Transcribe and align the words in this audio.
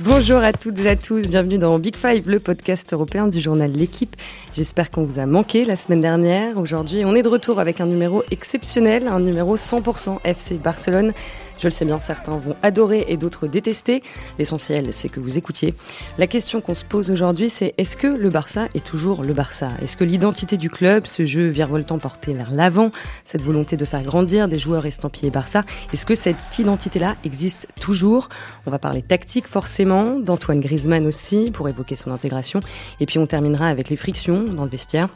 Bonjour 0.00 0.36
à 0.40 0.52
toutes 0.52 0.78
et 0.80 0.90
à 0.90 0.96
tous, 0.96 1.26
bienvenue 1.26 1.56
dans 1.56 1.78
Big 1.78 1.96
Five, 1.96 2.28
le 2.28 2.38
podcast 2.38 2.92
européen 2.92 3.28
du 3.28 3.40
journal 3.40 3.72
L'équipe. 3.72 4.14
J'espère 4.56 4.90
qu'on 4.90 5.04
vous 5.04 5.18
a 5.18 5.26
manqué 5.26 5.66
la 5.66 5.76
semaine 5.76 6.00
dernière. 6.00 6.56
Aujourd'hui, 6.56 7.04
on 7.04 7.14
est 7.14 7.20
de 7.20 7.28
retour 7.28 7.60
avec 7.60 7.82
un 7.82 7.84
numéro 7.84 8.22
exceptionnel, 8.30 9.06
un 9.06 9.20
numéro 9.20 9.54
100% 9.58 10.20
FC 10.24 10.56
Barcelone. 10.56 11.12
Je 11.58 11.68
le 11.68 11.72
sais 11.72 11.84
bien, 11.84 12.00
certains 12.00 12.36
vont 12.36 12.56
adorer 12.62 13.04
et 13.08 13.18
d'autres 13.18 13.46
détester. 13.46 14.02
L'essentiel, 14.38 14.92
c'est 14.92 15.10
que 15.10 15.20
vous 15.20 15.36
écoutiez. 15.36 15.74
La 16.16 16.26
question 16.26 16.62
qu'on 16.62 16.74
se 16.74 16.84
pose 16.86 17.10
aujourd'hui, 17.10 17.50
c'est 17.50 17.74
est-ce 17.76 17.98
que 17.98 18.06
le 18.06 18.30
Barça 18.30 18.68
est 18.74 18.84
toujours 18.84 19.24
le 19.24 19.34
Barça? 19.34 19.68
Est-ce 19.82 19.98
que 19.98 20.04
l'identité 20.04 20.56
du 20.56 20.70
club, 20.70 21.06
ce 21.06 21.26
jeu 21.26 21.48
virevoltant 21.48 21.98
porté 21.98 22.32
vers 22.32 22.50
l'avant, 22.50 22.90
cette 23.24 23.42
volonté 23.42 23.76
de 23.76 23.84
faire 23.84 24.04
grandir 24.04 24.48
des 24.48 24.58
joueurs 24.58 24.86
estampillés 24.86 25.30
Barça, 25.30 25.64
est-ce 25.92 26.06
que 26.06 26.14
cette 26.14 26.58
identité-là 26.58 27.16
existe 27.24 27.68
toujours? 27.78 28.30
On 28.66 28.70
va 28.70 28.78
parler 28.78 29.02
tactique 29.02 29.48
forcément, 29.48 30.18
d'Antoine 30.18 30.60
Griezmann 30.60 31.06
aussi, 31.06 31.50
pour 31.50 31.68
évoquer 31.68 31.96
son 31.96 32.10
intégration. 32.10 32.60
Et 33.00 33.06
puis 33.06 33.18
on 33.18 33.26
terminera 33.26 33.68
avec 33.68 33.90
les 33.90 33.96
frictions 33.96 34.45
dans 34.54 34.64
le 34.64 34.70
vestiaire. 34.70 35.08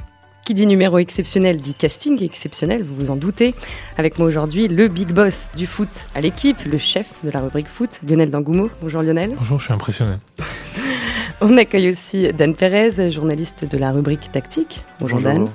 Qui 0.45 0.55
dit 0.55 0.67
numéro 0.67 0.99
exceptionnel 0.99 1.59
dit 1.59 1.75
casting 1.75 2.23
exceptionnel, 2.23 2.83
vous 2.83 2.95
vous 2.95 3.11
en 3.11 3.17
doutez. 3.17 3.55
Avec 3.97 4.19
moi 4.19 4.27
aujourd'hui, 4.27 4.69
le 4.69 4.89
big 4.89 5.13
boss 5.13 5.51
du 5.55 5.67
foot 5.67 6.07
à 6.15 6.21
l'équipe, 6.21 6.65
le 6.65 6.79
chef 6.79 7.07
de 7.25 7.31
la 7.31 7.41
rubrique 7.41 7.69
foot, 7.69 8.01
Lionel 8.09 8.31
Dangoumo. 8.31 8.71
Bonjour 8.83 9.03
Lionel. 9.03 9.35
Bonjour, 9.37 9.59
je 9.61 9.65
suis 9.67 9.75
impressionné. 9.75 10.15
On 11.41 11.57
accueille 11.57 11.91
aussi 11.91 12.33
Dan 12.33 12.55
Perez, 12.55 13.11
journaliste 13.11 13.65
de 13.71 13.79
la 13.79 13.93
rubrique 13.93 14.33
tactique. 14.33 14.85
Bonjour, 14.99 15.21
Dan. 15.21 15.47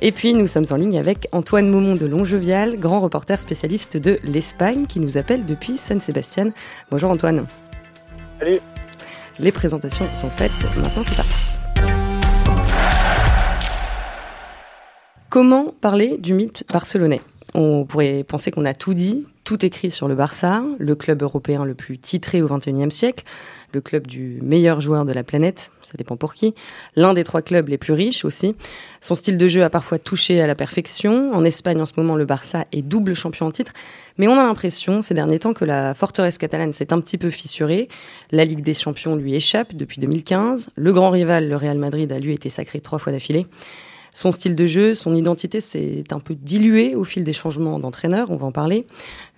Et 0.00 0.10
puis 0.10 0.34
nous 0.34 0.46
sommes 0.46 0.66
en 0.70 0.76
ligne 0.76 0.98
avec 0.98 1.28
Antoine 1.32 1.68
Maumont 1.68 1.94
de 1.94 2.06
Longevial, 2.06 2.76
grand 2.76 3.00
reporter 3.00 3.38
spécialiste 3.40 3.96
de 3.96 4.18
l'Espagne 4.24 4.86
qui 4.86 5.00
nous 5.00 5.16
appelle 5.18 5.46
depuis 5.46 5.78
San 5.78 6.00
Sebastian. 6.00 6.50
Bonjour 6.90 7.10
Antoine. 7.10 7.46
Salut. 8.38 8.58
Les 9.38 9.52
présentations 9.52 10.06
sont 10.18 10.30
faites, 10.30 10.52
maintenant 10.76 11.02
c'est 11.06 11.16
parti. 11.16 11.71
Comment 15.32 15.72
parler 15.80 16.18
du 16.18 16.34
mythe 16.34 16.62
barcelonais? 16.70 17.22
On 17.54 17.86
pourrait 17.86 18.22
penser 18.22 18.50
qu'on 18.50 18.66
a 18.66 18.74
tout 18.74 18.92
dit, 18.92 19.24
tout 19.44 19.64
écrit 19.64 19.90
sur 19.90 20.06
le 20.06 20.14
Barça, 20.14 20.62
le 20.78 20.94
club 20.94 21.22
européen 21.22 21.64
le 21.64 21.72
plus 21.72 21.96
titré 21.96 22.42
au 22.42 22.48
XXIe 22.48 22.90
siècle, 22.90 23.24
le 23.72 23.80
club 23.80 24.06
du 24.06 24.40
meilleur 24.42 24.82
joueur 24.82 25.06
de 25.06 25.12
la 25.12 25.22
planète, 25.22 25.72
ça 25.80 25.94
dépend 25.96 26.18
pour 26.18 26.34
qui, 26.34 26.54
l'un 26.96 27.14
des 27.14 27.24
trois 27.24 27.40
clubs 27.40 27.66
les 27.70 27.78
plus 27.78 27.94
riches 27.94 28.26
aussi. 28.26 28.54
Son 29.00 29.14
style 29.14 29.38
de 29.38 29.48
jeu 29.48 29.64
a 29.64 29.70
parfois 29.70 29.98
touché 29.98 30.38
à 30.38 30.46
la 30.46 30.54
perfection. 30.54 31.32
En 31.32 31.46
Espagne, 31.46 31.80
en 31.80 31.86
ce 31.86 31.94
moment, 31.96 32.16
le 32.16 32.26
Barça 32.26 32.64
est 32.70 32.82
double 32.82 33.14
champion 33.14 33.46
en 33.46 33.52
titre. 33.52 33.72
Mais 34.18 34.28
on 34.28 34.34
a 34.34 34.44
l'impression, 34.44 35.00
ces 35.00 35.14
derniers 35.14 35.38
temps, 35.38 35.54
que 35.54 35.64
la 35.64 35.94
forteresse 35.94 36.36
catalane 36.36 36.74
s'est 36.74 36.92
un 36.92 37.00
petit 37.00 37.16
peu 37.16 37.30
fissurée. 37.30 37.88
La 38.32 38.44
Ligue 38.44 38.62
des 38.62 38.74
champions 38.74 39.16
lui 39.16 39.34
échappe 39.34 39.74
depuis 39.74 39.98
2015. 39.98 40.68
Le 40.76 40.92
grand 40.92 41.08
rival, 41.08 41.48
le 41.48 41.56
Real 41.56 41.78
Madrid, 41.78 42.12
a 42.12 42.18
lui 42.18 42.34
été 42.34 42.50
sacré 42.50 42.80
trois 42.80 42.98
fois 42.98 43.12
d'affilée. 43.12 43.46
Son 44.14 44.30
style 44.30 44.54
de 44.54 44.66
jeu, 44.66 44.94
son 44.94 45.14
identité 45.14 45.60
s'est 45.60 46.04
un 46.10 46.20
peu 46.20 46.34
dilué 46.34 46.94
au 46.94 47.04
fil 47.04 47.24
des 47.24 47.32
changements 47.32 47.78
d'entraîneur, 47.78 48.30
on 48.30 48.36
va 48.36 48.46
en 48.46 48.52
parler. 48.52 48.86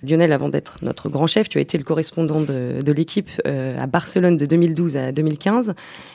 Lionel, 0.03 0.33
avant 0.33 0.49
d'être 0.49 0.77
notre 0.83 1.09
grand 1.09 1.27
chef, 1.27 1.49
tu 1.49 1.59
as 1.59 1.61
été 1.61 1.79
le 1.79 1.85
correspondant 1.85 2.41
de, 2.41 2.93
l'équipe 2.93 3.31
euh, 3.47 3.79
à 3.79 3.87
Barcelone 3.87 4.37
de 4.37 4.47
2012 4.47 4.97
à 4.97 5.13
2015. 5.13 5.75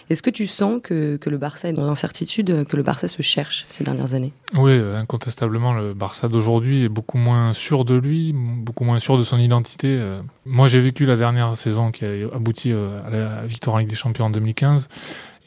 Est-ce 0.09 0.21
que 0.21 0.29
tu 0.29 0.45
sens 0.45 0.79
que, 0.83 1.19
le 1.25 1.37
Barça 1.37 1.69
est 1.69 1.73
dans 1.73 1.85
l'incertitude, 1.85 2.65
que 2.65 2.75
le 2.75 2.83
Barça 2.83 3.07
se 3.07 3.21
cherche 3.21 3.65
ces 3.69 3.83
dernières 3.83 4.13
années? 4.13 4.33
Oui, 4.55 4.73
incontestablement, 4.73 5.73
le 5.73 5.93
Barça 5.93 6.27
d'aujourd'hui 6.27 6.83
est 6.83 6.89
beaucoup 6.89 7.17
moins 7.17 7.53
sûr 7.53 7.85
de 7.85 7.95
lui, 7.95 8.33
beaucoup 8.33 8.83
moins 8.83 8.99
sûr 8.99 9.17
de 9.17 9.23
son 9.23 9.37
identité. 9.37 9.87
Euh, 9.87 10.21
moi, 10.45 10.67
j'ai 10.67 10.79
vécu 10.79 11.05
la 11.05 11.15
dernière 11.15 11.55
saison 11.55 11.91
qui 11.91 12.05
a 12.05 12.09
abouti 12.33 12.71
euh, 12.71 12.97
à 13.05 13.09
la 13.09 13.45
victoire 13.45 13.75
en 13.75 13.79
Ligue 13.79 13.89
des 13.89 13.95
Champions 13.95 14.25
en 14.25 14.29
2015. 14.29 14.87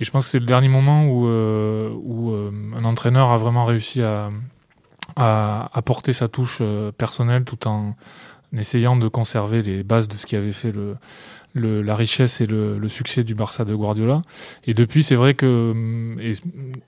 Et 0.00 0.04
je 0.04 0.10
pense 0.10 0.26
que 0.26 0.30
c'est 0.32 0.40
le 0.40 0.46
dernier 0.46 0.68
moment 0.68 1.06
où, 1.06 1.26
euh, 1.26 1.90
euh, 1.90 2.50
un 2.76 2.84
entraîneur 2.84 3.30
a 3.30 3.36
vraiment 3.36 3.64
réussi 3.64 4.02
à, 4.02 4.30
apporter 5.16 6.12
sa 6.12 6.28
touche 6.28 6.58
euh, 6.60 6.90
personnelle 6.90 7.44
tout 7.44 7.68
en 7.68 7.94
essayant 8.56 8.96
de 8.96 9.08
conserver 9.08 9.62
les 9.62 9.82
bases 9.82 10.08
de 10.08 10.14
ce 10.14 10.26
qui 10.26 10.36
avait 10.36 10.52
fait 10.52 10.72
la 11.54 11.96
richesse 11.96 12.40
et 12.40 12.46
le, 12.46 12.88
succès 12.88 13.24
du 13.24 13.34
Barça 13.34 13.64
de 13.64 13.74
Guardiola. 13.74 14.22
Et 14.66 14.74
depuis, 14.74 15.02
c'est 15.02 15.14
vrai 15.14 15.34
que, 15.34 16.16
et 16.20 16.34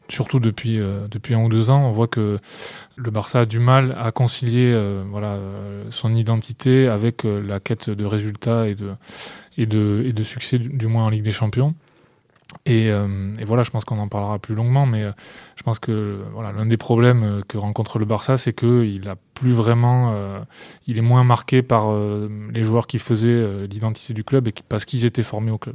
surtout 0.09 0.41
depuis, 0.41 0.79
un 0.79 1.43
ou 1.43 1.49
deux 1.49 1.71
ans, 1.71 1.87
on 1.87 1.93
voit 1.93 2.09
que 2.09 2.39
le 2.97 3.11
Barça 3.11 3.41
a 3.41 3.47
du 3.47 3.59
mal 3.59 3.97
à 3.99 4.11
concilier 4.11 4.79
son 5.91 6.15
identité 6.15 6.87
avec 6.89 7.25
la 7.25 7.61
quête 7.61 7.89
de 7.89 8.05
résultats 8.05 8.67
et 9.57 9.67
de 9.67 10.23
succès, 10.23 10.59
du 10.59 10.87
moins 10.87 11.05
en 11.05 11.11
Ligue 11.11 11.25
des 11.25 11.33
Champions. 11.33 11.75
Euh, 12.69 13.35
et, 13.39 13.45
voilà, 13.45 13.63
je 13.63 13.71
pense 13.71 13.85
qu'on 13.85 13.99
en 13.99 14.09
parlera 14.09 14.39
plus 14.39 14.55
longuement, 14.55 14.87
mais 14.87 15.03
euh, 15.03 15.13
je 15.57 15.63
pense 15.63 15.79
que 15.79 16.21
voilà, 16.33 16.53
l'un 16.53 16.67
des 16.67 16.77
problèmes 16.77 17.23
euh, 17.23 17.41
que 17.47 17.59
rencontre 17.59 17.99
le 17.99 18.05
Barça, 18.05 18.37
c'est 18.37 18.53
qu'il 18.53 19.09
a 19.09 19.17
plus 19.35 19.53
vraiment, 19.53 20.15
il 20.87 20.99
est 20.99 21.03
moins 21.03 21.25
marqué 21.25 21.63
par 21.63 21.93
les 22.53 22.63
joueurs 22.63 22.87
qui 22.87 22.99
faisaient 22.99 23.67
l'identité 23.67 24.15
du 24.15 24.23
club 24.23 24.47
et 24.47 24.55
parce 24.69 24.85
qu'ils 24.85 25.05
étaient 25.05 25.25
formés 25.25 25.51
au 25.51 25.59
club. 25.59 25.75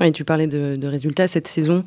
Oui, 0.00 0.10
tu 0.10 0.24
parlais 0.24 0.48
de, 0.48 0.86
résultats 0.86 1.28
cette 1.28 1.46
saison. 1.46 1.84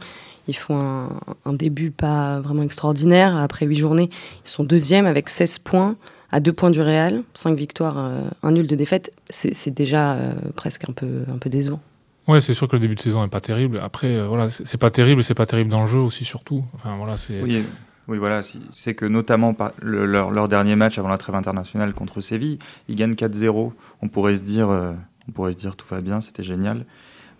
Ils 0.47 0.55
font 0.55 1.09
un, 1.45 1.53
début 1.53 1.91
pas 1.91 2.39
vraiment 2.39 2.63
extraordinaire. 2.63 3.35
Après 3.35 3.65
huit 3.65 3.75
journées, 3.75 4.09
ils 4.45 4.49
sont 4.49 4.63
deuxièmes 4.63 5.05
avec 5.05 5.27
16 5.27 5.59
points, 5.59 5.97
à 6.31 6.39
deux 6.39 6.53
points 6.53 6.71
du 6.71 6.81
Real, 6.81 7.23
5 7.33 7.57
victoires, 7.57 7.97
un 8.41 8.51
nul 8.51 8.65
de 8.65 8.75
défaite. 8.75 9.11
C'est 9.29 9.73
déjà 9.73 10.17
presque 10.55 10.89
un 10.89 10.93
peu, 10.93 11.23
un 11.27 11.37
peu 11.37 11.49
décevant. 11.49 11.81
Ouais, 12.29 12.41
c'est 12.41 12.53
sûr 12.53 12.67
que 12.67 12.75
le 12.75 12.79
début 12.79 12.93
de 12.93 12.99
saison 12.99 13.23
n'est 13.23 13.27
pas 13.27 13.41
terrible. 13.41 13.79
Après, 13.83 14.15
euh, 14.15 14.27
voilà, 14.27 14.51
c'est 14.51 14.77
pas 14.77 14.91
terrible, 14.91 15.23
c'est 15.23 15.33
pas 15.33 15.47
terrible 15.47 15.71
dans 15.71 15.81
le 15.81 15.87
jeu 15.87 15.97
aussi, 15.97 16.25
surtout. 16.25 16.63
Enfin, 16.75 16.95
voilà, 16.95 17.17
c'est. 17.17 17.41
Oui, 17.41 17.65
oui, 18.07 18.19
voilà, 18.19 18.41
c'est 18.75 18.93
que 18.93 19.05
notamment 19.05 19.55
leur, 19.81 20.47
dernier 20.47 20.75
match 20.75 20.99
avant 20.99 21.09
la 21.09 21.17
trêve 21.17 21.33
internationale 21.33 21.91
contre 21.95 22.21
Séville, 22.21 22.59
ils 22.87 22.95
gagnent 22.95 23.13
4-0. 23.13 23.71
On 24.03 24.07
pourrait 24.09 24.37
se 24.37 24.43
dire, 24.43 24.69
euh, 24.69 24.93
on 25.27 25.31
pourrait 25.31 25.53
se 25.53 25.57
dire 25.57 25.75
tout 25.75 25.87
va 25.89 26.01
bien, 26.01 26.21
c'était 26.21 26.43
génial. 26.43 26.85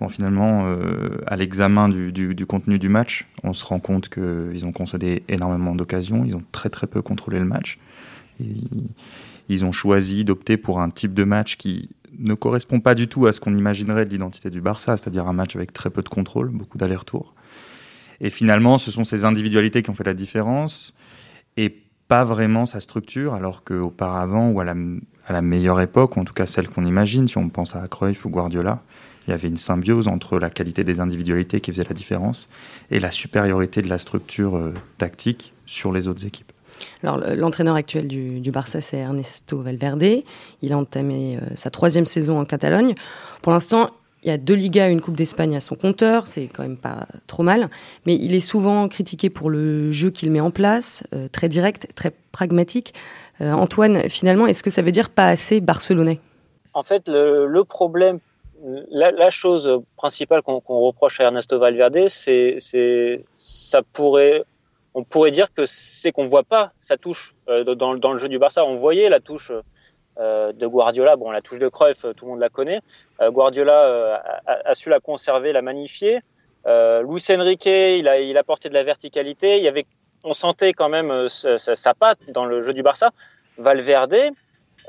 Bon, 0.02 0.10
finalement, 0.10 0.64
euh, 0.66 1.20
à 1.28 1.36
l'examen 1.36 1.88
du, 1.88 2.46
contenu 2.48 2.80
du 2.80 2.90
match, 2.90 3.28
on 3.44 3.54
se 3.54 3.66
rend 3.66 3.80
compte 3.80 4.10
qu'ils 4.10 4.66
ont 4.66 4.72
concédé 4.72 5.22
énormément 5.28 5.76
d'occasions, 5.76 6.24
ils 6.26 6.36
ont 6.36 6.44
très 6.52 6.70
très 6.70 6.88
peu 6.88 7.04
contrôlé 7.04 7.38
le 7.38 7.46
match. 7.46 7.78
Ils 9.50 9.66
ont 9.66 9.72
choisi 9.72 10.24
d'opter 10.24 10.58
pour 10.58 10.80
un 10.80 10.90
type 10.90 11.14
de 11.14 11.24
match 11.24 11.58
qui 11.58 11.90
ne 12.18 12.34
correspond 12.34 12.80
pas 12.80 12.96
du 12.96 13.08
tout 13.08 13.28
à 13.28 13.34
ce 13.34 13.40
qu'on 13.40 13.56
imaginerait 13.56 14.06
de 14.06 14.12
l'identité 14.12 14.50
du 14.50 14.62
Barça, 14.62 14.98
c'est-à-dire 14.98 15.28
un 15.28 15.34
match 15.34 15.56
avec 15.56 15.74
très 15.74 15.90
peu 15.90 16.02
de 16.02 16.10
contrôle, 16.10 16.50
beaucoup 16.50 16.78
d'allers-retours. 16.78 17.34
Et 18.22 18.30
finalement, 18.30 18.78
ce 18.78 18.92
sont 18.92 19.04
ces 19.04 19.26
individualités 19.26 19.82
qui 19.82 19.90
ont 19.90 19.94
fait 19.94 20.04
la 20.04 20.14
différence 20.14 20.94
et 21.58 21.84
pas 22.08 22.24
vraiment 22.24 22.66
sa 22.66 22.80
structure, 22.80 23.34
alors 23.34 23.64
qu'auparavant, 23.64 24.50
ou 24.50 24.60
à 24.60 24.64
la, 24.64 24.76
à 25.28 25.34
la, 25.34 25.42
meilleure 25.42 25.80
époque, 25.80 26.18
ou 26.18 26.20
en 26.20 26.26
tout 26.26 26.34
cas 26.34 26.46
celle 26.46 26.68
qu'on 26.68 26.84
imagine, 26.84 27.28
si 27.28 27.38
on 27.38 27.50
pense 27.50 27.76
à 27.76 27.88
Cruyff 27.88 28.26
ou 28.26 28.30
Guardiola, 28.30 28.82
il 29.28 29.32
y 29.32 29.34
avait 29.34 29.48
une 29.48 29.58
symbiose 29.58 30.08
entre 30.08 30.40
la 30.40 30.50
qualité 30.50 30.84
des 30.84 31.00
individualités 31.00 31.62
qui 31.62 31.72
faisait 31.72 31.86
la 31.88 31.94
différence 31.94 32.50
et 32.90 33.00
la 33.00 33.12
supériorité 33.12 33.84
de 33.84 33.88
la 33.88 34.00
structure 34.00 34.58
euh, 34.58 34.74
tactique 34.98 35.54
sur 35.68 35.94
les 35.94 36.08
autres 36.08 36.26
équipes. 36.26 36.49
Alors, 37.04 37.20
l'entraîneur 37.36 37.76
actuel 37.76 38.08
du, 38.08 38.52
Barça, 38.52 38.82
c'est 38.82 38.98
Ernesto 38.98 39.62
Valverde. 39.62 40.24
Il 40.62 40.74
a 40.74 40.78
entamé 40.78 41.38
euh, 41.38 41.56
sa 41.56 41.70
troisième 41.70 42.06
saison 42.06 42.40
en 42.40 42.46
Catalogne. 42.46 42.96
Pour 43.42 43.52
l'instant, 43.52 43.90
il 44.24 44.30
y 44.30 44.32
a 44.32 44.38
deux 44.38 44.54
Ligas, 44.54 44.90
une 44.90 45.02
Coupe 45.02 45.16
d'Espagne 45.16 45.56
à 45.56 45.62
son 45.62 45.76
compteur, 45.76 46.28
c'est 46.28 46.48
quand 46.48 46.64
même 46.64 46.78
pas 46.78 47.08
trop 47.28 47.44
mal. 47.44 47.70
Mais 48.06 48.16
il 48.16 48.36
est 48.36 48.42
souvent 48.42 48.88
critiqué 48.90 49.30
pour 49.30 49.50
le 49.50 49.92
jeu 49.92 50.10
qu'il 50.10 50.30
met 50.32 50.42
en 50.42 50.52
place, 50.52 51.04
euh, 51.14 51.28
très 51.32 51.48
direct, 51.48 51.88
très 51.96 52.12
pragmatique. 52.32 52.94
Euh, 53.42 53.54
Antoine, 53.54 54.10
finalement, 54.10 54.48
est-ce 54.48 54.64
que 54.64 54.70
ça 54.70 54.82
veut 54.82 54.92
dire 54.92 55.10
pas 55.10 55.28
assez 55.28 55.62
barcelonais? 55.62 56.20
En 56.74 56.84
fait, 56.84 57.04
le, 57.08 57.64
problème, 57.64 58.20
la, 58.92 59.30
chose 59.30 59.82
principale 59.96 60.42
qu'on 60.42 60.60
reproche 60.60 61.20
à 61.20 61.26
Ernesto 61.26 61.58
Valverde, 61.58 62.08
c'est 62.10 62.58
ça 63.34 63.82
pourrait 63.94 64.44
on 65.00 65.04
pourrait 65.06 65.32
dire 65.32 65.54
que 65.54 65.66
c'est 65.66 66.12
qu'on 66.12 66.26
voit 66.26 66.44
pas 66.44 66.74
sa 66.82 66.98
touche 66.98 67.34
euh, 67.48 67.64
dans, 67.76 67.94
le 67.94 68.18
jeu 68.18 68.28
du 68.28 68.38
Barça. 68.38 68.66
On 68.66 68.74
voyait 68.74 69.10
la 69.10 69.22
touche 69.22 69.52
euh, 70.18 70.52
de 70.52 70.68
Guardiola. 70.68 71.16
Bon, 71.16 71.32
la 71.32 71.42
touche 71.42 71.60
de 71.60 71.70
Cruyff, 71.70 72.06
tout 72.18 72.26
le 72.26 72.32
monde 72.32 72.42
la 72.42 72.50
connaît. 72.50 72.82
Euh, 73.22 73.32
Guardiola 73.32 74.22
a, 74.46 74.76
su 74.76 74.90
la 74.90 75.00
conserver, 75.00 75.54
la 75.54 75.62
magnifier. 75.62 76.20
Luis 76.66 77.26
Enrique, 77.32 77.66
il 77.66 78.38
a, 78.38 78.44
porté 78.44 78.68
de 78.68 78.74
la 78.74 78.84
verticalité. 78.84 79.58
Il 79.58 79.64
y 79.64 79.70
avait, 79.70 79.86
on 80.24 80.34
sentait 80.34 80.74
quand 80.74 80.90
même 80.90 81.28
sa, 81.30 81.94
patte 81.94 82.20
dans 82.28 82.46
le 82.46 82.60
jeu 82.62 82.74
du 82.74 82.84
Barça. 82.84 83.12
Valverde, 83.58 84.18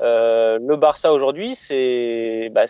le 0.01 0.75
Barça 0.75 1.13
aujourd'hui, 1.13 1.55
c'est 1.55 2.49
bah, 2.51 2.65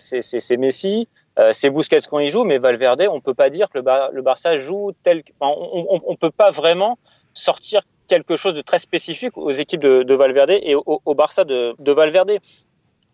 Messi, 0.57 1.09
c'est 1.51 1.69
Busquets 1.71 2.07
quand 2.09 2.19
il 2.19 2.29
joue, 2.29 2.43
mais 2.43 2.59
Valverde, 2.59 3.03
on 3.09 3.19
peut 3.19 3.33
pas 3.33 3.49
dire 3.49 3.69
que 3.69 3.79
le, 3.79 4.21
Barça 4.21 4.55
joue 4.55 4.91
tel. 5.03 5.23
on, 5.41 6.01
on, 6.05 6.15
peut 6.15 6.31
pas 6.31 6.51
vraiment 6.51 6.97
sortir 7.33 7.81
quelque 8.07 8.35
chose 8.35 8.53
de 8.53 8.61
très 8.61 8.79
spécifique 8.79 9.37
aux 9.37 9.51
équipes 9.51 9.81
de, 9.81 10.13
Valverde 10.13 10.51
et 10.51 10.75
au, 10.75 11.15
Barça 11.15 11.43
de, 11.45 11.91
Valverde. 11.91 12.37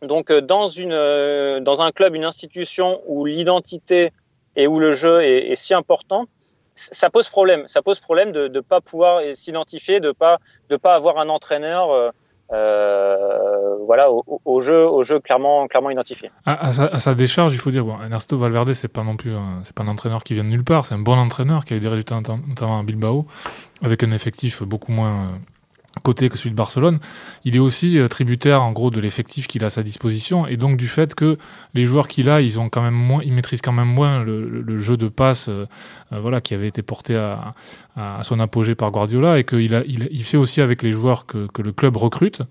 Donc 0.01 0.29
euh, 0.29 0.41
dans 0.41 0.67
une 0.67 0.91
euh, 0.91 1.59
dans 1.59 1.81
un 1.81 1.91
club, 1.91 2.15
une 2.15 2.23
institution 2.23 3.01
où 3.07 3.25
l'identité 3.25 4.11
et 4.55 4.67
où 4.67 4.79
le 4.79 4.91
jeu 4.91 5.23
est, 5.23 5.55
si 5.55 5.73
important, 5.73 6.25
ça 6.75 7.09
pose 7.09 7.27
problème. 7.29 7.67
Ça 7.67 7.81
pose 7.81 7.99
problème 7.99 8.31
de 8.31 8.47
ne 8.47 8.59
pas 8.59 8.79
pouvoir 8.81 9.21
s'identifier, 9.33 9.99
de 9.99 10.11
pas 10.11 10.37
de 10.69 10.77
pas 10.77 10.93
avoir 10.95 11.17
un 11.17 11.29
entraîneur. 11.29 12.13
Euh, 12.53 13.75
voilà, 13.85 14.09
au, 14.11 14.61
jeu, 14.61 14.85
au 14.85 15.03
jeu 15.03 15.19
clairement, 15.19 15.67
clairement 15.67 15.89
identifié. 15.89 16.29
À, 16.45 16.71
sa, 16.71 17.15
décharge, 17.15 17.53
il 17.53 17.57
faut 17.57 17.71
dire, 17.71 17.85
bon, 17.85 18.01
Ernesto 18.01 18.37
Valverde, 18.37 18.73
c'est 18.73 18.87
pas 18.87 19.03
non 19.03 19.15
plus, 19.15 19.33
c'est 19.63 19.73
pas 19.73 19.83
un 19.83 19.87
entraîneur 19.87 20.23
qui 20.23 20.33
vient 20.33 20.43
de 20.43 20.49
nulle 20.49 20.63
part, 20.63 20.85
c'est 20.85 20.95
un 20.95 20.99
bon 20.99 21.17
entraîneur 21.17 21.65
qui 21.65 21.73
a 21.73 21.77
eu 21.77 21.79
des 21.79 21.87
résultats 21.87 22.19
notamment 22.47 22.79
à 22.79 22.83
Bilbao, 22.83 23.25
avec 23.81 24.03
un 24.03 24.11
effectif 24.11 24.63
beaucoup 24.63 24.91
moins 24.91 25.31
côté 26.07 26.29
que 26.29 26.37
celui 26.37 26.51
de 26.51 26.55
Barcelone, 26.55 26.99
il 27.43 27.57
est 27.57 27.59
aussi 27.59 27.99
euh, 27.99 28.07
tributaire 28.07 28.63
en 28.63 28.71
gros 28.71 28.91
de 28.91 29.01
l'effectif 29.01 29.45
qu'il 29.45 29.65
a 29.65 29.67
à 29.67 29.69
sa 29.69 29.83
disposition. 29.83 30.47
Et 30.47 30.55
donc 30.55 30.77
du 30.77 30.87
fait 30.87 31.13
que 31.15 31.37
les 31.73 31.83
joueurs 31.83 32.07
qu'il 32.07 32.29
a, 32.29 32.39
ils 32.39 32.61
ont 32.61 32.69
quand 32.69 32.81
même 32.81 32.93
moins, 32.93 33.21
ils 33.25 33.33
maîtrisent 33.33 33.61
quand 33.61 33.73
même 33.73 33.89
moins 33.89 34.23
le, 34.23 34.79
jeu 34.79 34.95
de 34.95 35.09
passe, 35.09 35.49
euh, 35.49 35.65
euh, 36.13 36.21
voilà, 36.21 36.39
qui 36.39 36.53
avait 36.53 36.69
été 36.69 36.81
porté 36.81 37.17
à, 37.17 37.51
son 38.21 38.39
apogée 38.39 38.75
par 38.75 38.91
Guardiola 38.91 39.39
et 39.39 39.43
qu'il 39.43 39.73
a, 39.73 39.83
il, 39.85 40.23
fait 40.23 40.37
aussi 40.37 40.61
avec 40.61 40.83
les 40.83 40.91
joueurs 40.91 41.25
que, 41.25 41.47
le 41.57 41.71
club 41.71 41.97
recrute. 41.97 42.43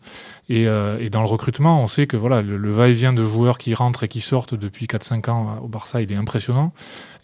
Et, 0.49 0.65
dans 0.65 1.23
le 1.23 1.29
recrutement, 1.29 1.81
on 1.81 1.87
sait 1.87 2.09
que 2.09 2.17
voilà, 2.17 2.43
le, 2.43 2.71
va-et-vient 2.73 3.13
de 3.13 3.23
joueurs 3.23 3.57
qui 3.57 3.73
rentrent 3.73 4.03
et 4.03 4.09
qui 4.09 4.21
sortent 4.21 4.57
depuis 4.57 4.87
4-5 4.87 5.31
ans 5.31 5.61
au 5.63 5.69
Barça, 5.69 6.03
il 6.03 6.13
est 6.13 6.17
impressionnant. 6.17 6.73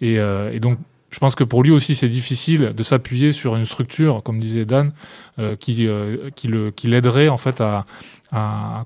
Et, 0.01 0.19
et 0.53 0.61
donc 0.61 0.79
je 1.13 1.19
pense 1.19 1.35
que 1.35 1.45
pour 1.45 1.63
lui 1.63 1.71
aussi, 1.71 1.95
c'est 1.95 2.09
difficile 2.09 2.73
de 2.75 2.83
s'appuyer 2.83 3.33
sur 3.33 3.55
une 3.55 3.67
structure, 3.67 4.23
comme 4.25 4.41
disait 4.41 4.65
Dan, 4.65 4.93
euh, 5.39 5.55
qui, 5.57 5.87
euh, 5.87 6.31
qui, 6.35 6.87
l'aiderait 6.89 7.29
en 7.29 7.37
fait 7.37 7.61
à, 7.61 7.85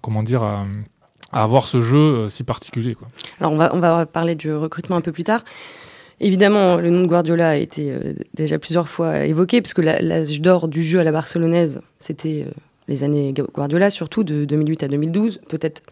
comment 0.02 0.24
dire, 0.24 0.42
à, 0.42 0.64
avoir 1.32 1.68
ce 1.68 1.80
jeu 1.80 1.98
euh, 1.98 2.28
si 2.28 2.42
particulier. 2.42 2.96
Alors 3.40 3.52
on 3.52 3.56
va, 3.56 3.74
on 3.74 3.78
va 3.78 4.06
parler 4.06 4.34
du 4.34 4.52
recrutement 4.52 4.96
un 4.96 5.00
peu 5.00 5.12
plus 5.12 5.24
tard. 5.24 5.44
Évidemment, 6.18 6.76
le 6.76 6.90
nom 6.90 7.02
de 7.02 7.06
Guardiola 7.06 7.50
a 7.50 7.56
été 7.56 7.94
déjà 8.34 8.58
plusieurs 8.58 8.88
fois 8.88 9.26
évoqué, 9.26 9.60
parce 9.60 9.74
que 9.74 9.82
l'âge 9.82 10.40
d'or 10.40 10.66
du 10.66 10.82
jeu 10.82 10.98
à 10.98 11.04
la 11.04 11.12
barcelonaise, 11.12 11.82
c'était 11.98 12.46
les 12.88 13.04
années 13.04 13.34
Guardiola, 13.54 13.90
surtout 13.90 14.24
de 14.24 14.46
2008 14.46 14.82
à 14.82 14.88
2012, 14.88 15.40
peut-être 15.48 15.82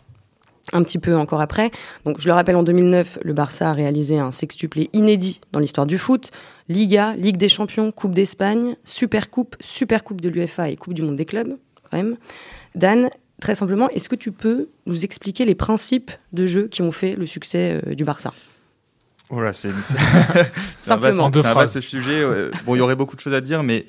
un 0.73 0.83
petit 0.83 0.99
peu 0.99 1.17
encore 1.17 1.41
après. 1.41 1.71
Donc, 2.05 2.21
je 2.21 2.27
le 2.27 2.33
rappelle, 2.33 2.57
en 2.57 2.63
2009, 2.63 3.19
le 3.23 3.33
Barça 3.33 3.71
a 3.71 3.73
réalisé 3.73 4.19
un 4.19 4.31
sextuplé 4.31 4.91
inédit 4.93 5.41
dans 5.53 5.61
l'histoire 5.61 5.87
du 5.87 5.99
foot. 5.99 6.31
Liga, 6.69 7.15
Ligue 7.17 7.37
des 7.37 7.49
Champions, 7.49 7.93
Coupe 7.93 8.15
d'Espagne, 8.15 8.77
Super 8.85 9.31
Coupe, 9.31 9.57
Super 9.61 10.03
Coupe 10.05 10.21
de 10.21 10.29
l'UFA 10.29 10.71
et 10.71 10.77
Coupe 10.77 10.95
du 10.95 11.03
Monde 11.03 11.17
des 11.17 11.27
clubs, 11.27 11.57
quand 11.91 11.97
même. 11.97 12.17
Dan, 12.75 13.11
très 13.41 13.55
simplement, 13.55 13.91
est-ce 13.91 14.09
que 14.09 14.17
tu 14.17 14.33
peux 14.33 14.69
nous 14.87 15.05
expliquer 15.05 15.45
les 15.45 15.55
principes 15.55 16.11
de 16.33 16.47
jeu 16.47 16.69
qui 16.69 16.83
ont 16.83 16.93
fait 16.93 17.13
le 17.13 17.27
succès 17.27 17.83
euh, 17.87 17.95
du 17.95 18.05
Barça? 18.05 18.33
Voilà, 19.31 19.53
c'est 19.53 19.71
un, 20.91 20.97
vaste, 20.97 21.81
sujet. 21.81 22.25
Bon, 22.67 22.75
il 22.75 22.79
y 22.79 22.81
aurait 22.81 22.95
beaucoup 22.95 23.17
de 23.17 23.21
choses 23.21 23.35
à 23.35 23.41
dire, 23.41 23.63
mais 23.63 23.87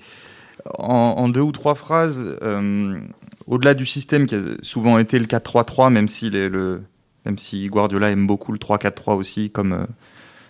en, 0.78 1.30
deux 1.30 1.42
ou 1.42 1.52
trois 1.52 1.76
phrases, 1.76 2.38
euh, 2.42 3.00
au-delà 3.48 3.74
du 3.74 3.86
système 3.86 4.26
qui 4.26 4.36
a 4.36 4.40
souvent 4.62 4.98
été 4.98 5.20
le 5.20 5.26
4-3-3, 5.26 5.92
même 5.92 6.08
si, 6.08 6.32
même 6.32 7.38
si 7.38 7.68
Guardiola 7.68 8.12
aime 8.12 8.28
beaucoup 8.28 8.52
le 8.52 8.58
3-4-3 8.58 9.16
aussi, 9.16 9.52
comme, 9.52 9.74
euh, 9.74 9.86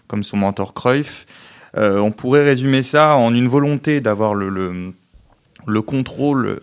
comme 0.08 0.24
son 0.24 0.38
mentor 0.38 0.74
Cruyff, 0.74 1.26
euh, 1.78 2.00
on 2.00 2.12
pourrait 2.12 2.44
résumer 2.44 2.82
ça 2.82 3.18
en 3.18 3.34
une 3.34 3.48
volonté 3.48 4.00
d'avoir 4.00 4.34
le, 4.34 4.50
le, 4.50 4.94
le, 5.68 5.82
contrôle 5.82 6.62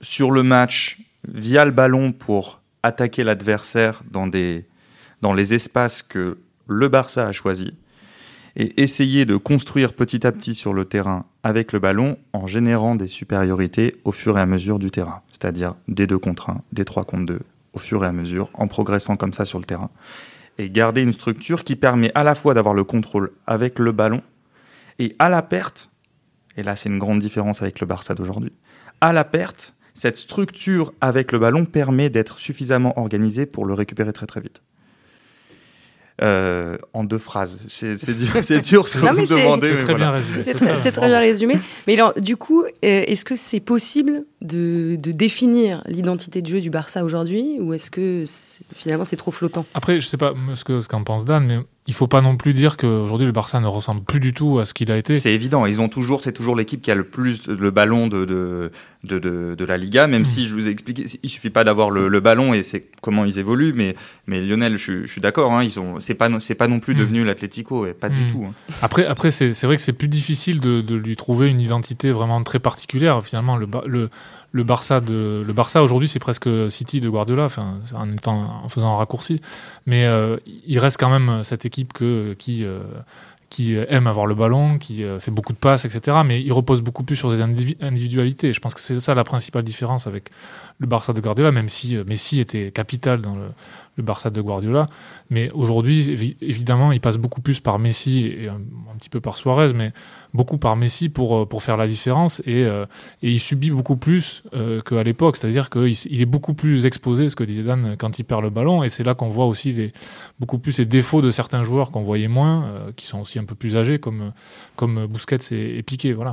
sur 0.00 0.30
le 0.30 0.44
match 0.44 0.98
via 1.26 1.64
le 1.64 1.72
ballon 1.72 2.12
pour 2.12 2.60
attaquer 2.84 3.24
l'adversaire 3.24 4.02
dans, 4.08 4.30
dans 5.20 5.32
les 5.32 5.54
espaces 5.54 6.02
que 6.02 6.38
le 6.68 6.88
Barça 6.88 7.26
a 7.26 7.32
choisis 7.32 7.72
et 8.56 8.82
essayer 8.82 9.24
de 9.24 9.36
construire 9.36 9.92
petit 9.94 10.26
à 10.26 10.32
petit 10.32 10.54
sur 10.54 10.74
le 10.74 10.84
terrain 10.84 11.24
avec 11.42 11.72
le 11.72 11.78
ballon 11.78 12.18
en 12.32 12.46
générant 12.46 12.94
des 12.94 13.06
supériorités 13.06 13.96
au 14.04 14.12
fur 14.12 14.38
et 14.38 14.40
à 14.40 14.46
mesure 14.46 14.78
du 14.78 14.90
terrain, 14.90 15.22
c'est-à-dire 15.28 15.74
des 15.88 16.06
2 16.06 16.18
contre 16.18 16.50
1, 16.50 16.62
des 16.72 16.84
3 16.84 17.04
contre 17.04 17.26
2, 17.26 17.40
au 17.72 17.78
fur 17.78 18.04
et 18.04 18.08
à 18.08 18.12
mesure, 18.12 18.50
en 18.54 18.66
progressant 18.66 19.16
comme 19.16 19.32
ça 19.32 19.44
sur 19.44 19.58
le 19.58 19.64
terrain. 19.64 19.90
Et 20.58 20.68
garder 20.68 21.02
une 21.02 21.12
structure 21.12 21.64
qui 21.64 21.76
permet 21.76 22.12
à 22.14 22.24
la 22.24 22.34
fois 22.34 22.54
d'avoir 22.54 22.74
le 22.74 22.84
contrôle 22.84 23.32
avec 23.46 23.78
le 23.78 23.92
ballon 23.92 24.22
et 24.98 25.16
à 25.18 25.28
la 25.28 25.42
perte, 25.42 25.90
et 26.56 26.62
là 26.62 26.76
c'est 26.76 26.90
une 26.90 26.98
grande 26.98 27.20
différence 27.20 27.62
avec 27.62 27.80
le 27.80 27.86
Barça 27.86 28.14
d'aujourd'hui, 28.14 28.52
à 29.00 29.12
la 29.12 29.24
perte, 29.24 29.74
cette 29.94 30.16
structure 30.16 30.92
avec 31.00 31.32
le 31.32 31.38
ballon 31.38 31.64
permet 31.64 32.10
d'être 32.10 32.38
suffisamment 32.38 32.98
organisée 32.98 33.46
pour 33.46 33.66
le 33.66 33.74
récupérer 33.74 34.12
très 34.12 34.26
très 34.26 34.40
vite. 34.40 34.62
Euh, 36.22 36.78
en 36.92 37.02
deux 37.02 37.18
phrases. 37.18 37.60
C'est 37.66 38.14
dur, 38.14 38.28
c'est 38.42 38.60
dur 38.60 38.86
ce 38.86 38.96
que 38.96 39.00
vous 39.00 39.26
demandez. 39.26 39.70
C'est 39.70 39.84
très, 39.84 39.94
bien 39.96 40.12
résumé. 40.12 40.40
C'est 40.40 40.92
très, 40.92 41.08
bien 41.08 41.18
résumé. 41.18 41.58
Mais 41.88 41.98
du 42.18 42.36
coup, 42.36 42.62
euh, 42.62 42.68
est-ce 42.80 43.24
que 43.24 43.34
c'est 43.34 43.58
possible 43.58 44.24
de, 44.40 44.96
définir 44.96 45.82
l'identité 45.86 46.40
de 46.40 46.46
jeu 46.46 46.60
du 46.60 46.70
Barça 46.70 47.04
aujourd'hui 47.04 47.58
ou 47.60 47.74
est-ce 47.74 47.90
que 47.90 48.24
finalement 48.76 49.04
c'est 49.04 49.16
trop 49.16 49.32
flottant? 49.32 49.66
Après, 49.74 49.98
je 49.98 50.06
sais 50.06 50.16
pas 50.16 50.32
ce 50.54 50.64
qu'en 50.64 50.80
ce 50.80 51.04
pense 51.04 51.24
Dan, 51.24 51.44
mais 51.44 51.58
il 51.88 51.94
faut 51.94 52.06
pas 52.06 52.20
non 52.20 52.36
plus 52.36 52.54
dire 52.54 52.76
qu'aujourd'hui 52.76 53.26
le 53.26 53.32
Barça 53.32 53.58
ne 53.58 53.66
ressemble 53.66 54.02
plus 54.02 54.20
du 54.20 54.32
tout 54.32 54.60
à 54.60 54.64
ce 54.64 54.74
qu'il 54.74 54.92
a 54.92 54.96
été. 54.96 55.16
C'est 55.16 55.32
évident, 55.32 55.66
ils 55.66 55.80
ont 55.80 55.88
toujours, 55.88 56.20
c'est 56.20 56.32
toujours 56.32 56.54
l'équipe 56.54 56.80
qui 56.80 56.90
a 56.92 56.94
le 56.94 57.04
plus 57.04 57.48
le 57.48 57.70
ballon 57.70 58.06
de 58.06 58.24
de, 58.24 58.70
de, 59.04 59.18
de, 59.18 59.64
la 59.64 59.76
Liga, 59.76 60.06
même 60.06 60.22
hmm. 60.22 60.26
si 60.26 60.46
je 60.46 60.54
vous 60.54 60.68
ai 60.68 60.70
expliqué, 60.70 61.06
il 61.22 61.28
suffit 61.28 61.50
pas 61.50 61.64
d'avoir 61.64 61.90
le, 61.90 62.20
ballon 62.20 62.54
et 62.54 62.62
c'est 62.62 62.86
comment 63.00 63.24
ils 63.24 63.38
évoluent, 63.38 63.72
mais 63.72 63.96
mais 64.26 64.40
Lionel, 64.40 64.78
je, 64.78 65.06
suis 65.06 65.20
d'accord, 65.20 65.52
hein, 65.52 65.64
ils 65.64 65.80
ont, 65.80 65.98
c'est 65.98 66.14
pas 66.14 66.28
c'est 66.38 66.54
pas 66.54 66.68
non 66.68 66.78
plus 66.78 66.94
hmm. 66.94 66.98
devenu 66.98 67.24
l'Atlético, 67.24 67.86
pas 68.00 68.08
du 68.08 68.24
hmm. 68.24 68.26
tout. 68.28 68.44
Hein. 68.48 68.74
Après 68.80 69.04
après 69.04 69.30
c'est 69.30 69.50
vrai 69.64 69.76
que 69.76 69.82
c'est 69.82 69.92
plus 69.92 70.08
difficile 70.08 70.60
de, 70.60 70.80
de, 70.80 70.94
lui 70.94 71.16
trouver 71.16 71.48
une 71.48 71.60
identité 71.60 72.12
vraiment 72.12 72.42
très 72.44 72.60
particulière. 72.60 73.22
Finalement 73.22 73.56
le 73.56 73.66
le 73.86 74.10
le 74.52 74.64
Barça 74.64 75.00
de 75.00 75.42
le 75.44 75.52
Barça 75.52 75.82
aujourd'hui 75.82 76.08
c'est 76.08 76.18
presque 76.18 76.48
City 76.70 77.00
de 77.00 77.08
Guardiola 77.08 77.44
enfin 77.44 77.80
en 77.94 78.12
étant 78.12 78.62
en 78.62 78.68
faisant 78.68 78.92
un 78.92 78.96
raccourci 78.98 79.40
mais 79.86 80.04
euh, 80.04 80.36
il 80.66 80.78
reste 80.78 80.98
quand 81.00 81.08
même 81.10 81.42
cette 81.42 81.64
équipe 81.64 81.94
que 81.94 82.34
qui 82.38 82.64
euh, 82.64 82.80
qui 83.52 83.76
aime 83.76 84.06
avoir 84.06 84.24
le 84.24 84.34
ballon, 84.34 84.78
qui 84.78 85.04
euh, 85.04 85.20
fait 85.20 85.30
beaucoup 85.30 85.52
de 85.52 85.58
passes, 85.58 85.84
etc. 85.84 86.16
Mais 86.24 86.42
il 86.42 86.52
repose 86.54 86.80
beaucoup 86.80 87.04
plus 87.04 87.16
sur 87.16 87.30
des 87.30 87.42
individualités. 87.42 88.54
Je 88.54 88.60
pense 88.60 88.72
que 88.72 88.80
c'est 88.80 88.98
ça 88.98 89.14
la 89.14 89.24
principale 89.24 89.62
différence 89.62 90.06
avec 90.06 90.30
le 90.78 90.86
Barça 90.86 91.12
de 91.12 91.20
Guardiola, 91.20 91.52
même 91.52 91.68
si 91.68 91.98
Messi 92.08 92.40
était 92.40 92.70
capital 92.72 93.20
dans 93.20 93.34
le, 93.34 93.50
le 93.96 94.02
Barça 94.02 94.30
de 94.30 94.40
Guardiola. 94.40 94.86
Mais 95.30 95.50
aujourd'hui, 95.52 96.36
évidemment, 96.40 96.92
il 96.92 97.00
passe 97.00 97.18
beaucoup 97.18 97.40
plus 97.40 97.60
par 97.60 97.78
Messi 97.78 98.26
et 98.26 98.48
un, 98.48 98.60
petit 98.98 99.10
peu 99.10 99.20
par 99.20 99.36
Suarez, 99.36 99.72
mais 99.74 99.92
beaucoup 100.32 100.58
par 100.58 100.76
Messi 100.76 101.08
pour, 101.08 101.36
euh, 101.36 101.46
pour 101.46 101.62
faire 101.62 101.76
la 101.76 101.86
différence. 101.86 102.40
Et, 102.46 102.64
euh, 102.64 102.86
et 103.22 103.30
il 103.30 103.40
subit 103.40 103.70
beaucoup 103.70 103.96
plus 103.96 104.44
euh, 104.54 104.80
qu'à 104.80 105.02
l'époque. 105.02 105.36
C'est-à-dire 105.36 105.70
qu'il 105.70 105.94
il 106.10 106.20
est 106.20 106.26
beaucoup 106.26 106.54
plus 106.54 106.86
exposé, 106.86 107.28
ce 107.28 107.36
que 107.36 107.44
disait 107.44 107.62
Dan, 107.62 107.96
quand 107.98 108.18
il 108.18 108.24
perd 108.24 108.42
le 108.42 108.50
ballon. 108.50 108.82
Et 108.82 108.88
c'est 108.88 109.04
là 109.04 109.14
qu'on 109.14 109.28
voit 109.28 109.46
aussi 109.46 109.92
beaucoup 110.40 110.58
plus 110.58 110.78
les 110.78 110.86
défauts 110.86 111.20
de 111.20 111.30
certains 111.30 111.64
joueurs 111.64 111.90
qu'on 111.90 112.02
voyait 112.02 112.28
moins, 112.28 112.86
qui 112.96 113.06
sont 113.06 113.20
aussi 113.20 113.38
un 113.38 113.44
peu 113.44 113.54
plus 113.54 113.76
âgés, 113.76 113.98
comme, 113.98 114.32
comme 114.76 115.06
Busquets 115.06 115.38
et, 115.50 115.78
et 115.78 115.82
Piqué. 115.82 116.12
Voilà. 116.12 116.32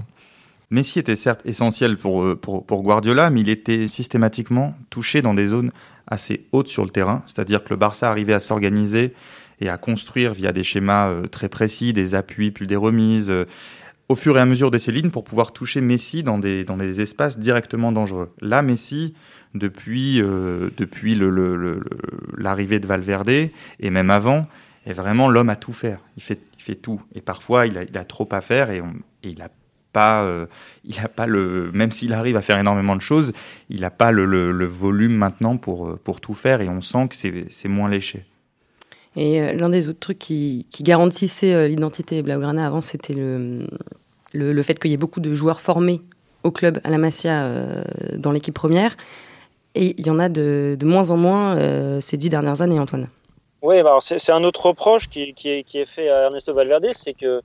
Messi 0.72 1.00
était 1.00 1.16
certes 1.16 1.42
essentiel 1.46 1.98
pour, 1.98 2.38
pour, 2.40 2.64
pour, 2.66 2.84
Guardiola, 2.84 3.32
mais 3.32 3.42
il 3.42 3.50
était 3.50 3.88
systématiquement 3.88 4.76
touché 4.92 5.24
dans 5.24 5.34
des 5.34 5.46
zones 5.46 5.72
assez 6.10 6.46
haute 6.52 6.68
sur 6.68 6.84
le 6.84 6.90
terrain, 6.90 7.24
c'est-à-dire 7.28 7.64
que 7.64 7.70
le 7.70 7.78
Barça 7.78 8.10
arrivait 8.10 8.34
à 8.34 8.40
s'organiser 8.40 9.14
et 9.62 9.70
à 9.70 9.78
construire 9.78 10.34
via 10.34 10.52
des 10.52 10.64
schémas 10.64 11.10
euh, 11.10 11.28
très 11.28 11.50
précis, 11.50 11.94
des 11.94 12.16
appuis 12.16 12.52
puis 12.52 12.68
des 12.68 12.76
remises, 12.76 13.30
euh, 13.30 13.46
au 14.08 14.16
fur 14.16 14.38
et 14.38 14.42
à 14.42 14.46
mesure 14.46 14.72
de 14.72 14.78
ses 14.78 14.92
lignes 14.92 15.12
pour 15.12 15.24
pouvoir 15.24 15.54
toucher 15.54 15.82
Messi 15.82 16.24
dans 16.24 16.40
des, 16.40 16.64
dans 16.64 16.78
des 16.78 17.00
espaces 17.00 17.38
directement 17.38 17.92
dangereux. 17.92 18.34
Là, 18.42 18.64
Messi, 18.64 19.14
depuis, 19.54 20.20
euh, 20.22 20.70
depuis 20.78 21.16
l'arrivée 22.38 22.80
de 22.80 22.88
Valverde, 22.88 23.30
et 23.30 23.90
même 23.90 24.10
avant, 24.10 24.48
est 24.88 24.94
vraiment 24.94 25.30
l'homme 25.30 25.50
à 25.50 25.56
tout 25.56 25.74
faire. 25.74 26.00
Il 26.18 26.24
fait, 26.24 26.40
il 26.58 26.64
fait 26.64 26.76
tout. 26.76 27.02
Et 27.14 27.22
parfois, 27.22 27.68
il 27.68 27.78
a, 27.78 27.84
il 27.84 27.98
a 27.98 28.04
trop 28.04 28.28
à 28.32 28.42
faire 28.42 28.72
et, 28.72 28.82
on, 28.82 28.94
et 29.22 29.30
il 29.30 29.42
a 29.44 29.50
pas, 29.92 30.24
euh, 30.24 30.46
il 30.86 31.00
a 31.00 31.08
pas 31.08 31.26
le, 31.26 31.72
même 31.74 31.92
s'il 31.92 32.14
arrive 32.14 32.38
à 32.38 32.42
faire 32.42 32.58
énormément 32.58 32.96
de 32.96 33.02
choses, 33.02 33.34
il 33.70 33.82
n'a 33.82 33.90
pas 33.90 34.12
le, 34.12 34.26
le, 34.26 34.66
volume 34.66 35.16
maintenant 35.16 35.58
pour, 35.58 35.88
euh, 35.88 36.00
pour 36.04 36.22
tout 36.22 36.34
faire 36.34 36.62
et 36.62 36.70
on 36.70 36.82
sent 36.82 37.08
que 37.10 37.16
c'est 37.50 37.68
moins 37.68 37.90
léché. 37.90 38.26
Et 39.16 39.42
euh, 39.42 39.54
l'un 39.54 39.70
des 39.70 39.90
autres 39.90 40.00
trucs 40.00 40.20
qui, 40.20 40.68
qui 40.70 40.84
garantissait 40.84 41.68
l'identité 41.68 42.22
Blaugrana 42.22 42.66
avant, 42.66 42.82
c'était 42.82 43.14
le, 43.14 43.68
le, 44.34 44.64
fait 44.64 44.80
qu'il 44.80 44.92
y 44.92 44.94
ait 44.94 44.98
beaucoup 44.98 45.20
de 45.20 45.34
joueurs 45.34 45.62
formés 45.62 46.02
au 46.44 46.52
club 46.52 46.80
à 46.84 46.90
la 46.90 46.98
Masia 46.98 47.84
dans 48.16 48.32
l'équipe 48.32 48.54
première. 48.54 48.96
Et 49.76 49.96
il 50.00 50.08
y 50.08 50.10
en 50.10 50.20
a 50.20 50.30
de, 50.30 50.78
de 50.80 50.86
moins 50.86 51.12
en 51.12 51.18
moins 51.18 52.00
ces 52.00 52.18
dix 52.18 52.30
dernières 52.30 52.62
années, 52.62 52.80
Antoine. 52.80 53.08
Oui, 53.62 53.76
c'est 54.00 54.32
un 54.32 54.44
autre 54.44 54.68
reproche 54.68 55.10
qui, 55.10 55.34
qui, 55.34 55.50
est, 55.50 55.64
qui 55.64 55.80
est 55.80 55.86
fait 55.86 56.10
à 56.10 56.24
Ernesto 56.24 56.54
Valverde, 56.54 56.88
c'est 56.94 57.14
que 57.14 57.42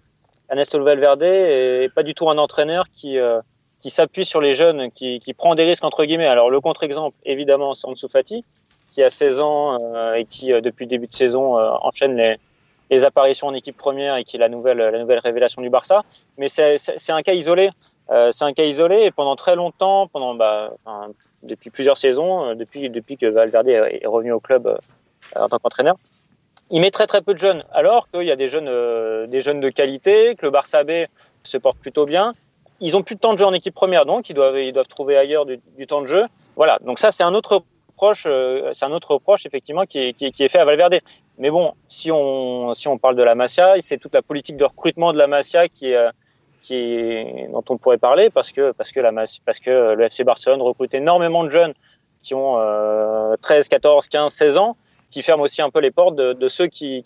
Ernesto 0.50 0.82
Valverde 0.82 1.22
est 1.22 1.92
pas 1.94 2.02
du 2.02 2.14
tout 2.14 2.28
un 2.30 2.38
entraîneur 2.38 2.84
qui 2.92 3.18
euh, 3.18 3.40
qui 3.80 3.90
s'appuie 3.90 4.24
sur 4.24 4.40
les 4.40 4.54
jeunes, 4.54 4.90
qui, 4.92 5.20
qui 5.20 5.34
prend 5.34 5.54
des 5.54 5.64
risques 5.64 5.84
entre 5.84 6.04
guillemets. 6.04 6.26
Alors 6.26 6.50
le 6.50 6.60
contre-exemple, 6.60 7.16
évidemment, 7.24 7.74
c'est 7.74 7.86
Ansu 7.86 8.08
Fati, 8.08 8.44
qui 8.90 9.02
a 9.02 9.10
16 9.10 9.40
ans 9.40 9.78
euh, 9.94 10.14
et 10.14 10.24
qui 10.24 10.52
euh, 10.52 10.60
depuis 10.60 10.84
le 10.86 10.90
début 10.90 11.06
de 11.06 11.14
saison 11.14 11.58
enchaîne 11.58 12.16
les, 12.16 12.38
les 12.90 13.04
apparitions 13.04 13.48
en 13.48 13.54
équipe 13.54 13.76
première 13.76 14.16
et 14.16 14.24
qui 14.24 14.36
est 14.36 14.38
la 14.38 14.48
nouvelle, 14.48 14.78
la 14.78 14.98
nouvelle 14.98 15.18
révélation 15.18 15.62
du 15.62 15.70
Barça. 15.70 16.02
Mais 16.38 16.48
c'est 16.48 17.12
un 17.12 17.22
cas 17.22 17.32
isolé. 17.32 17.70
Euh, 18.10 18.30
c'est 18.30 18.44
un 18.44 18.52
cas 18.52 18.64
isolé 18.64 19.04
et 19.04 19.10
pendant 19.10 19.36
très 19.36 19.56
longtemps, 19.56 20.08
pendant 20.08 20.34
bah, 20.34 20.72
enfin, 20.84 21.12
depuis 21.42 21.70
plusieurs 21.70 21.96
saisons, 21.96 22.50
euh, 22.50 22.54
depuis, 22.54 22.90
depuis 22.90 23.16
que 23.16 23.26
Valverde 23.26 23.68
est 23.68 24.06
revenu 24.06 24.32
au 24.32 24.40
club 24.40 24.66
euh, 24.66 24.76
en 25.36 25.48
tant 25.48 25.58
qu'entraîneur, 25.58 25.96
il 26.70 26.80
met 26.80 26.90
très 26.90 27.06
très 27.06 27.22
peu 27.22 27.34
de 27.34 27.38
jeunes, 27.38 27.64
alors 27.72 28.08
qu'il 28.10 28.24
y 28.24 28.30
a 28.30 28.36
des 28.36 28.48
jeunes, 28.48 28.68
euh, 28.68 29.26
des 29.26 29.40
jeunes 29.40 29.60
de 29.60 29.68
qualité, 29.70 30.34
que 30.36 30.46
le 30.46 30.50
Barça 30.50 30.84
B 30.84 31.06
se 31.42 31.58
porte 31.58 31.78
plutôt 31.78 32.06
bien. 32.06 32.34
Ils 32.80 32.96
ont 32.96 33.02
plus 33.02 33.14
de 33.14 33.20
temps 33.20 33.32
de 33.32 33.38
jeu 33.38 33.44
en 33.44 33.52
équipe 33.52 33.74
première, 33.74 34.06
donc 34.06 34.28
ils 34.30 34.34
doivent, 34.34 34.58
ils 34.58 34.72
doivent 34.72 34.88
trouver 34.88 35.16
ailleurs 35.16 35.46
du, 35.46 35.86
temps 35.86 36.00
de 36.00 36.06
jeu. 36.06 36.24
Voilà, 36.56 36.78
donc 36.82 36.98
ça 36.98 37.10
c'est 37.10 37.22
un 37.22 37.34
autre 37.34 37.64
reproche, 37.88 38.24
euh, 38.26 38.70
c'est 38.72 38.84
un 38.84 38.92
autre 38.92 39.12
reproche 39.12 39.46
effectivement 39.46 39.84
qui 39.84 39.98
est, 39.98 40.12
qui, 40.14 40.32
qui 40.32 40.42
est, 40.42 40.48
fait 40.48 40.58
à 40.58 40.64
Valverde. 40.64 40.98
Mais 41.38 41.50
bon, 41.50 41.74
si 41.86 42.10
on, 42.10 42.74
si 42.74 42.88
on 42.88 42.98
parle 42.98 43.16
de 43.16 43.22
la 43.22 43.34
Masia, 43.34 43.74
c'est 43.80 43.98
toute 43.98 44.14
la 44.14 44.22
politique 44.22 44.56
de 44.56 44.64
recrutement 44.64 45.12
de 45.12 45.18
la 45.18 45.26
Masia 45.26 45.68
qui 45.68 45.92
est, 45.92 46.08
qui 46.62 46.74
est, 46.76 47.48
dont 47.52 47.64
on 47.68 47.76
pourrait 47.76 47.98
parler 47.98 48.30
parce 48.30 48.50
que, 48.50 48.72
parce 48.72 48.90
que 48.90 49.00
la 49.00 49.12
parce 49.12 49.60
que 49.60 49.94
le 49.94 50.04
FC 50.04 50.24
Barcelone 50.24 50.62
recrute 50.62 50.94
énormément 50.94 51.44
de 51.44 51.50
jeunes 51.50 51.74
qui 52.22 52.34
ont 52.34 52.58
euh, 52.58 53.36
13, 53.42 53.68
14, 53.68 54.08
15, 54.08 54.32
16 54.32 54.56
ans 54.56 54.76
qui 55.14 55.22
ferme 55.22 55.42
aussi 55.42 55.62
un 55.62 55.70
peu 55.70 55.78
les 55.78 55.92
portes 55.92 56.16
de, 56.16 56.48
ceux 56.48 56.66
qui, 56.66 57.04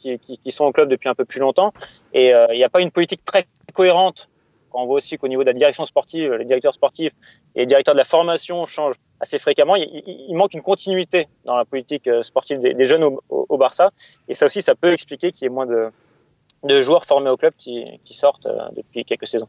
sont 0.49 0.65
au 0.65 0.73
club 0.73 0.89
depuis 0.89 1.11
un 1.11 1.15
peu 1.15 1.27
plus 1.27 1.41
longtemps. 1.41 1.75
Et 2.15 2.33
euh, 2.33 2.47
il 2.53 2.57
n'y 2.57 2.65
a 2.65 2.71
pas 2.71 2.81
une 2.81 2.91
politique 2.91 3.23
très 3.23 3.45
cohérente. 3.75 4.31
Quand 4.71 4.83
on 4.83 4.87
voit 4.87 4.97
aussi 4.97 5.19
qu'au 5.19 5.29
niveau 5.29 5.43
de 5.43 5.49
la 5.49 5.53
direction 5.53 5.85
sportive, 5.85 6.33
les 6.33 6.47
directeurs 6.47 6.73
sportifs 6.73 7.13
et 7.55 7.61
les 7.61 7.67
directeurs 7.67 7.95
de 7.95 7.99
la 7.99 8.05
formation 8.05 8.65
changent 8.65 8.97
assez 9.21 9.37
fréquemment. 9.39 9.77
Il, 9.77 10.35
manque 10.35 10.55
une 10.55 10.63
continuité 10.63 11.29
dans 11.45 11.57
la 11.57 11.67
politique 11.67 12.09
euh, 12.09 12.23
sportive 12.23 12.61
des, 12.61 12.85
jeunes 12.87 13.05
au, 13.29 13.59
Barça. 13.59 13.91
Et 14.27 14.33
ça 14.33 14.47
aussi, 14.47 14.63
ça 14.63 14.75
peut 14.75 14.95
expliquer 14.95 15.31
qu'il 15.31 15.43
y 15.43 15.47
ait 15.47 15.53
moins 15.53 15.67
de, 15.67 16.81
joueurs 16.81 17.05
formés 17.05 17.29
au 17.29 17.37
club 17.37 17.53
qui, 17.59 17.85
sortent 18.07 18.47
euh, 18.47 18.57
depuis 18.75 19.05
quelques 19.05 19.27
saisons. 19.27 19.49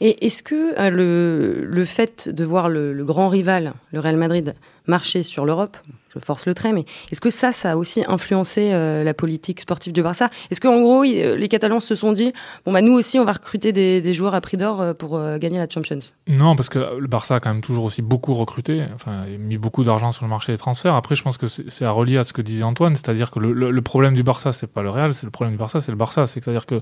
Et 0.00 0.26
est-ce 0.26 0.42
que 0.42 0.90
le, 0.90 1.84
fait 1.84 2.28
de 2.28 2.44
voir 2.44 2.68
le 2.68 3.04
grand 3.04 3.28
rival, 3.28 3.74
le 3.92 4.00
Real 4.00 4.16
Madrid, 4.16 4.56
marcher 4.86 5.22
sur 5.22 5.44
l'Europe, 5.44 5.76
je 6.14 6.20
force 6.20 6.46
le 6.46 6.54
trait, 6.54 6.72
mais 6.72 6.84
est-ce 7.10 7.20
que 7.20 7.30
ça, 7.30 7.52
ça 7.52 7.72
a 7.72 7.76
aussi 7.76 8.04
influencé 8.06 8.72
euh, 8.72 9.04
la 9.04 9.14
politique 9.14 9.60
sportive 9.60 9.92
du 9.92 10.02
Barça? 10.02 10.30
Est-ce 10.50 10.60
qu'en 10.60 10.80
gros, 10.80 11.04
il, 11.04 11.20
les 11.20 11.48
Catalans 11.48 11.80
se 11.80 11.94
sont 11.94 12.12
dit, 12.12 12.32
bon, 12.64 12.72
bah, 12.72 12.82
nous 12.82 12.92
aussi, 12.92 13.18
on 13.18 13.24
va 13.24 13.32
recruter 13.32 13.72
des, 13.72 14.14
joueurs 14.14 14.34
à 14.34 14.40
prix 14.40 14.56
d'or 14.56 14.80
euh, 14.80 14.94
pour 14.94 15.16
euh, 15.16 15.38
gagner 15.38 15.58
la 15.58 15.68
Champions? 15.68 15.98
Non, 16.28 16.54
parce 16.54 16.68
que 16.68 16.98
le 16.98 17.06
Barça 17.06 17.36
a 17.36 17.40
quand 17.40 17.50
même 17.50 17.62
toujours 17.62 17.84
aussi 17.84 18.02
beaucoup 18.02 18.34
recruté, 18.34 18.84
enfin, 18.94 19.24
mis 19.38 19.58
beaucoup 19.58 19.82
d'argent 19.82 20.12
sur 20.12 20.24
le 20.24 20.30
marché 20.30 20.52
des 20.52 20.58
transferts. 20.58 20.94
Après, 20.94 21.16
je 21.16 21.22
pense 21.22 21.36
que 21.36 21.46
c'est 21.48 21.84
à 21.84 21.90
relier 21.90 22.16
à 22.16 22.24
ce 22.24 22.32
que 22.32 22.42
disait 22.42 22.62
Antoine, 22.62 22.94
c'est-à-dire 22.94 23.30
que 23.30 23.40
le, 23.40 23.82
problème 23.82 24.14
du 24.14 24.22
Barça, 24.22 24.52
c'est 24.52 24.66
pas 24.66 24.82
le 24.82 24.90
Real, 24.90 25.12
c'est 25.12 25.26
le 25.26 25.30
problème 25.30 25.54
du 25.54 25.58
Barça, 25.58 25.80
c'est 25.80 25.90
le 25.90 25.98
Barça. 25.98 26.26
C'est-à-dire 26.26 26.64
que, 26.64 26.76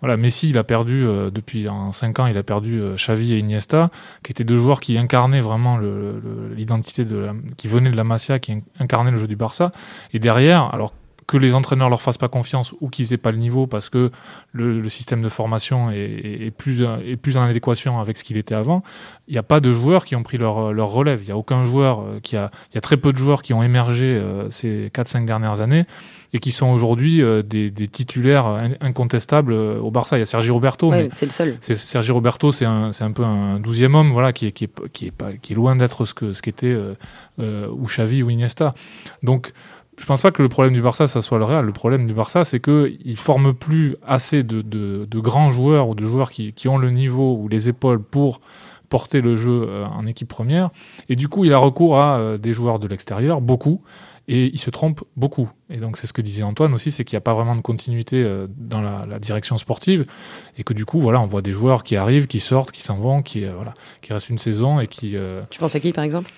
voilà, 0.00 0.16
Messi, 0.16 0.50
il 0.50 0.58
a 0.58 0.64
perdu, 0.64 1.04
euh, 1.04 1.30
depuis 1.30 1.68
en 1.68 1.92
5 1.92 2.20
ans, 2.20 2.26
il 2.26 2.38
a 2.38 2.42
perdu 2.42 2.80
euh, 2.80 2.94
Xavi 2.94 3.34
et 3.34 3.38
Iniesta, 3.38 3.90
qui 4.22 4.32
étaient 4.32 4.44
deux 4.44 4.56
joueurs 4.56 4.80
qui 4.80 4.96
incarnaient 4.96 5.40
vraiment 5.40 5.78
l'identité 6.56 7.04
de 7.04 7.16
la, 7.16 7.32
qui 7.56 7.68
venaient 7.68 7.90
de 7.90 7.96
la 7.96 8.04
Masia, 8.04 8.38
qui 8.38 8.62
incarnaient 8.78 9.10
le 9.10 9.18
jeu 9.18 9.26
du 9.26 9.36
Barça 9.36 9.58
ça. 9.58 9.70
Et 10.12 10.18
derrière, 10.18 10.72
alors 10.72 10.94
que 11.28 11.36
les 11.36 11.54
entraîneurs 11.54 11.90
leur 11.90 12.00
fassent 12.00 12.18
pas 12.18 12.28
confiance 12.28 12.72
ou 12.80 12.88
qu'ils 12.88 13.12
aient 13.12 13.18
pas 13.18 13.30
le 13.30 13.36
niveau 13.36 13.66
parce 13.66 13.90
que 13.90 14.10
le, 14.52 14.80
le 14.80 14.88
système 14.88 15.22
de 15.22 15.28
formation 15.28 15.90
est, 15.90 16.46
est, 16.46 16.50
plus, 16.50 16.82
est 17.04 17.16
plus 17.16 17.36
en 17.36 17.42
adéquation 17.42 18.00
avec 18.00 18.16
ce 18.16 18.24
qu'il 18.24 18.38
était 18.38 18.54
avant, 18.54 18.82
il 19.28 19.32
n'y 19.32 19.38
a 19.38 19.42
pas 19.42 19.60
de 19.60 19.70
joueurs 19.70 20.06
qui 20.06 20.16
ont 20.16 20.22
pris 20.22 20.38
leur, 20.38 20.72
leur 20.72 20.88
relève. 20.88 21.20
Il 21.22 21.26
n'y 21.26 21.32
a 21.32 21.36
aucun 21.36 21.66
joueur 21.66 22.00
euh, 22.00 22.18
qui 22.20 22.36
a, 22.36 22.50
il 22.72 22.76
y 22.76 22.78
a 22.78 22.80
très 22.80 22.96
peu 22.96 23.12
de 23.12 23.18
joueurs 23.18 23.42
qui 23.42 23.52
ont 23.52 23.62
émergé 23.62 24.06
euh, 24.06 24.50
ces 24.50 24.90
4-5 24.94 25.26
dernières 25.26 25.60
années 25.60 25.84
et 26.32 26.38
qui 26.38 26.50
sont 26.50 26.68
aujourd'hui 26.68 27.22
euh, 27.22 27.42
des, 27.42 27.70
des, 27.70 27.88
titulaires 27.88 28.46
incontestables 28.80 29.52
au 29.52 29.90
Barça. 29.90 30.16
Il 30.16 30.20
y 30.20 30.22
a 30.22 30.26
Sergi 30.26 30.50
Roberto. 30.50 30.90
Ouais, 30.90 31.08
c'est 31.10 31.26
le 31.26 31.32
seul. 31.32 31.58
Sergi 31.60 32.10
Roberto, 32.10 32.52
c'est 32.52 32.64
un, 32.64 32.90
un 32.98 33.12
peu 33.12 33.24
un 33.24 33.60
douzième 33.60 33.94
homme, 33.94 34.12
voilà, 34.12 34.32
qui 34.32 34.46
est, 34.46 34.52
qui 34.52 34.64
est, 34.64 34.88
qui 34.92 35.06
est, 35.06 35.10
pas, 35.10 35.32
qui 35.34 35.52
est 35.52 35.56
loin 35.56 35.76
d'être 35.76 36.06
ce 36.06 36.14
que 36.14 36.32
ce 36.32 36.40
qu'était 36.40 36.74
euh, 37.40 37.68
ou 37.70 37.84
Xavi 37.86 38.24
ou 38.24 38.30
Iniesta. 38.30 38.70
Donc 39.22 39.52
je 39.98 40.06
pense 40.06 40.22
pas 40.22 40.30
que 40.30 40.42
le 40.42 40.48
problème 40.48 40.72
du 40.72 40.80
Barça, 40.80 41.08
ça 41.08 41.20
soit 41.20 41.38
le 41.38 41.44
Real. 41.44 41.64
Le 41.64 41.72
problème 41.72 42.06
du 42.06 42.14
Barça, 42.14 42.44
c'est 42.44 42.60
qu'il 42.60 43.16
forme 43.16 43.52
plus 43.52 43.96
assez 44.06 44.44
de, 44.44 45.06
grands 45.14 45.50
joueurs 45.50 45.88
ou 45.88 45.94
de 45.94 46.04
joueurs 46.04 46.30
qui, 46.30 46.68
ont 46.68 46.78
le 46.78 46.90
niveau 46.90 47.36
ou 47.36 47.48
les 47.48 47.68
épaules 47.68 48.02
pour 48.02 48.40
porter 48.88 49.20
le 49.20 49.36
jeu 49.36 49.66
euh, 49.68 49.84
en 49.84 50.06
équipe 50.06 50.28
première. 50.28 50.70
Et 51.10 51.16
du 51.16 51.28
coup, 51.28 51.44
il 51.44 51.52
a 51.52 51.58
recours 51.58 51.98
à 51.98 52.18
euh, 52.18 52.38
des 52.38 52.54
joueurs 52.54 52.78
de 52.78 52.86
l'extérieur, 52.86 53.42
beaucoup, 53.42 53.82
et 54.28 54.46
il 54.46 54.58
se 54.58 54.70
trompe 54.70 55.02
beaucoup. 55.14 55.50
Et 55.68 55.76
donc, 55.76 55.98
c'est 55.98 56.06
ce 56.06 56.14
que 56.14 56.22
disait 56.22 56.42
Antoine 56.42 56.72
aussi, 56.72 56.90
c'est 56.90 57.04
qu'il 57.04 57.16
n'y 57.16 57.18
a 57.18 57.22
pas 57.22 57.34
vraiment 57.34 57.54
de 57.54 57.60
continuité 57.60 58.22
euh, 58.22 58.46
dans 58.56 58.80
la, 58.80 59.18
direction 59.18 59.58
sportive, 59.58 60.06
et 60.56 60.64
que 60.64 60.72
du 60.72 60.86
coup, 60.86 61.00
voilà, 61.00 61.20
on 61.20 61.26
voit 61.26 61.42
des 61.42 61.52
joueurs 61.52 61.82
qui 61.82 61.96
arrivent, 61.96 62.28
qui 62.28 62.40
sortent, 62.40 62.70
qui 62.70 62.80
s'en 62.80 62.96
vont, 62.96 63.20
qui 63.20 63.44
restent 64.08 64.30
une 64.30 64.38
saison 64.38 64.80
et 64.80 64.86
qui. 64.86 65.16
Tu 65.50 65.58
penses 65.58 65.74
à 65.74 65.80
qui, 65.80 65.92
par 65.92 66.04
exemple? 66.04 66.30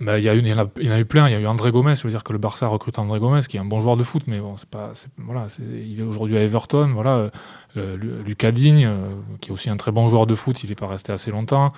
Bah, 0.00 0.18
il, 0.18 0.24
y 0.24 0.28
a 0.28 0.34
eu, 0.34 0.40
il, 0.40 0.46
y 0.48 0.52
en 0.52 0.58
a, 0.58 1.00
eu 1.00 1.04
plein. 1.04 1.28
Il 1.28 1.32
y 1.32 1.34
a 1.34 1.40
eu 1.40 1.46
André 1.46 1.70
Gomez. 1.70 1.94
Je 1.96 2.02
veux 2.02 2.10
dire 2.10 2.22
que 2.22 2.32
le 2.32 2.38
Barça 2.38 2.66
recrute 2.66 2.98
André 2.98 3.18
Gomez, 3.18 3.40
qui 3.48 3.56
est 3.56 3.60
un 3.60 3.64
bon 3.64 3.80
joueur 3.80 3.96
de 3.96 4.02
foot, 4.02 4.24
mais 4.26 4.40
bon, 4.40 4.56
c'est 4.56 4.68
pas, 4.68 4.92
voilà, 5.16 5.46
il 5.58 6.00
est 6.00 6.02
aujourd'hui 6.02 6.36
à 6.36 6.42
Everton. 6.42 6.90
Voilà, 6.92 7.30
euh, 7.76 8.50
Digne, 8.52 8.86
euh, 8.86 9.10
qui 9.40 9.50
est 9.50 9.52
aussi 9.52 9.70
un 9.70 9.76
très 9.76 9.92
bon 9.92 10.08
joueur 10.08 10.26
de 10.26 10.34
foot, 10.34 10.62
il 10.64 10.68
n'est 10.68 10.74
pas 10.74 10.86
resté 10.86 11.12
assez 11.12 11.30
longtemps. 11.30 11.72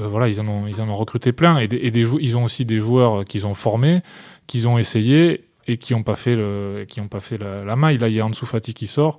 Euh, 0.00 0.06
voilà, 0.08 0.28
ils 0.28 0.40
en 0.40 0.48
ont, 0.48 0.66
ils 0.66 0.80
en 0.80 0.88
ont 0.88 0.94
recruté 0.94 1.32
plein, 1.32 1.58
et, 1.58 1.64
et 1.64 1.90
des 1.90 2.08
ils 2.20 2.36
ont 2.36 2.44
aussi 2.44 2.64
des 2.64 2.78
joueurs 2.78 3.24
qu'ils 3.24 3.46
ont 3.46 3.54
formés, 3.54 4.02
qu'ils 4.46 4.68
ont 4.68 4.78
essayé 4.78 5.44
et 5.66 5.78
qui 5.78 5.94
n'ont 5.94 6.02
pas 6.02 6.14
fait 6.14 6.36
qui 6.88 7.00
ont 7.00 7.08
pas 7.08 7.20
fait 7.20 7.38
la, 7.38 7.76
maille. 7.76 7.98
Là, 7.98 8.08
il 8.08 8.14
y 8.14 8.20
a 8.20 8.26
Ansu 8.26 8.46
Fati 8.46 8.74
qui 8.74 8.86
sort. 8.86 9.18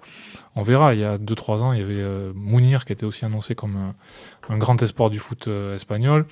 On 0.56 0.62
verra. 0.62 0.94
Il 0.94 1.00
y 1.00 1.04
a 1.04 1.18
2-3 1.18 1.60
ans, 1.60 1.74
il 1.74 1.80
y 1.80 1.84
avait 1.84 1.94
euh, 1.96 2.32
Mounir 2.36 2.86
qui 2.86 2.94
était 2.94 3.06
aussi 3.06 3.26
annoncé 3.26 3.54
comme 3.54 3.76
un, 3.76 3.96
un 4.50 4.58
grand 4.58 4.82
espoir 4.82 5.10
du 5.10 5.20
foot 5.20 5.48
euh, 5.48 5.76
espagnol. 5.76 6.26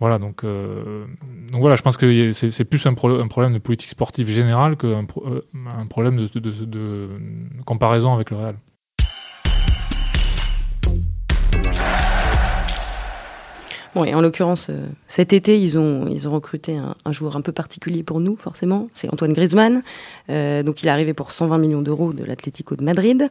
Voilà, 0.00 0.20
donc, 0.20 0.44
euh, 0.44 1.06
voilà, 1.52 1.74
je 1.74 1.82
pense 1.82 1.96
que 1.96 2.32
c'est 2.32 2.64
plus 2.64 2.86
un, 2.86 2.94
pro 2.94 3.10
un, 3.10 3.26
problème 3.26 3.52
de 3.52 3.58
politique 3.58 3.90
sportive 3.90 4.30
générale 4.30 4.76
qu'un 4.76 5.04
pro 5.04 5.26
euh, 5.26 5.40
un 5.76 5.86
problème 5.86 6.24
de, 6.24 7.08
comparaison 7.64 8.14
avec 8.14 8.30
le 8.30 8.36
Real. 8.36 8.54
Bon, 13.94 14.02
en 14.14 14.20
l'occurrence, 14.20 14.68
euh, 14.70 14.86
cet 15.06 15.32
été, 15.32 15.60
ils 15.60 15.78
ont, 15.78 16.06
ils 16.08 16.28
ont 16.28 16.32
recruté 16.32 16.76
un, 16.76 16.94
un, 17.04 17.12
joueur 17.12 17.36
un 17.36 17.40
peu 17.40 17.52
particulier 17.52 18.02
pour 18.02 18.20
nous, 18.20 18.36
forcément. 18.36 18.88
C'est 18.94 19.12
Antoine 19.12 19.32
Griezmann. 19.32 19.82
Euh, 20.30 20.62
donc, 20.62 20.82
il 20.82 20.86
est 20.86 20.90
arrivé 20.90 21.14
pour 21.14 21.32
120 21.32 21.58
millions 21.58 21.82
d'euros 21.82 22.12
de 22.12 22.24
l'Atlético 22.24 22.76
de 22.76 22.84
Madrid. 22.84 23.28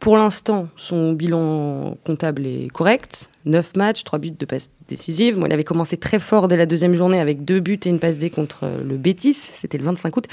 Pour 0.00 0.16
l'instant, 0.16 0.68
son 0.76 1.12
bilan 1.12 1.96
comptable 2.04 2.46
est 2.46 2.68
correct. 2.72 3.30
9 3.44 3.76
matchs, 3.76 4.04
3 4.04 4.18
buts 4.18 4.30
de 4.32 4.44
passe 4.44 4.70
décisive. 4.88 5.38
Bon, 5.38 5.46
il 5.46 5.52
avait 5.52 5.64
commencé 5.64 5.96
très 5.96 6.18
fort 6.18 6.48
dès 6.48 6.56
la 6.56 6.66
deuxième 6.66 6.94
journée 6.94 7.20
avec 7.20 7.44
deux 7.44 7.60
buts 7.60 7.78
et 7.84 7.88
une 7.88 7.98
passe 7.98 8.16
D 8.16 8.28
contre 8.30 8.68
le 8.84 8.96
Betis. 8.96 9.34
C'était 9.34 9.78
le 9.78 9.84
25 9.84 10.16
août. 10.16 10.26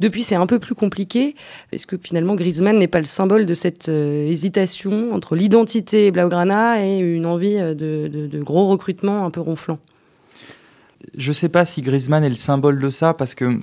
Depuis, 0.00 0.22
c'est 0.22 0.34
un 0.34 0.46
peu 0.46 0.58
plus 0.58 0.74
compliqué. 0.74 1.34
Est-ce 1.72 1.86
que 1.86 1.96
finalement, 1.96 2.34
Griezmann 2.34 2.78
n'est 2.78 2.88
pas 2.88 3.00
le 3.00 3.06
symbole 3.06 3.46
de 3.46 3.54
cette 3.54 3.88
euh, 3.88 4.26
hésitation 4.26 5.12
entre 5.12 5.34
l'identité 5.34 6.10
Blaugrana 6.10 6.84
et 6.84 6.98
une 6.98 7.26
envie 7.26 7.56
de, 7.56 8.08
de, 8.08 8.42
gros 8.42 8.68
recrutements 8.68 9.24
un 9.24 9.30
peu 9.30 9.40
ronflant? 9.40 9.78
Je 11.16 11.30
ne 11.30 11.34
sais 11.34 11.48
pas 11.48 11.64
si 11.64 11.82
Griezmann 11.82 12.22
est 12.22 12.28
le 12.28 12.34
symbole 12.34 12.80
de 12.80 12.90
ça 12.90 13.14
parce 13.14 13.34
que 13.34 13.58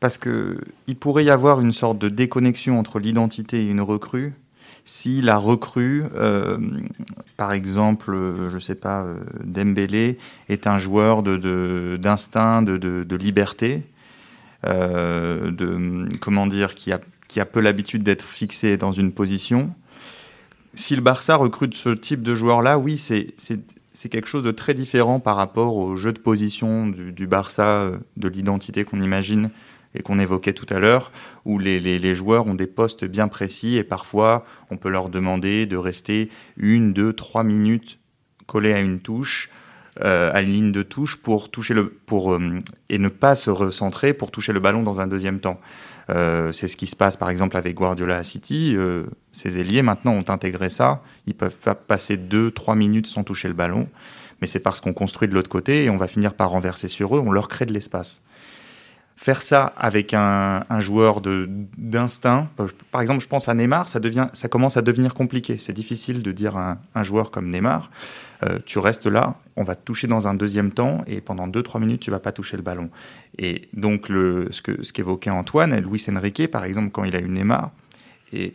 parce 0.00 0.16
que 0.16 0.58
pourrait 1.00 1.24
y 1.24 1.30
avoir 1.30 1.60
une 1.60 1.72
sorte 1.72 1.98
de 1.98 2.08
déconnexion 2.08 2.78
entre 2.78 2.98
l'identité 2.98 3.62
et 3.62 3.64
une 3.64 3.80
recrue 3.80 4.34
si 4.88 5.20
la 5.20 5.36
recrue, 5.36 6.04
euh, 6.16 6.56
par 7.36 7.52
exemple, 7.52 8.14
euh, 8.14 8.48
je 8.48 8.54
ne 8.54 8.58
sais 8.58 8.74
pas, 8.74 9.02
euh, 9.02 9.18
Dembélé 9.44 10.16
est 10.48 10.66
un 10.66 10.78
joueur 10.78 11.22
d'instinct, 11.22 12.62
de, 12.62 13.16
liberté, 13.16 13.82
de 14.64 16.08
comment 16.20 16.46
dire, 16.46 16.74
qui 16.74 16.90
a, 16.90 17.44
peu 17.44 17.60
l'habitude 17.60 18.02
d'être 18.02 18.24
fixé 18.24 18.78
dans 18.78 18.90
une 18.90 19.12
position. 19.12 19.74
Si 20.72 20.96
le 20.96 21.02
Barça 21.02 21.36
recrute 21.36 21.74
ce 21.74 21.90
type 21.90 22.22
de 22.22 22.34
joueur-là, 22.34 22.78
oui, 22.78 22.96
c'est 22.96 24.08
quelque 24.08 24.26
chose 24.26 24.44
de 24.44 24.52
très 24.52 24.72
différent 24.72 25.20
par 25.20 25.36
rapport 25.36 25.76
au 25.76 25.96
jeu 25.96 26.14
de 26.14 26.18
position 26.18 26.86
du 26.86 27.26
Barça, 27.26 27.90
de 28.16 28.28
l'identité 28.28 28.84
qu'on 28.84 29.02
imagine 29.02 29.50
et 29.94 30.02
qu'on 30.02 30.18
évoquait 30.18 30.52
tout 30.52 30.66
à 30.70 30.78
l'heure, 30.78 31.12
où 31.44 31.58
les, 31.58 32.14
joueurs 32.14 32.46
ont 32.46 32.54
des 32.54 32.66
postes 32.66 33.04
bien 33.04 33.28
précis 33.28 33.76
et 33.76 33.84
parfois 33.84 34.44
on 34.70 34.76
peut 34.76 34.88
leur 34.88 35.08
demander 35.08 35.66
de 35.66 35.76
rester 35.76 36.28
une, 36.56 36.92
deux, 36.92 37.12
trois 37.12 37.42
minutes 37.42 37.98
collés 38.46 38.72
à 38.72 38.80
une 38.80 39.00
touche, 39.00 39.50
euh, 40.00 40.30
à 40.32 40.42
une 40.42 40.52
ligne 40.52 40.72
de 40.72 40.82
touche 40.82 41.16
pour 41.16 41.50
toucher 41.50 41.74
le, 41.74 41.88
pour 41.88 42.32
euh, 42.32 42.58
et 42.88 42.98
ne 42.98 43.08
pas 43.08 43.34
se 43.34 43.50
recentrer 43.50 44.14
pour 44.14 44.30
toucher 44.30 44.52
le 44.52 44.60
ballon 44.60 44.82
dans 44.82 45.00
un 45.00 45.06
deuxième 45.06 45.40
temps. 45.40 45.60
Euh, 46.10 46.52
c'est 46.52 46.68
ce 46.68 46.76
qui 46.76 46.86
se 46.86 46.96
passe 46.96 47.16
par 47.16 47.28
exemple 47.30 47.56
avec 47.56 47.74
Guardiola 47.74 48.18
à 48.18 48.22
City. 48.22 48.76
Ces 49.32 49.58
ailiers 49.58 49.82
maintenant 49.82 50.12
ont 50.12 50.24
intégré 50.28 50.68
ça. 50.68 51.02
Ils 51.26 51.34
peuvent 51.34 51.56
pas 51.56 51.74
passer 51.74 52.16
deux, 52.16 52.50
trois 52.50 52.74
minutes 52.74 53.06
sans 53.06 53.24
toucher 53.24 53.48
le 53.48 53.54
ballon, 53.54 53.88
mais 54.40 54.46
c'est 54.46 54.60
parce 54.60 54.80
qu'on 54.80 54.92
construit 54.92 55.28
de 55.28 55.34
l'autre 55.34 55.50
côté 55.50 55.84
et 55.84 55.90
on 55.90 55.96
va 55.96 56.06
finir 56.06 56.34
par 56.34 56.50
renverser 56.50 56.88
sur 56.88 57.16
eux. 57.16 57.22
On 57.24 57.32
leur 57.32 57.48
crée 57.48 57.66
de 57.66 57.72
l'espace. 57.72 58.22
Faire 59.18 59.42
ça 59.42 59.72
avec 59.76 60.14
un, 60.14 60.62
joueur 60.78 61.20
d'instinct, 61.20 62.48
par 62.92 63.00
exemple, 63.00 63.20
je 63.20 63.26
pense 63.26 63.48
à 63.48 63.54
Neymar, 63.54 63.88
ça, 63.88 63.98
devient, 63.98 64.28
ça 64.32 64.46
commence 64.48 64.76
à 64.76 64.82
devenir 64.82 65.12
compliqué. 65.12 65.58
C'est 65.58 65.72
difficile 65.72 66.22
de 66.22 66.30
dire 66.30 66.56
à 66.56 66.78
un, 66.94 67.02
joueur 67.02 67.32
comme 67.32 67.50
Neymar, 67.50 67.90
euh, 68.44 68.60
tu 68.64 68.78
restes 68.78 69.06
là, 69.06 69.34
on 69.56 69.64
va 69.64 69.74
te 69.74 69.84
toucher 69.84 70.06
dans 70.06 70.28
un 70.28 70.34
deuxième 70.34 70.70
temps 70.70 71.02
et 71.08 71.20
pendant 71.20 71.48
2-3 71.48 71.80
minutes, 71.80 72.00
tu 72.00 72.12
vas 72.12 72.20
pas 72.20 72.30
toucher 72.30 72.56
le 72.56 72.62
ballon. 72.62 72.90
Et 73.38 73.68
donc, 73.72 74.08
le, 74.08 74.46
ce 74.52 74.62
qu'évoquait 74.62 74.84
ce 74.84 74.92
qu'évoquait 74.92 75.30
Antoine, 75.30 75.76
Luis 75.80 76.06
Enrique, 76.08 76.48
par 76.48 76.64
exemple, 76.64 76.90
quand 76.92 77.02
il 77.02 77.16
a 77.16 77.20
eu 77.20 77.28
Neymar, 77.28 77.72
et 78.32 78.54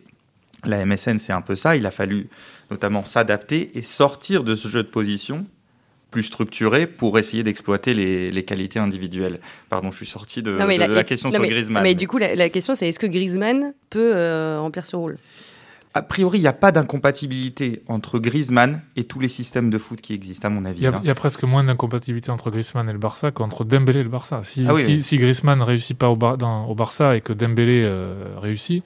la 0.63 0.86
MSN, 0.86 1.17
c'est 1.17 1.34
un 1.34 1.41
peu 1.41 1.55
ça, 1.55 1.75
il 1.75 1.86
a 1.86 1.91
fallu 1.91 2.29
notamment 2.72 3.03
s'adapter 3.03 3.77
et 3.77 3.82
sortir 3.82 4.46
de 4.46 4.55
ce 4.55 4.70
jeu 4.70 4.82
de 4.82 4.88
position 4.88 5.46
plus 6.13 6.24
structuré 6.24 6.86
pour 6.86 7.17
essayer 7.17 7.41
d'exploiter 7.41 7.96
les, 7.96 8.43
qualités 8.43 8.77
individuelles. 8.77 9.39
Pardon, 9.70 9.89
je 9.89 9.98
suis 9.98 10.05
sorti 10.05 10.43
de, 10.43 10.51
la, 10.51 11.03
question 11.03 11.32
sur 11.32 11.41
Griezmann. 11.41 11.82
Mais 11.82 11.96
du 11.96 12.08
coup, 12.08 12.20
la, 12.20 12.50
question, 12.50 12.75
c'est 12.75 12.88
est-ce 12.88 13.00
que 13.00 13.08
Griezmann 13.08 13.74
peut 13.89 14.13
euh, 14.15 14.60
remplir 14.60 14.86
ce 14.86 14.96
rôle? 14.96 15.17
A 15.96 16.03
priori, 16.03 16.38
il 16.38 16.41
n'y 16.41 16.48
a 16.48 16.53
pas 16.53 16.72
d'incompatibilité 16.72 17.82
entre 17.88 18.20
Griezmann 18.20 18.82
et 18.96 19.05
tous 19.05 19.20
les 19.20 19.27
systèmes 19.27 19.72
de 19.72 19.77
foot 19.79 20.01
qui 20.01 20.13
existent, 20.13 20.48
à 20.48 20.51
mon 20.51 20.65
avis. 20.65 20.82
Il 20.82 20.84
y 20.84 20.88
a, 20.88 20.96
hein. 20.96 21.15
presque 21.15 21.43
moins 21.43 21.63
d'incompatibilité 21.63 22.29
entre 22.29 22.51
Griezmann 22.51 22.88
et 22.89 22.93
le 22.93 23.00
Barça 23.00 23.32
qu'entre 23.32 23.63
Dembélé 23.63 24.01
et 24.01 24.03
le 24.03 24.10
Barça. 24.10 24.41
Si, 24.43 24.65
ah 24.70 24.74
si, 24.77 25.17
Griezmann 25.17 25.58
ne 25.58 25.63
réussit 25.63 25.98
pas 25.98 26.10
au, 26.10 26.17
au, 26.17 26.75
Barça 26.75 27.15
et 27.15 27.22
que 27.22 27.34
Dembélé 27.34 27.82
euh, 27.84 28.36
réussit, 28.38 28.84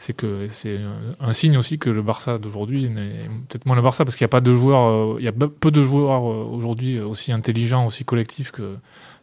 c'est 0.00 0.14
que 0.14 0.48
c'est 0.50 0.78
un 1.20 1.32
signe 1.34 1.58
aussi 1.58 1.78
que 1.78 1.90
le 1.90 2.00
Barça 2.00 2.38
d'aujourd'hui 2.38 2.88
n'est 2.88 3.28
peut-être 3.48 3.66
moins 3.66 3.76
le 3.76 3.82
Barça 3.82 4.06
parce 4.06 4.16
qu'il 4.16 4.24
n'y 4.24 4.30
a 4.30 4.32
pas 4.32 4.40
de 4.40 4.50
joueurs, 4.50 4.88
euh, 4.88 5.16
il 5.18 5.24
y 5.26 5.28
a 5.28 5.32
peu 5.32 5.70
de 5.70 5.82
joueurs 5.82 6.22
euh, 6.22 6.48
aujourd'hui 6.50 6.98
aussi 6.98 7.32
intelligents, 7.32 7.86
aussi 7.86 8.04
collectifs 8.04 8.50
que 8.50 8.76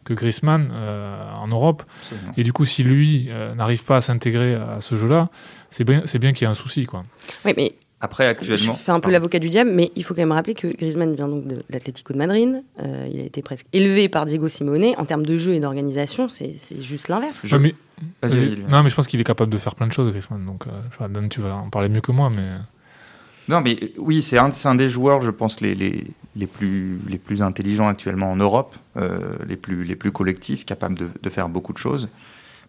que 0.04 0.14
Griezmann 0.14 0.70
euh, 0.72 1.34
en 1.36 1.48
Europe. 1.48 1.82
Et 2.36 2.44
du 2.44 2.52
coup, 2.52 2.64
si 2.64 2.84
lui 2.84 3.28
n'arrive 3.56 3.84
pas 3.84 3.96
à 3.96 4.00
s'intégrer 4.00 4.54
à 4.54 4.80
ce 4.80 4.94
jeu-là, 4.94 5.28
c'est 5.70 5.84
bien, 5.84 6.02
c'est 6.06 6.20
bien 6.20 6.32
qu'il 6.32 6.46
y 6.46 6.48
ait 6.48 6.50
un 6.50 6.54
souci, 6.54 6.86
quoi. 6.86 7.04
Oui, 7.44 7.52
mais 7.56 7.74
après, 8.00 8.26
actuellement. 8.28 8.72
Je 8.72 8.78
fais 8.78 8.92
un 8.92 9.00
peu 9.00 9.10
l'avocat 9.10 9.40
du 9.40 9.50
diable, 9.50 9.70
mais 9.74 9.90
il 9.96 10.04
faut 10.04 10.14
quand 10.14 10.22
même 10.22 10.32
rappeler 10.32 10.54
que 10.54 10.68
Griezmann 10.68 11.14
vient 11.14 11.28
donc 11.28 11.46
de 11.46 11.62
l'Atlético 11.68 12.14
de 12.14 12.18
Madrid. 12.18 12.62
il 12.78 13.20
a 13.20 13.24
été 13.24 13.42
presque 13.42 13.66
élevé 13.72 14.08
par 14.08 14.24
Diego 14.24 14.48
Simone. 14.48 14.94
En 14.96 15.04
termes 15.04 15.26
de 15.26 15.36
jeu 15.36 15.54
et 15.54 15.60
d'organisation, 15.60 16.28
c'est 16.28 16.54
juste 16.80 17.08
l'inverse. 17.08 17.44
Non, 18.68 18.82
mais 18.82 18.88
je 18.88 18.94
pense 18.94 19.06
qu'il 19.06 19.20
est 19.20 19.24
capable 19.24 19.52
de 19.52 19.58
faire 19.58 19.74
plein 19.74 19.86
de 19.86 19.92
choses, 19.92 20.10
Griezmann. 20.10 20.44
Donc, 20.44 20.66
euh, 20.66 21.08
Dan, 21.08 21.28
tu 21.28 21.40
vas 21.40 21.54
en 21.54 21.70
parler 21.70 21.88
mieux 21.88 22.00
que 22.00 22.12
moi, 22.12 22.30
mais. 22.34 22.48
Non, 23.48 23.62
mais 23.62 23.78
oui, 23.96 24.20
c'est 24.20 24.38
un, 24.38 24.50
un, 24.64 24.74
des 24.74 24.88
joueurs, 24.88 25.22
je 25.22 25.30
pense, 25.30 25.60
les, 25.60 25.74
les, 25.74 26.04
les, 26.36 26.46
plus, 26.46 27.00
les 27.08 27.16
plus 27.16 27.42
intelligents 27.42 27.88
actuellement 27.88 28.30
en 28.30 28.36
Europe, 28.36 28.76
euh, 28.98 29.36
les, 29.46 29.56
plus, 29.56 29.84
les 29.84 29.96
plus 29.96 30.12
collectifs, 30.12 30.66
capables 30.66 30.98
de, 30.98 31.08
de, 31.22 31.30
faire 31.30 31.48
beaucoup 31.48 31.72
de 31.72 31.78
choses. 31.78 32.10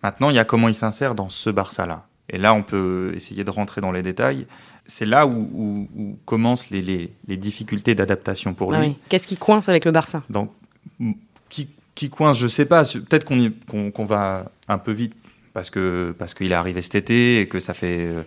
Maintenant, 0.03 0.29
il 0.29 0.37
y 0.37 0.39
a 0.39 0.45
comment 0.45 0.69
il 0.69 0.73
s'insère 0.73 1.15
dans 1.15 1.27
ce 1.27 1.49
Barça-là. 1.49 2.07
Et 2.29 2.37
là, 2.37 2.53
on 2.53 2.63
peut 2.63 3.11
essayer 3.13 3.43
de 3.43 3.49
rentrer 3.49 3.81
dans 3.81 3.91
les 3.91 4.01
détails. 4.01 4.45
C'est 4.85 5.05
là 5.05 5.27
où, 5.27 5.87
où, 5.95 6.17
commencent 6.25 6.69
les, 6.69 6.81
les, 6.81 7.13
les 7.27 7.37
difficultés 7.37 7.93
d'adaptation 7.93 8.53
pour 8.53 8.73
ah 8.73 8.81
lui. 8.81 8.95
Qu'est-ce 9.09 9.27
qui 9.27 9.35
coince 9.35 9.67
avec 9.67 9.83
le 9.83 9.91
Barça? 9.91 10.23
Donc, 10.29 10.51
qui, 11.49 11.67
qui 11.93 12.09
coince, 12.09 12.37
je 12.37 12.47
sais 12.47 12.65
pas. 12.65 12.85
Peut-être 12.85 13.25
qu'on 13.25 13.51
qu'on 13.91 14.05
va 14.05 14.49
un 14.69 14.77
peu 14.77 14.93
vite 14.93 15.13
parce 15.59 15.71
que 15.71 16.15
parce 16.17 16.33
qu'il 16.35 16.53
est 16.53 16.55
arrivé 16.55 16.81
cet 16.81 16.95
été 16.95 17.41
et 17.41 17.45
que 17.45 17.59
ça 17.59 17.73
fait 17.73 17.97
euh, 17.99 18.23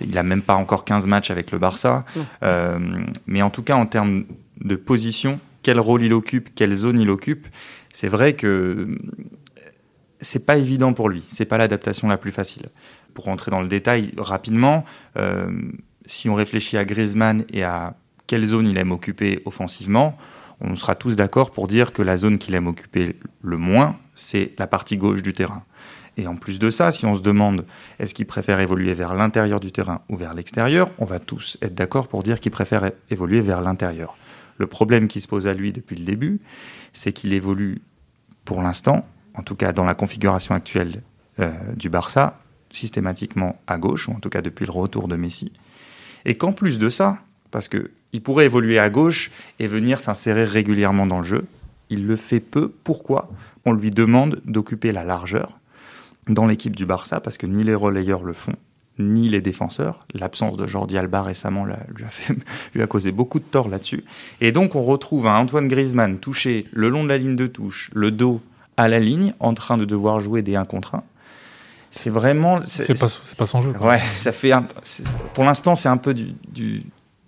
il 0.00 0.16
a 0.16 0.22
même 0.22 0.40
pas 0.40 0.54
encore 0.54 0.86
15 0.86 1.06
matchs 1.06 1.30
avec 1.30 1.50
le 1.50 1.58
Barça. 1.58 2.06
Euh, 2.42 2.78
mais 3.26 3.42
en 3.42 3.50
tout 3.50 3.62
cas, 3.62 3.74
en 3.74 3.84
termes 3.84 4.24
de 4.62 4.74
position, 4.74 5.38
quel 5.62 5.78
rôle 5.78 6.02
il 6.02 6.14
occupe, 6.14 6.48
quelle 6.54 6.72
zone 6.72 6.98
il 6.98 7.10
occupe, 7.10 7.46
c'est 7.92 8.08
vrai 8.08 8.32
que 8.32 8.96
c'est 10.22 10.46
pas 10.46 10.56
évident 10.56 10.94
pour 10.94 11.10
lui. 11.10 11.22
C'est 11.26 11.44
pas 11.44 11.58
l'adaptation 11.58 12.08
la 12.08 12.16
plus 12.16 12.30
facile. 12.30 12.70
Pour 13.12 13.26
rentrer 13.26 13.50
dans 13.50 13.60
le 13.60 13.68
détail 13.68 14.14
rapidement, 14.16 14.86
euh, 15.18 15.50
si 16.06 16.30
on 16.30 16.34
réfléchit 16.34 16.78
à 16.78 16.86
Griezmann 16.86 17.44
et 17.52 17.64
à 17.64 17.96
quelle 18.26 18.46
zone 18.46 18.66
il 18.66 18.78
aime 18.78 18.92
occuper 18.92 19.42
offensivement, 19.44 20.16
on 20.62 20.74
sera 20.74 20.94
tous 20.94 21.16
d'accord 21.16 21.50
pour 21.50 21.68
dire 21.68 21.92
que 21.92 22.00
la 22.00 22.16
zone 22.16 22.38
qu'il 22.38 22.54
aime 22.54 22.68
occuper 22.68 23.16
le 23.42 23.58
moins, 23.58 23.98
c'est 24.14 24.58
la 24.58 24.66
partie 24.66 24.96
gauche 24.96 25.22
du 25.22 25.34
terrain. 25.34 25.64
Et 26.16 26.26
en 26.26 26.36
plus 26.36 26.58
de 26.58 26.68
ça, 26.68 26.90
si 26.90 27.06
on 27.06 27.14
se 27.14 27.22
demande 27.22 27.64
est-ce 27.98 28.14
qu'il 28.14 28.26
préfère 28.26 28.60
évoluer 28.60 28.92
vers 28.92 29.14
l'intérieur 29.14 29.60
du 29.60 29.72
terrain 29.72 30.02
ou 30.08 30.16
vers 30.16 30.34
l'extérieur, 30.34 30.90
on 30.98 31.04
va 31.04 31.18
tous 31.18 31.56
être 31.62 31.74
d'accord 31.74 32.08
pour 32.08 32.22
dire 32.22 32.40
qu'il 32.40 32.52
préfère 32.52 32.90
évoluer 33.10 33.40
vers 33.40 33.62
l'intérieur. 33.62 34.16
Le 34.58 34.66
problème 34.66 35.08
qui 35.08 35.20
se 35.20 35.28
pose 35.28 35.48
à 35.48 35.54
lui 35.54 35.72
depuis 35.72 35.96
le 35.96 36.04
début, 36.04 36.40
c'est 36.92 37.12
qu'il 37.12 37.32
évolue 37.32 37.80
pour 38.44 38.60
l'instant, 38.60 39.06
en 39.34 39.42
tout 39.42 39.56
cas 39.56 39.72
dans 39.72 39.84
la 39.84 39.94
configuration 39.94 40.54
actuelle 40.54 41.02
euh, 41.40 41.52
du 41.76 41.88
Barça, 41.88 42.38
systématiquement 42.70 43.60
à 43.66 43.78
gauche, 43.78 44.08
ou 44.08 44.12
en 44.12 44.20
tout 44.20 44.28
cas 44.28 44.42
depuis 44.42 44.66
le 44.66 44.72
retour 44.72 45.08
de 45.08 45.16
Messi. 45.16 45.52
Et 46.24 46.36
qu'en 46.36 46.52
plus 46.52 46.78
de 46.78 46.88
ça, 46.88 47.18
parce 47.50 47.68
qu'il 47.68 48.22
pourrait 48.22 48.46
évoluer 48.46 48.78
à 48.78 48.90
gauche 48.90 49.30
et 49.58 49.68
venir 49.68 50.00
s'insérer 50.00 50.44
régulièrement 50.44 51.06
dans 51.06 51.18
le 51.18 51.24
jeu. 51.24 51.44
Il 51.90 52.06
le 52.06 52.16
fait 52.16 52.40
peu. 52.40 52.72
Pourquoi? 52.82 53.30
On 53.64 53.72
lui 53.72 53.90
demande 53.90 54.40
d'occuper 54.46 54.90
la 54.90 55.04
largeur 55.04 55.58
dans 56.28 56.46
l'équipe 56.46 56.76
du 56.76 56.86
Barça, 56.86 57.20
parce 57.20 57.38
que 57.38 57.46
ni 57.46 57.64
les 57.64 57.74
relayeurs 57.74 58.22
le 58.22 58.32
font, 58.32 58.54
ni 58.98 59.28
les 59.28 59.40
défenseurs. 59.40 60.06
L'absence 60.14 60.56
de 60.56 60.66
Jordi 60.66 60.98
Alba 60.98 61.22
récemment 61.22 61.64
lui, 61.64 62.04
a 62.04 62.08
fait, 62.08 62.34
lui 62.74 62.82
a 62.82 62.86
causé 62.86 63.12
beaucoup 63.12 63.38
de 63.38 63.44
tort 63.44 63.68
là-dessus. 63.68 64.04
Et 64.40 64.52
donc 64.52 64.74
on 64.74 64.82
retrouve 64.82 65.26
un 65.26 65.36
Antoine 65.36 65.68
Griezmann 65.68 66.18
touché 66.18 66.66
le 66.72 66.88
long 66.88 67.04
de 67.04 67.08
la 67.08 67.18
ligne 67.18 67.36
de 67.36 67.46
touche, 67.46 67.90
le 67.94 68.10
dos 68.10 68.40
à 68.76 68.88
la 68.88 69.00
ligne, 69.00 69.34
en 69.40 69.54
train 69.54 69.76
de 69.76 69.84
devoir 69.84 70.20
jouer 70.20 70.42
des 70.42 70.56
1 70.56 70.64
contre 70.64 70.94
1. 70.96 71.02
C'est 71.90 72.10
vraiment. 72.10 72.60
C'est 72.64 72.98
pas, 72.98 73.06
pas 73.36 73.46
son 73.46 73.60
jeu. 73.60 73.72
Ouais, 73.80 74.00
ça 74.14 74.32
fait. 74.32 74.52
pour 75.34 75.44
l'instant, 75.44 75.74
c'est 75.74 75.90
un 75.90 75.98
peu 75.98 76.14
du, 76.14 76.34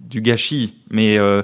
du 0.01 0.21
gâchis, 0.21 0.75
mais 0.91 1.19
euh, 1.19 1.43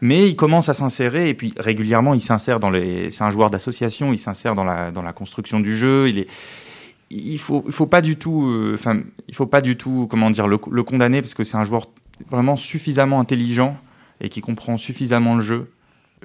mais 0.00 0.28
il 0.28 0.36
commence 0.36 0.68
à 0.68 0.74
s'insérer 0.74 1.28
et 1.28 1.34
puis 1.34 1.54
régulièrement 1.56 2.14
il 2.14 2.20
s'insère 2.20 2.60
dans 2.60 2.70
les. 2.70 3.10
C'est 3.10 3.24
un 3.24 3.30
joueur 3.30 3.50
d'association, 3.50 4.12
il 4.12 4.18
s'insère 4.18 4.54
dans 4.54 4.64
la 4.64 4.90
dans 4.90 5.02
la 5.02 5.12
construction 5.12 5.60
du 5.60 5.76
jeu. 5.76 6.08
Il 6.08 6.18
est 6.18 6.26
il 7.10 7.38
faut 7.38 7.62
il 7.66 7.72
faut 7.72 7.86
pas 7.86 8.00
du 8.00 8.16
tout 8.16 8.46
euh, 8.46 8.74
enfin 8.74 9.00
il 9.28 9.34
faut 9.34 9.46
pas 9.46 9.60
du 9.60 9.76
tout 9.76 10.06
comment 10.10 10.30
dire 10.30 10.46
le, 10.48 10.58
condamner 10.58 11.22
parce 11.22 11.34
que 11.34 11.44
c'est 11.44 11.56
un 11.56 11.64
joueur 11.64 11.88
vraiment 12.28 12.56
suffisamment 12.56 13.20
intelligent 13.20 13.76
et 14.20 14.28
qui 14.28 14.40
comprend 14.40 14.76
suffisamment 14.76 15.34
le 15.34 15.42
jeu. 15.42 15.70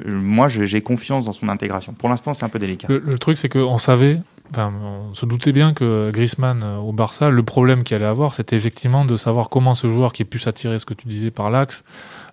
Euh, 0.06 0.17
moi, 0.17 0.48
j'ai 0.48 0.82
confiance 0.82 1.26
dans 1.26 1.34
son 1.34 1.50
intégration. 1.50 1.91
Pour 1.91 2.08
l'instant, 2.08 2.34
c'est 2.34 2.46
un 2.46 2.50
peu 2.50 2.60
délicat. 2.60 2.88
Le, 2.88 3.00
le 3.00 3.20
truc, 3.20 3.38
c'est 3.38 3.50
qu'on 3.50 3.78
savait 3.78 4.22
on 4.58 5.13
se 5.13 5.26
doutait 5.26 5.52
bien 5.52 5.74
que 5.74 6.10
Griezmann 6.12 6.62
euh, 6.63 6.78
au 6.78 6.91
Barça, 6.91 7.30
le 7.30 7.44
problème 7.44 7.84
qu'il 7.84 7.96
allait 7.96 8.06
avoir, 8.06 8.34
c'était 8.34 8.56
effectivement 8.56 9.06
de 9.06 9.15
savoir 9.15 9.50
comment 9.50 9.76
ce 9.76 9.88
joueur 9.88 10.13
qui 10.13 10.24
est 10.24 10.26
plus 10.26 10.46
attiré, 10.48 10.80
ce 10.80 10.86
que 10.86 10.94
tu 10.94 11.08
disais 11.08 11.32
par 11.32 11.50
l'axe, 11.50 11.84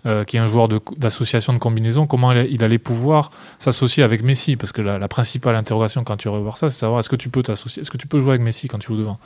euh, 0.07 0.25
qui 0.25 0.37
est 0.37 0.41
un 0.41 0.47
joueur 0.47 0.69
d'association 0.97 1.53
de, 1.53 1.59
combinaison, 1.59 2.07
comment 2.07 2.33
il, 2.33 2.63
allait 2.63 2.79
pouvoir 2.79 3.31
s'associer 3.59 4.03
avec 4.03 4.23
Messi? 4.23 4.57
Parce 4.57 4.73
que 4.73 4.81
la, 4.81 5.09
principale 5.09 5.57
interrogation 5.57 6.05
quand 6.05 6.17
tu 6.17 6.29
revois 6.29 6.55
ça, 6.57 6.71
c'est 6.71 6.79
savoir 6.79 7.01
est-ce 7.01 7.09
que 7.09 7.17
tu 7.17 7.29
peux 7.29 7.43
t'associer, 7.43 7.83
est-ce 7.83 7.91
que 7.91 7.97
tu 7.97 8.07
peux 8.07 8.21
jouer 8.21 8.31
avec 8.31 8.43
Messi 8.43 8.69
quand 8.69 8.79
tu 8.79 8.89
joues 8.89 8.97
devant? 8.97 9.19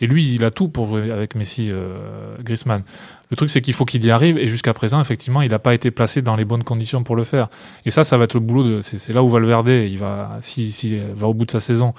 Et 0.00 0.06
lui, 0.06 0.34
il 0.34 0.44
a 0.44 0.50
tout 0.50 0.68
pour 0.68 0.88
jouer 0.88 1.10
avec 1.10 1.34
Messi, 1.34 1.68
euh, 1.70 2.36
Griezmann. 2.42 2.82
Le 3.30 3.36
truc, 3.36 3.50
c'est 3.50 3.60
qu'il 3.60 3.74
faut 3.74 3.84
qu'il 3.84 4.04
y 4.04 4.10
arrive, 4.10 4.38
et 4.38 4.46
jusqu'à 4.46 4.72
présent, 4.72 5.00
effectivement, 5.00 5.42
il 5.42 5.50
n'a 5.50 5.58
pas 5.58 5.74
été 5.74 5.90
placé 5.90 6.22
dans 6.22 6.36
les 6.36 6.44
bonnes 6.44 6.64
conditions 6.64 7.02
pour 7.02 7.16
le 7.16 7.24
faire. 7.24 7.48
Et 7.84 7.90
ça, 7.90 8.04
ça 8.04 8.18
va 8.18 8.24
être 8.24 8.34
le 8.34 8.40
boulot 8.40 8.62
de. 8.62 8.80
C'est 8.82 9.12
là 9.12 9.22
où 9.22 9.28
Valverde, 9.28 9.68
il 9.68 9.98
va, 9.98 10.36
si, 10.40 10.70
si 10.70 10.98
va 11.14 11.26
au 11.26 11.34
bout 11.34 11.44
de 11.44 11.50
sa 11.50 11.60
saison, 11.60 11.92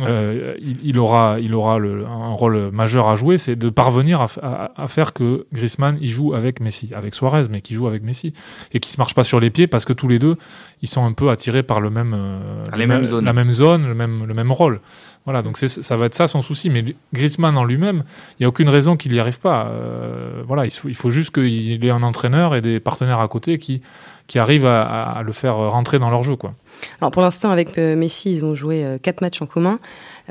euh, 0.00 0.54
il, 0.82 0.98
aura, 0.98 1.36
il 1.40 1.54
aura 1.54 1.78
le, 1.78 2.06
un 2.06 2.32
rôle 2.32 2.70
majeur 2.72 3.08
à 3.08 3.16
jouer, 3.16 3.38
c'est 3.38 3.56
de 3.56 3.70
parvenir 3.70 4.20
à, 4.20 4.72
à, 4.76 4.88
faire 4.88 5.12
que 5.12 5.46
Griezmann 5.52 5.98
il 6.00 6.10
joue 6.10 6.34
avec 6.34 6.60
Messi, 6.60 6.90
avec 6.94 7.14
Suarez, 7.14 7.44
mais 7.50 7.60
qui 7.60 7.74
joue 7.74 7.86
avec 7.86 8.02
Messi 8.02 8.32
et 8.72 8.80
qui 8.80 8.90
se 8.90 8.98
marche 8.98 9.14
pas 9.14 9.24
sur 9.24 9.40
les 9.40 9.50
pieds 9.50 9.66
parce 9.66 9.84
que 9.84 9.92
tous 9.92 10.08
les 10.08 10.18
deux 10.18 10.36
ils 10.82 10.88
sont 10.88 11.04
un 11.04 11.12
peu 11.12 11.30
attirés 11.30 11.62
par 11.62 11.80
le 11.80 11.90
même, 11.90 12.14
euh, 12.16 12.64
les 12.76 12.86
mêmes 12.86 13.04
zones. 13.04 13.24
la 13.24 13.32
même 13.32 13.52
zone, 13.52 13.86
le 13.86 13.94
même, 13.94 14.26
le 14.26 14.34
même 14.34 14.52
rôle. 14.52 14.80
Voilà, 15.24 15.42
donc 15.42 15.56
ça 15.58 15.96
va 15.96 16.06
être 16.06 16.14
ça 16.14 16.28
son 16.28 16.40
souci. 16.40 16.70
Mais 16.70 16.84
Griezmann 17.12 17.56
en 17.56 17.64
lui-même, 17.64 18.04
il 18.32 18.42
n'y 18.42 18.44
a 18.46 18.48
aucune 18.48 18.68
raison 18.68 18.96
qu'il 18.96 19.12
n'y 19.12 19.18
arrive 19.18 19.40
pas. 19.40 19.66
Euh, 19.66 20.42
voilà, 20.46 20.66
il 20.66 20.70
faut, 20.70 20.88
il 20.88 20.94
faut 20.94 21.10
juste 21.10 21.34
qu'il 21.34 21.84
ait 21.84 21.90
un 21.90 22.02
entraîneur 22.02 22.54
et 22.54 22.60
des 22.60 22.78
partenaires 22.78 23.18
à 23.18 23.26
côté 23.26 23.58
qui, 23.58 23.82
qui 24.28 24.38
arrivent 24.38 24.66
à, 24.66 24.82
à 24.82 25.22
le 25.22 25.32
faire 25.32 25.56
rentrer 25.56 25.98
dans 25.98 26.10
leur 26.10 26.22
jeu, 26.22 26.36
quoi. 26.36 26.54
Alors 27.00 27.10
pour 27.10 27.22
l'instant, 27.22 27.50
avec 27.50 27.76
euh, 27.78 27.94
Messi, 27.94 28.32
ils 28.32 28.44
ont 28.44 28.54
joué 28.54 28.84
euh, 28.84 28.98
quatre 28.98 29.20
matchs 29.20 29.42
en 29.42 29.46
commun. 29.46 29.78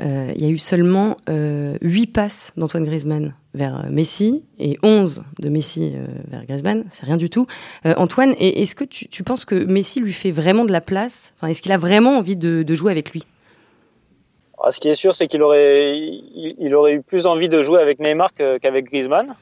Euh, 0.00 0.32
il 0.34 0.44
y 0.44 0.46
a 0.46 0.50
eu 0.50 0.58
seulement 0.58 1.16
huit 1.80 2.06
passes 2.06 2.52
d'Antoine 2.56 2.84
Griezmann 2.84 3.34
vers 3.54 3.86
Messi 3.90 4.44
et 4.58 4.78
11 4.82 5.22
de 5.38 5.48
Messi 5.48 5.94
vers 6.28 6.44
Griezmann. 6.44 6.84
C'est 6.90 7.06
rien 7.06 7.16
du 7.16 7.30
tout. 7.30 7.46
Antoine, 7.84 8.34
est-ce 8.38 8.74
que 8.74 8.84
tu, 8.84 9.22
penses 9.22 9.44
que 9.46 9.54
Messi 9.54 10.00
lui 10.00 10.12
fait 10.12 10.30
vraiment 10.30 10.64
de 10.64 10.72
la 10.72 10.82
place? 10.82 11.32
Enfin, 11.36 11.48
Est-ce 11.48 11.62
qu'il 11.62 11.72
a 11.72 11.78
vraiment 11.78 12.18
envie 12.18 12.36
de, 12.36 12.74
jouer 12.74 12.92
avec 12.92 13.12
lui? 13.12 13.26
Ah, 14.62 14.70
Ce 14.70 14.80
qui 14.80 14.88
est 14.88 14.94
sûr, 14.94 15.14
c'est 15.14 15.26
qu'il 15.26 15.42
aurait, 15.42 15.96
il, 15.96 16.74
aurait 16.74 16.92
eu 16.92 17.02
plus 17.02 17.24
envie 17.24 17.48
de 17.48 17.62
jouer 17.62 17.80
avec 17.80 17.98
Neymar 17.98 18.34
qu'avec 18.34 18.84
Griezmann. 18.84 19.34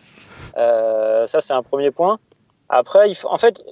ça, 0.54 1.40
c'est 1.40 1.54
un 1.54 1.62
premier 1.62 1.90
point. 1.90 2.18
Après, 2.68 3.10
en 3.24 3.38
fait, 3.38 3.64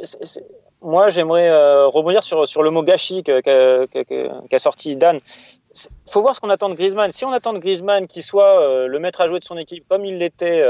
moi, 0.82 1.08
j'aimerais 1.08 1.48
euh, 1.48 1.86
rebondir 1.88 2.22
sur, 2.22 2.46
sur 2.46 2.62
le 2.62 2.70
mot 2.70 2.82
gâchis 2.82 3.22
qu'a 3.22 4.58
sorti 4.58 4.96
Dan. 4.96 5.18
faut 6.10 6.22
voir 6.22 6.34
ce 6.34 6.40
qu'on 6.40 6.50
attend 6.50 6.68
de 6.68 6.74
Griezmann. 6.74 7.10
Si 7.12 7.24
on 7.24 7.32
attend 7.32 7.52
de 7.52 7.58
Griezmann 7.58 8.06
qu'il 8.06 8.22
soit 8.22 8.86
le 8.86 8.98
maître 8.98 9.20
à 9.20 9.26
jouer 9.26 9.38
de 9.38 9.44
son 9.44 9.56
équipe, 9.56 9.84
comme 9.88 10.04
il 10.04 10.18
l'était 10.18 10.62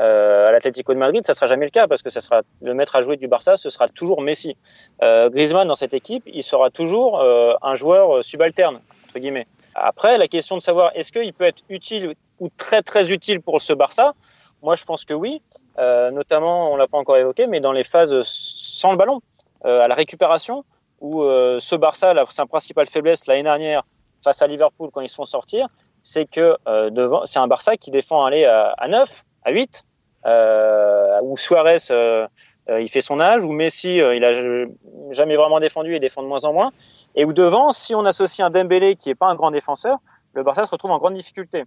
euh, 0.00 0.48
à 0.48 0.52
l'Atlético 0.52 0.94
de 0.94 0.98
Madrid, 0.98 1.26
ça 1.26 1.34
sera 1.34 1.46
jamais 1.46 1.66
le 1.66 1.70
cas 1.70 1.86
parce 1.86 2.02
que 2.02 2.08
ça 2.08 2.20
sera 2.20 2.40
le 2.62 2.72
maître 2.72 2.96
à 2.96 3.02
jouer 3.02 3.18
du 3.18 3.28
Barça, 3.28 3.56
ce 3.56 3.68
sera 3.68 3.86
toujours 3.86 4.22
Messi. 4.22 4.56
Euh, 5.02 5.28
Griezmann 5.28 5.68
dans 5.68 5.74
cette 5.74 5.92
équipe, 5.92 6.22
il 6.26 6.42
sera 6.42 6.70
toujours 6.70 7.20
euh, 7.20 7.52
un 7.60 7.74
joueur 7.74 8.24
subalterne 8.24 8.80
entre 9.06 9.18
guillemets. 9.18 9.46
Après, 9.74 10.16
la 10.16 10.26
question 10.26 10.56
de 10.56 10.62
savoir 10.62 10.92
est-ce 10.94 11.12
qu'il 11.12 11.34
peut 11.34 11.44
être 11.44 11.62
utile 11.68 12.14
ou 12.38 12.48
très 12.56 12.80
très 12.80 13.10
utile 13.12 13.42
pour 13.42 13.60
ce 13.60 13.74
Barça, 13.74 14.14
moi 14.62 14.74
je 14.74 14.84
pense 14.84 15.04
que 15.04 15.14
oui. 15.14 15.42
Euh, 15.78 16.10
notamment, 16.10 16.72
on 16.72 16.76
l'a 16.76 16.86
pas 16.86 16.98
encore 16.98 17.16
évoqué, 17.16 17.46
mais 17.46 17.60
dans 17.60 17.72
les 17.72 17.84
phases 17.84 18.20
sans 18.22 18.92
le 18.92 18.96
ballon, 18.96 19.20
euh, 19.64 19.80
à 19.80 19.88
la 19.88 19.94
récupération, 19.94 20.64
où 21.00 21.22
ce 21.22 21.76
Barça, 21.76 22.12
sa 22.28 22.44
principale 22.44 22.86
faiblesse 22.86 23.26
l'année 23.26 23.42
dernière 23.42 23.84
face 24.22 24.42
à 24.42 24.46
Liverpool 24.46 24.90
quand 24.92 25.00
ils 25.00 25.08
se 25.08 25.14
font 25.14 25.24
sortir, 25.24 25.66
c'est 26.02 26.26
que 26.26 26.58
devant, 26.90 27.24
c'est 27.24 27.38
un 27.38 27.46
Barça 27.46 27.78
qui 27.78 27.90
défend 27.90 28.22
aller 28.22 28.44
à, 28.44 28.74
à 28.76 28.86
9, 28.86 29.24
à 29.44 29.50
8, 29.50 29.82
euh, 30.26 31.18
où 31.22 31.36
Suarez 31.36 31.76
euh, 31.90 32.26
euh, 32.68 32.80
il 32.80 32.88
fait 32.88 33.00
son 33.00 33.20
âge, 33.20 33.42
où 33.42 33.52
Messi 33.52 33.96
il 33.96 34.24
a 34.24 34.32
jamais 35.12 35.36
vraiment 35.36 35.60
défendu 35.60 35.94
et 35.94 36.00
défend 36.00 36.22
de 36.22 36.28
moins 36.28 36.44
en 36.44 36.52
moins, 36.52 36.70
et 37.14 37.24
où 37.24 37.32
devant, 37.32 37.72
si 37.72 37.94
on 37.94 38.04
associe 38.04 38.46
un 38.46 38.50
Dembélé 38.50 38.96
qui 38.96 39.10
est 39.10 39.14
pas 39.14 39.28
un 39.28 39.34
grand 39.34 39.50
défenseur, 39.50 39.98
le 40.34 40.42
Barça 40.42 40.64
se 40.66 40.70
retrouve 40.70 40.90
en 40.90 40.98
grande 40.98 41.14
difficulté. 41.14 41.64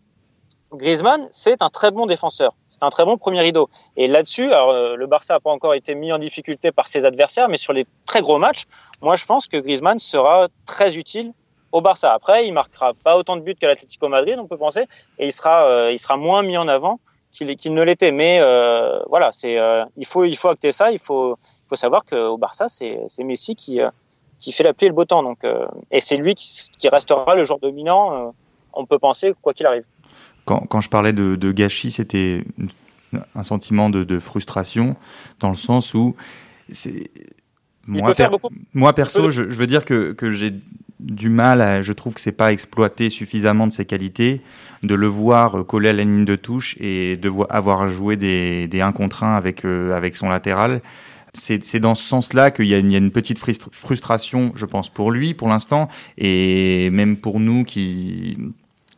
Griezmann, 0.73 1.27
c'est 1.31 1.61
un 1.61 1.69
très 1.69 1.91
bon 1.91 2.05
défenseur, 2.05 2.53
c'est 2.67 2.83
un 2.83 2.89
très 2.89 3.05
bon 3.05 3.17
premier 3.17 3.41
rideau. 3.41 3.69
Et 3.95 4.07
là-dessus, 4.07 4.51
alors 4.53 4.95
le 4.95 5.07
Barça 5.07 5.35
n'a 5.35 5.39
pas 5.39 5.51
encore 5.51 5.73
été 5.73 5.95
mis 5.95 6.11
en 6.11 6.19
difficulté 6.19 6.71
par 6.71 6.87
ses 6.87 7.05
adversaires, 7.05 7.49
mais 7.49 7.57
sur 7.57 7.73
les 7.73 7.85
très 8.05 8.21
gros 8.21 8.39
matchs, 8.39 8.63
moi 9.01 9.15
je 9.15 9.25
pense 9.25 9.47
que 9.47 9.57
Griezmann 9.57 9.99
sera 9.99 10.47
très 10.65 10.97
utile 10.97 11.33
au 11.71 11.81
Barça. 11.81 12.11
Après, 12.13 12.47
il 12.47 12.53
marquera 12.53 12.93
pas 12.93 13.17
autant 13.17 13.35
de 13.35 13.41
buts 13.41 13.55
qu'à 13.55 13.67
l'Atlético 13.67 14.07
Madrid, 14.09 14.37
on 14.39 14.47
peut 14.47 14.57
penser, 14.57 14.85
et 15.19 15.25
il 15.25 15.31
sera, 15.31 15.91
il 15.91 15.99
sera 15.99 16.17
moins 16.17 16.43
mis 16.43 16.57
en 16.57 16.67
avant 16.67 16.99
qu'il 17.33 17.73
ne 17.73 17.81
l'était. 17.81 18.11
Mais 18.11 18.39
euh, 18.39 18.93
voilà, 19.09 19.31
c'est 19.31 19.57
euh, 19.57 19.83
il 19.97 20.05
faut 20.05 20.23
il 20.25 20.37
faut 20.37 20.49
acter 20.49 20.71
ça. 20.71 20.91
Il 20.91 20.99
faut 20.99 21.37
il 21.41 21.69
faut 21.69 21.75
savoir 21.75 22.05
qu'au 22.05 22.37
Barça, 22.37 22.67
c'est 22.67 23.23
Messi 23.23 23.55
qui 23.55 23.81
euh, 23.81 23.89
qui 24.39 24.51
fait 24.51 24.63
la 24.63 24.73
pluie 24.73 24.85
et 24.85 24.89
le 24.89 24.95
beau 24.95 25.05
temps. 25.05 25.23
Donc 25.23 25.45
et 25.91 25.99
c'est 25.99 26.17
lui 26.17 26.35
qui, 26.35 26.47
qui, 26.77 26.89
restera 26.89 27.35
le 27.35 27.43
joueur 27.43 27.59
dominant. 27.59 28.33
on 28.73 28.85
peut 28.85 28.99
penser 28.99 29.33
quoi 29.41 29.53
qu'il 29.53 29.65
arrive. 29.65 29.85
Quand, 30.45 30.59
quand, 30.67 30.81
je 30.81 30.89
parlais 30.89 31.13
de, 31.13 31.35
de 31.35 31.51
gâchis, 31.51 31.91
c'était 31.91 32.43
un 33.35 33.43
sentiment 33.43 33.89
de, 33.89 34.03
de, 34.03 34.19
frustration 34.19 34.95
dans 35.39 35.49
le 35.49 35.55
sens 35.55 35.93
où 35.93 36.15
c'est 36.69 37.11
moi, 37.85 38.13
moi 38.73 38.93
perso, 38.93 39.29
je, 39.29 39.49
je, 39.49 39.55
veux 39.55 39.67
dire 39.67 39.83
que, 39.83 40.13
que 40.13 40.31
j'ai 40.31 40.53
du 41.03 41.29
mal, 41.29 41.83
je 41.83 41.93
trouve 41.93 42.13
que 42.13 42.21
c'est 42.21 42.31
pas 42.31 42.51
exploité 42.51 43.09
suffisamment 43.09 43.67
de 43.67 43.73
ses 43.73 43.85
qualités, 43.85 44.41
de 44.83 44.95
le 44.95 45.07
voir 45.07 45.65
coller 45.65 45.89
à 45.89 45.93
la 45.93 46.03
ligne 46.03 46.25
de 46.25 46.35
touche 46.35 46.77
et 46.79 47.17
de 47.17 47.31
avoir 47.49 47.87
joué 47.87 48.15
des, 48.15 48.67
des 48.67 48.81
1 48.81 48.93
contre 48.93 49.23
1 49.23 49.35
avec, 49.35 49.65
euh, 49.65 49.95
avec 49.95 50.15
son 50.15 50.29
latéral. 50.29 50.81
C'est 51.35 51.79
dans 51.79 51.95
ce 51.95 52.03
sens-là 52.03 52.51
qu'il 52.51 52.67
y, 52.67 52.75
a 52.75 52.77
une 52.77 53.09
petite 53.09 53.39
frustration, 53.71 54.51
je 54.55 54.67
pense, 54.67 54.89
pour 54.89 55.09
lui, 55.09 55.33
pour 55.33 55.47
l'instant, 55.47 55.87
et 56.15 56.91
même 56.91 57.17
pour 57.17 57.39
nous 57.39 57.63
qui, 57.63 58.37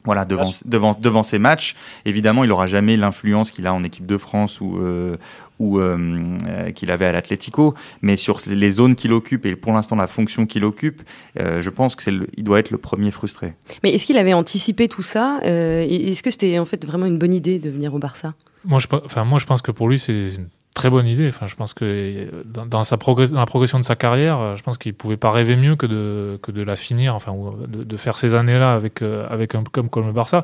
voilà, 0.06 0.26
devant, 0.26 0.50
devant, 0.66 0.96
devant 1.00 1.24
ces 1.24 1.40
matchs, 1.40 1.76
évidemment, 2.06 2.44
il 2.44 2.48
n'aura 2.48 2.68
jamais 2.68 2.98
l'influence 2.98 3.52
qu'il 3.52 3.68
a 3.68 3.74
en 3.74 3.84
équipe 3.84 4.06
de 4.06 4.18
France 4.18 4.62
ou, 4.62 4.78
euh, 4.78 5.18
ou 5.60 5.80
euh, 5.80 6.38
euh, 6.48 6.72
qu'il 6.72 6.92
avait 6.92 7.06
à 7.06 7.12
l'Atlético, 7.12 7.74
mais 8.02 8.16
sur 8.16 8.38
les 8.48 8.70
zones 8.70 8.96
qu'il 8.96 9.14
occupe 9.14 9.46
et 9.46 9.56
pour 9.56 9.74
l'instant 9.74 9.96
la 9.96 10.08
fonction 10.08 10.46
qu'il 10.46 10.64
occupe, 10.64 11.02
je 11.38 11.70
pense 11.70 11.96
qu'il 11.96 12.28
doit 12.38 12.60
être 12.60 12.72
le 12.72 12.78
premier 12.78 13.12
frustré. 13.12 13.56
Mais 13.84 13.94
est-ce 13.94 14.06
qu'il 14.06 14.18
avait 14.18 14.34
anticipé 14.34 14.88
tout 14.88 15.02
ça 15.02 15.40
Est-ce 15.44 16.24
que 16.24 16.32
c'était 16.32 16.60
en 16.60 16.66
fait 16.66 16.86
vraiment 16.86 17.06
une 17.06 17.18
bonne 17.18 17.34
idée 17.34 17.60
de 17.60 17.70
venir 17.70 17.94
au 17.94 18.00
Barça? 18.00 18.34
Moi 18.64 18.80
je, 18.80 18.88
enfin, 18.92 19.24
moi, 19.26 19.40
je 19.40 19.46
pense 19.46 19.62
que 19.62 19.72
pour 19.72 19.88
lui, 19.88 20.00
c'est 20.00 20.30
très 20.76 20.92
bonne 20.92 21.08
idée. 21.08 21.30
Enfin, 21.30 21.48
je 21.48 21.56
pense 21.56 21.74
que 21.74 22.28
dans, 22.46 22.84
sa 22.84 22.98
dans 22.98 23.40
la 23.40 23.46
progression 23.48 23.80
de 23.80 23.86
sa 23.86 23.96
carrière, 23.96 24.56
je 24.56 24.62
pense 24.62 24.78
qu'il 24.78 24.94
pouvait 24.94 25.18
pas 25.18 25.32
rêver 25.32 25.56
mieux 25.56 25.76
que 25.76 25.88
de, 25.88 26.38
que 26.44 26.52
de 26.52 26.62
la 26.62 26.76
finir, 26.76 27.16
enfin, 27.16 27.34
de, 27.68 27.84
de 27.84 27.98
faire 27.98 28.18
ces 28.18 28.36
années-là 28.36 28.76
avec, 28.76 29.02
euh, 29.02 29.26
avec 29.30 29.56
un 29.56 29.64
comme 29.64 30.06
le 30.06 30.12
Barça. 30.12 30.44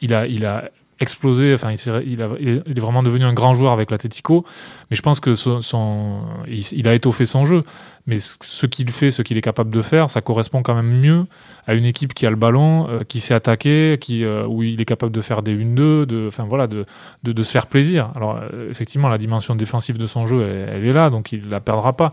Il 0.00 0.14
a, 0.14 0.26
il 0.28 0.46
a 0.46 0.70
explosé. 1.00 1.54
Enfin, 1.54 1.72
il, 1.72 2.20
est 2.20 2.80
vraiment 2.80 3.02
devenu 3.02 3.24
un 3.24 3.32
grand 3.32 3.54
joueur 3.54 3.72
avec 3.72 3.90
l'Atletico. 3.90 4.44
Mais 4.90 4.96
je 4.96 5.02
pense 5.02 5.20
que 5.20 5.34
son, 5.34 6.22
il, 6.48 6.88
a 6.88 6.94
étoffé 6.94 7.26
son 7.26 7.44
jeu. 7.44 7.64
Mais 8.06 8.18
ce 8.18 8.66
qu'il 8.66 8.90
fait, 8.90 9.10
ce 9.10 9.22
qu'il 9.22 9.36
est 9.36 9.42
capable 9.42 9.70
de 9.70 9.82
faire, 9.82 10.10
ça 10.10 10.20
correspond 10.20 10.62
quand 10.62 10.74
même 10.74 11.00
mieux 11.00 11.26
à 11.66 11.74
une 11.74 11.84
équipe 11.84 12.14
qui 12.14 12.26
a 12.26 12.30
le 12.30 12.36
ballon, 12.36 12.88
euh, 12.88 13.00
qui 13.02 13.20
sait 13.20 13.34
attaquer, 13.34 13.98
qui, 14.00 14.24
euh, 14.24 14.46
où 14.46 14.62
il 14.62 14.80
est 14.80 14.84
capable 14.84 15.12
de 15.12 15.20
faire 15.20 15.42
des 15.42 15.54
1-2, 15.54 16.04
de, 16.04 16.26
enfin 16.28 16.44
voilà, 16.44 16.66
de, 16.66 16.84
de, 17.22 17.42
se 17.42 17.50
faire 17.50 17.66
plaisir. 17.66 18.10
Alors 18.14 18.36
euh, 18.36 18.70
effectivement, 18.70 19.08
la 19.08 19.18
dimension 19.18 19.56
défensive 19.56 19.96
de 19.96 20.06
son 20.06 20.26
jeu, 20.26 20.42
elle, 20.42 20.68
elle, 20.76 20.86
est 20.86 20.92
là, 20.92 21.08
donc 21.08 21.32
il 21.32 21.48
la 21.48 21.60
perdra 21.60 21.94
pas. 21.94 22.12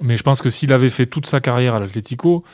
Mais 0.00 0.16
je 0.16 0.22
pense 0.22 0.42
que 0.42 0.50
s'il 0.50 0.72
avait 0.72 0.90
fait 0.90 1.06
toute 1.06 1.26
sa 1.26 1.40
carrière 1.40 1.74
à 1.74 1.80
l'Atletico, 1.80 2.44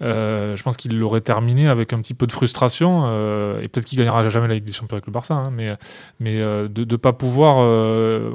euh, 0.00 0.54
je 0.54 0.62
pense 0.62 0.76
qu'il 0.76 0.96
l'aurait 0.98 1.20
terminé 1.20 1.68
avec 1.68 1.92
un 1.92 2.00
petit 2.00 2.14
peu 2.14 2.26
de 2.26 2.32
frustration 2.32 3.02
euh, 3.06 3.60
et 3.60 3.68
peut-être 3.68 3.86
qu'il 3.86 3.98
gagnera 3.98 4.28
jamais 4.28 4.48
la 4.48 4.54
Ligue 4.54 4.64
des 4.64 4.72
Champions 4.72 4.96
avec 4.96 5.06
le 5.06 5.12
Barça, 5.12 5.34
hein, 5.34 5.50
mais 5.50 6.40
euh, 6.40 6.68
de 6.68 6.84
ne 6.84 6.96
pas 6.96 7.12
pouvoir 7.12 7.56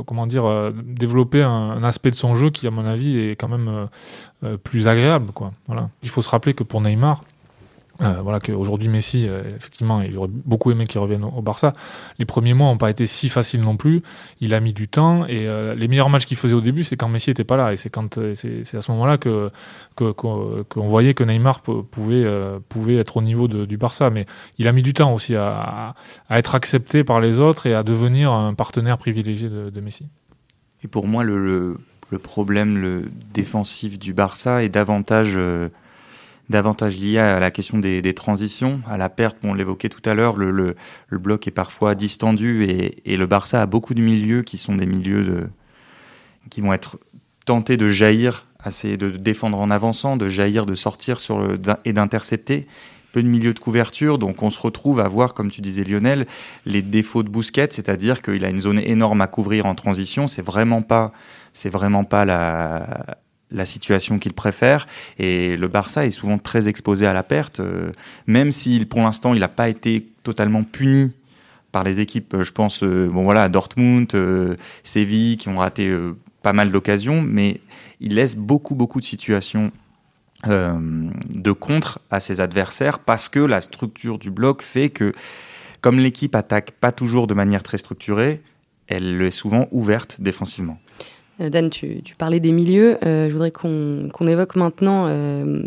comment 0.06 0.28
dire 0.28 0.72
développer 0.74 1.42
un, 1.44 1.84
aspect 1.84 2.12
de 2.12 2.16
son 2.16 2.36
jeu 2.36 2.50
qui 2.50 2.68
à 2.68 2.72
mon 2.72 2.86
avis 2.86 3.18
est 3.18 3.36
quand 3.36 3.50
même 3.50 3.88
plus 4.64 4.88
agréable. 4.88 5.28
Il 6.02 6.10
faut 6.10 6.22
se 6.22 6.30
rappeler 6.30 6.54
que 6.54 6.64
pour 6.64 6.82
Neymar 6.82 7.22
euh, 8.04 8.22
voilà 8.22 8.40
qu'aujourd'hui 8.40 8.88
Messi, 8.88 9.28
euh, 9.28 9.44
effectivement, 9.56 10.02
il 10.02 10.18
aurait 10.18 10.30
beaucoup 10.30 10.72
aimé 10.72 10.86
qu'il 10.86 11.00
revienne 11.00 11.24
au, 11.24 11.42
Barça. 11.42 11.74
Les 12.20 12.26
premiers 12.26 12.54
mois 12.54 12.68
n'ont 12.68 12.78
pas 12.78 12.90
été 12.90 13.06
si 13.06 13.30
faciles 13.30 13.62
non 13.62 13.78
plus. 13.78 14.02
Il 14.40 14.54
a 14.54 14.60
mis 14.60 14.74
du 14.74 14.88
temps 14.88 15.26
et 15.26 15.48
euh, 15.48 15.76
les 15.76 15.88
meilleurs 15.88 16.10
matchs 16.10 16.26
qu'il 16.26 16.38
faisait 16.38 16.54
au 16.54 16.62
début, 16.62 16.84
c'est 16.84 16.96
quand 16.96 17.08
Messi 17.08 17.30
était 17.30 17.44
pas 17.44 17.58
là 17.58 17.74
et 17.74 17.78
c'est 17.78 17.90
quand 17.90 18.18
euh, 18.18 18.34
c'est 18.36 18.76
à 18.76 18.82
ce 18.82 18.92
moment-là 18.92 19.18
que 19.18 19.52
qu'on 19.96 20.88
voyait 20.88 21.14
que 21.14 21.24
Neymar 21.24 21.62
pouvait 21.62 22.26
pouvait 22.70 22.98
être 22.98 23.18
au 23.18 23.22
niveau 23.22 23.48
du 23.48 23.78
Barça. 23.78 24.10
Mais 24.10 24.26
il 24.58 24.68
a 24.68 24.72
mis 24.72 24.84
du 24.84 24.94
temps 24.94 25.14
aussi 25.14 25.36
à, 25.36 25.96
à, 26.30 26.40
être 26.40 26.56
accepté 26.56 27.04
par 27.04 27.22
les 27.22 27.40
autres 27.40 27.68
et 27.68 27.74
à 27.74 27.84
devenir 27.84 28.32
un 28.32 28.54
partenaire 28.54 28.98
privilégié 28.98 29.50
de, 29.50 29.70
de 29.70 29.82
Messi. 29.82 30.08
Et 30.84 30.88
pour 30.88 31.08
moi, 31.08 31.24
le, 31.24 31.38
le, 31.38 31.78
le 32.12 32.20
problème 32.20 32.78
le 32.78 33.06
défensif 33.34 33.98
du 34.00 34.14
Barça 34.14 34.64
est 34.64 34.70
davantage 34.70 35.38
davantage 36.50 36.98
lié 36.98 37.18
à 37.20 37.40
la 37.40 37.52
question 37.52 37.80
des, 37.80 38.14
transitions, 38.14 38.82
à 38.88 38.98
la 38.98 39.10
perte, 39.10 39.38
on 39.44 39.54
l'évoquait 39.54 39.90
tout 39.90 40.08
à 40.08 40.14
l'heure, 40.14 40.38
le, 40.38 40.52
le, 40.52 41.18
bloc 41.18 41.48
est 41.48 41.52
parfois 41.52 41.96
distendu 41.96 42.66
et, 42.66 43.02
et, 43.12 43.18
le 43.18 43.26
Barça 43.26 43.62
a 43.62 43.66
beaucoup 43.66 43.94
de 43.94 44.02
milieux 44.02 44.44
qui 44.44 44.58
sont 44.58 44.76
des 44.76 44.86
milieux 44.86 45.24
de, 45.24 45.48
qui 46.50 46.62
vont 46.62 46.74
être 46.74 47.00
tentés 47.46 47.78
de 47.78 47.88
jaillir, 47.88 48.48
assez, 48.60 48.98
de 48.98 49.10
défendre 49.10 49.60
en 49.60 49.70
avançant, 49.70 50.18
de 50.18 50.30
jaillir, 50.30 50.66
de 50.66 50.74
sortir 50.74 51.20
sur 51.20 51.40
le, 51.40 51.60
et 51.86 51.94
d'intercepter. 51.94 52.68
Peu 53.12 53.22
de 53.22 53.28
milieux 53.28 53.54
de 53.54 53.60
couverture, 53.60 54.18
donc 54.18 54.42
on 54.42 54.50
se 54.50 54.60
retrouve 54.60 55.00
à 55.00 55.08
voir, 55.08 55.36
comme 55.36 55.52
tu 55.52 55.62
disais 55.62 55.84
Lionel, 55.84 56.26
les 56.66 56.82
défauts 56.82 57.22
de 57.22 57.30
Bousquet, 57.30 57.68
c'est-à-dire 57.70 58.24
qu'il 58.24 58.44
a 58.44 58.50
une 58.50 58.60
zone 58.60 58.80
énorme 58.80 59.22
à 59.22 59.28
couvrir 59.28 59.68
en 59.68 59.76
transition. 59.76 60.26
C'est 60.26 60.42
vraiment 60.42 60.82
pas, 60.82 61.12
c'est 61.54 61.70
vraiment 61.70 62.06
pas 62.06 62.26
la, 62.26 63.18
la 63.54 63.66
situation 63.66 64.20
qu'il 64.20 64.34
préfère. 64.34 64.88
Et 65.20 65.56
le 65.56 65.68
Barça 65.68 66.06
est 66.06 66.12
souvent 66.12 66.38
très 66.38 66.68
exposé 66.68 67.06
à 67.06 67.14
la 67.14 67.24
perte, 67.24 67.60
euh, 67.60 67.92
même 68.28 68.52
si 68.52 68.86
pour 68.86 69.00
l'instant 69.00 69.34
il 69.34 69.40
n'a 69.40 69.48
pas 69.48 69.70
été 69.70 70.08
totalement 70.24 70.64
puni 70.64 71.14
par 71.72 71.84
les 71.84 72.00
équipes, 72.00 72.38
je 72.42 72.52
pense, 72.52 72.84
euh, 72.84 73.10
bon 73.12 73.24
voilà, 73.24 73.50
Dortmund, 73.50 74.08
euh, 74.14 74.56
Séville, 74.84 75.38
qui 75.38 75.50
ont 75.50 75.58
raté 75.58 75.88
euh, 75.88 76.16
pas 76.44 76.54
mal 76.54 76.72
d'occasions, 76.72 77.22
mais 77.22 77.62
il 78.00 78.16
laisse 78.16 78.38
beaucoup, 78.38 78.76
beaucoup 78.76 79.00
de 79.00 79.06
situations 79.06 79.72
euh, 80.48 80.74
de 81.30 81.52
contre 81.52 82.00
à 82.12 82.20
ses 82.20 82.42
adversaires 82.42 83.00
parce 83.00 83.28
que 83.28 83.40
la 83.40 83.60
structure 83.62 84.20
du 84.20 84.30
bloc 84.30 84.62
fait 84.62 84.90
que, 84.90 85.14
comme 85.82 85.98
l'équipe 86.00 86.36
attaque 86.36 86.72
pas 86.72 86.92
toujours 86.92 87.28
de 87.28 87.34
manière 87.34 87.64
très 87.64 87.78
structurée, 87.78 88.42
elle 88.88 89.22
est 89.22 89.32
souvent 89.32 89.68
ouverte 89.72 90.20
défensivement. 90.20 90.78
Euh, 91.42 91.50
Dan, 91.50 91.70
tu, 91.70 92.02
parlais 92.18 92.40
des 92.40 92.52
milieux. 92.52 92.98
Euh, 93.06 93.28
je 93.28 93.32
voudrais 93.32 93.52
qu'on 93.52 94.10
qu 94.14 94.30
évoque 94.30 94.56
maintenant 94.56 95.06
euh, 95.08 95.64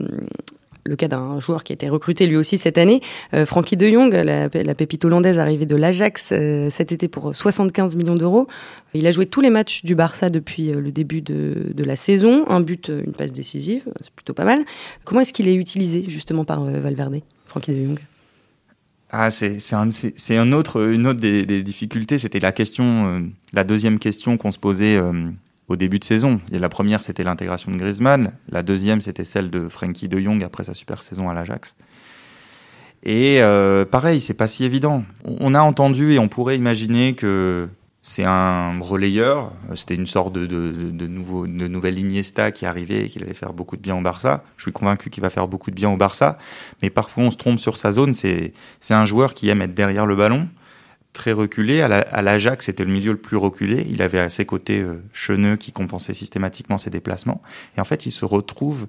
le 0.85 0.96
cas 0.96 1.09
d'un 1.09 1.40
joueur 1.40 1.64
qui 1.64 1.72
a 1.72 1.74
été 1.74 1.88
recruté 1.88 2.26
lui 2.29 2.37
aussi 2.37 2.59
cette 2.59 2.79
année, 2.79 3.00
euh, 3.35 3.44
Frankie 3.44 3.76
de 3.76 3.88
Jong, 3.88 4.12
la, 4.12 4.74
pépite 4.74 5.05
hollandaise 5.05 5.40
arrivée 5.40 5.66
de 5.66 5.74
l'Ajax 5.74 6.33
cet 6.70 6.92
été 6.92 7.09
pour 7.09 7.35
75 7.35 7.96
millions 7.96 8.14
d'euros. 8.14 8.46
Il 8.94 9.07
a 9.09 9.12
joué 9.12 9.26
tous 9.26 9.40
les 9.40 9.50
matchs 9.50 9.85
du 9.85 9.96
Barça 9.96 10.29
depuis 10.29 10.68
le 10.68 10.92
début 10.92 11.22
de, 11.22 11.74
la 11.76 11.96
saison, 11.96 12.44
un 12.48 12.61
but, 12.61 12.88
une 12.88 13.12
passe 13.12 13.33
décisive, 13.33 13.88
c'est 14.00 14.11
plutôt 14.11 14.33
pas 14.33 14.44
mal. 14.44 14.64
Comment 15.05 15.22
est-ce 15.22 15.33
qu'il 15.33 15.48
est 15.48 15.55
utilisé 15.55 16.05
justement 16.09 16.44
par 16.44 16.62
Valverde, 16.62 17.20
Frankie 17.46 17.72
de 17.72 17.85
Jong? 17.85 17.98
Ah, 19.11 19.31
c'est 19.31 19.74
un, 19.74 20.52
autre, 20.52 20.88
une 20.88 21.07
autre 21.07 21.20
des, 21.20 21.46
des 21.46 21.62
difficultés. 21.62 22.18
C'était 22.18 22.40
la 22.40 22.52
question, 22.52 23.29
la 23.52 23.64
deuxième 23.64 23.98
question 23.98 24.37
qu'on 24.37 24.50
se 24.52 24.59
posait 24.59 25.00
au 25.68 25.76
début 25.76 25.98
de 25.98 26.05
saison. 26.05 26.40
Et 26.52 26.59
la 26.59 26.68
première, 26.68 27.02
c'était 27.02 27.24
l'intégration 27.24 27.72
de 27.72 27.76
Griezmann. 27.76 28.33
La 28.48 28.62
deuxième, 28.62 29.00
c'était 29.00 29.24
celle 29.24 29.50
de 29.50 29.68
Frankie 29.68 30.09
de 30.09 30.18
Jong 30.18 30.42
après 30.44 30.64
sa 30.64 30.74
super 30.74 31.02
saison 31.02 31.29
à 31.29 31.35
l'Ajax. 31.35 31.76
Et 33.02 33.40
pareil, 33.90 34.20
c'est 34.20 34.35
pas 34.35 34.48
si 34.48 34.64
évident. 34.64 35.05
On 35.24 35.55
a 35.55 35.61
entendu 35.61 36.12
et 36.12 36.18
on 36.18 36.29
pourrait 36.29 36.57
imaginer 36.57 37.14
que 37.14 37.68
c'est 38.07 38.24
un 38.24 38.79
relayeur. 38.81 39.52
C'était 39.74 39.96
une 39.96 40.07
sorte 40.07 40.33
de, 40.33 40.46
nouveau, 41.09 41.48
de 41.48 41.66
nouvelle 41.66 41.98
Iniesta 41.98 42.52
qui 42.52 42.64
arrivait 42.64 43.07
et 43.07 43.09
qu'il 43.09 43.24
allait 43.24 43.35
faire 43.35 43.52
beaucoup 43.52 43.76
de 43.76 43.83
bien 43.83 43.96
au 43.96 44.00
Barça. 44.00 44.44
Je 44.57 44.62
suis 44.62 44.72
convaincu 44.72 45.11
qu'il 45.11 45.22
va 45.22 45.29
faire 45.29 45.48
beaucoup 45.48 45.72
de 45.72 45.74
bien 45.74 45.90
au 45.90 45.96
Barça. 45.96 46.38
Mais 46.83 46.90
parfois, 46.90 47.24
on 47.24 47.31
se 47.33 47.37
trompe 47.37 47.59
sur 47.59 47.76
sa 47.76 47.90
zone. 47.90 48.12
C'est 48.12 48.52
un 48.90 49.05
joueur 49.05 49.35
qui 49.35 49.48
aime 49.48 49.61
être 49.61 49.74
derrière 49.74 50.07
le 50.07 50.14
ballon, 50.14 50.48
très 51.16 51.33
reculé. 51.33 51.81
À 51.81 52.22
l'Ajax, 52.22 52.66
c'était 52.66 52.85
le 52.85 52.92
milieu 52.92 53.12
le 53.12 53.18
plus 53.18 53.37
reculé. 53.37 53.87
Il 53.90 54.02
avait 54.02 54.20
à 54.20 54.31
ses 54.31 54.44
côtés 54.44 54.81
euh, 54.81 55.02
Cheneux 55.12 55.57
qui 55.57 55.72
compensait 55.72 56.14
systématiquement 56.14 56.79
ses 56.79 56.90
déplacements. 56.90 57.42
Et 57.76 57.81
en 57.81 57.85
fait, 57.85 58.07
il 58.07 58.12
se 58.12 58.24
retrouve 58.24 58.87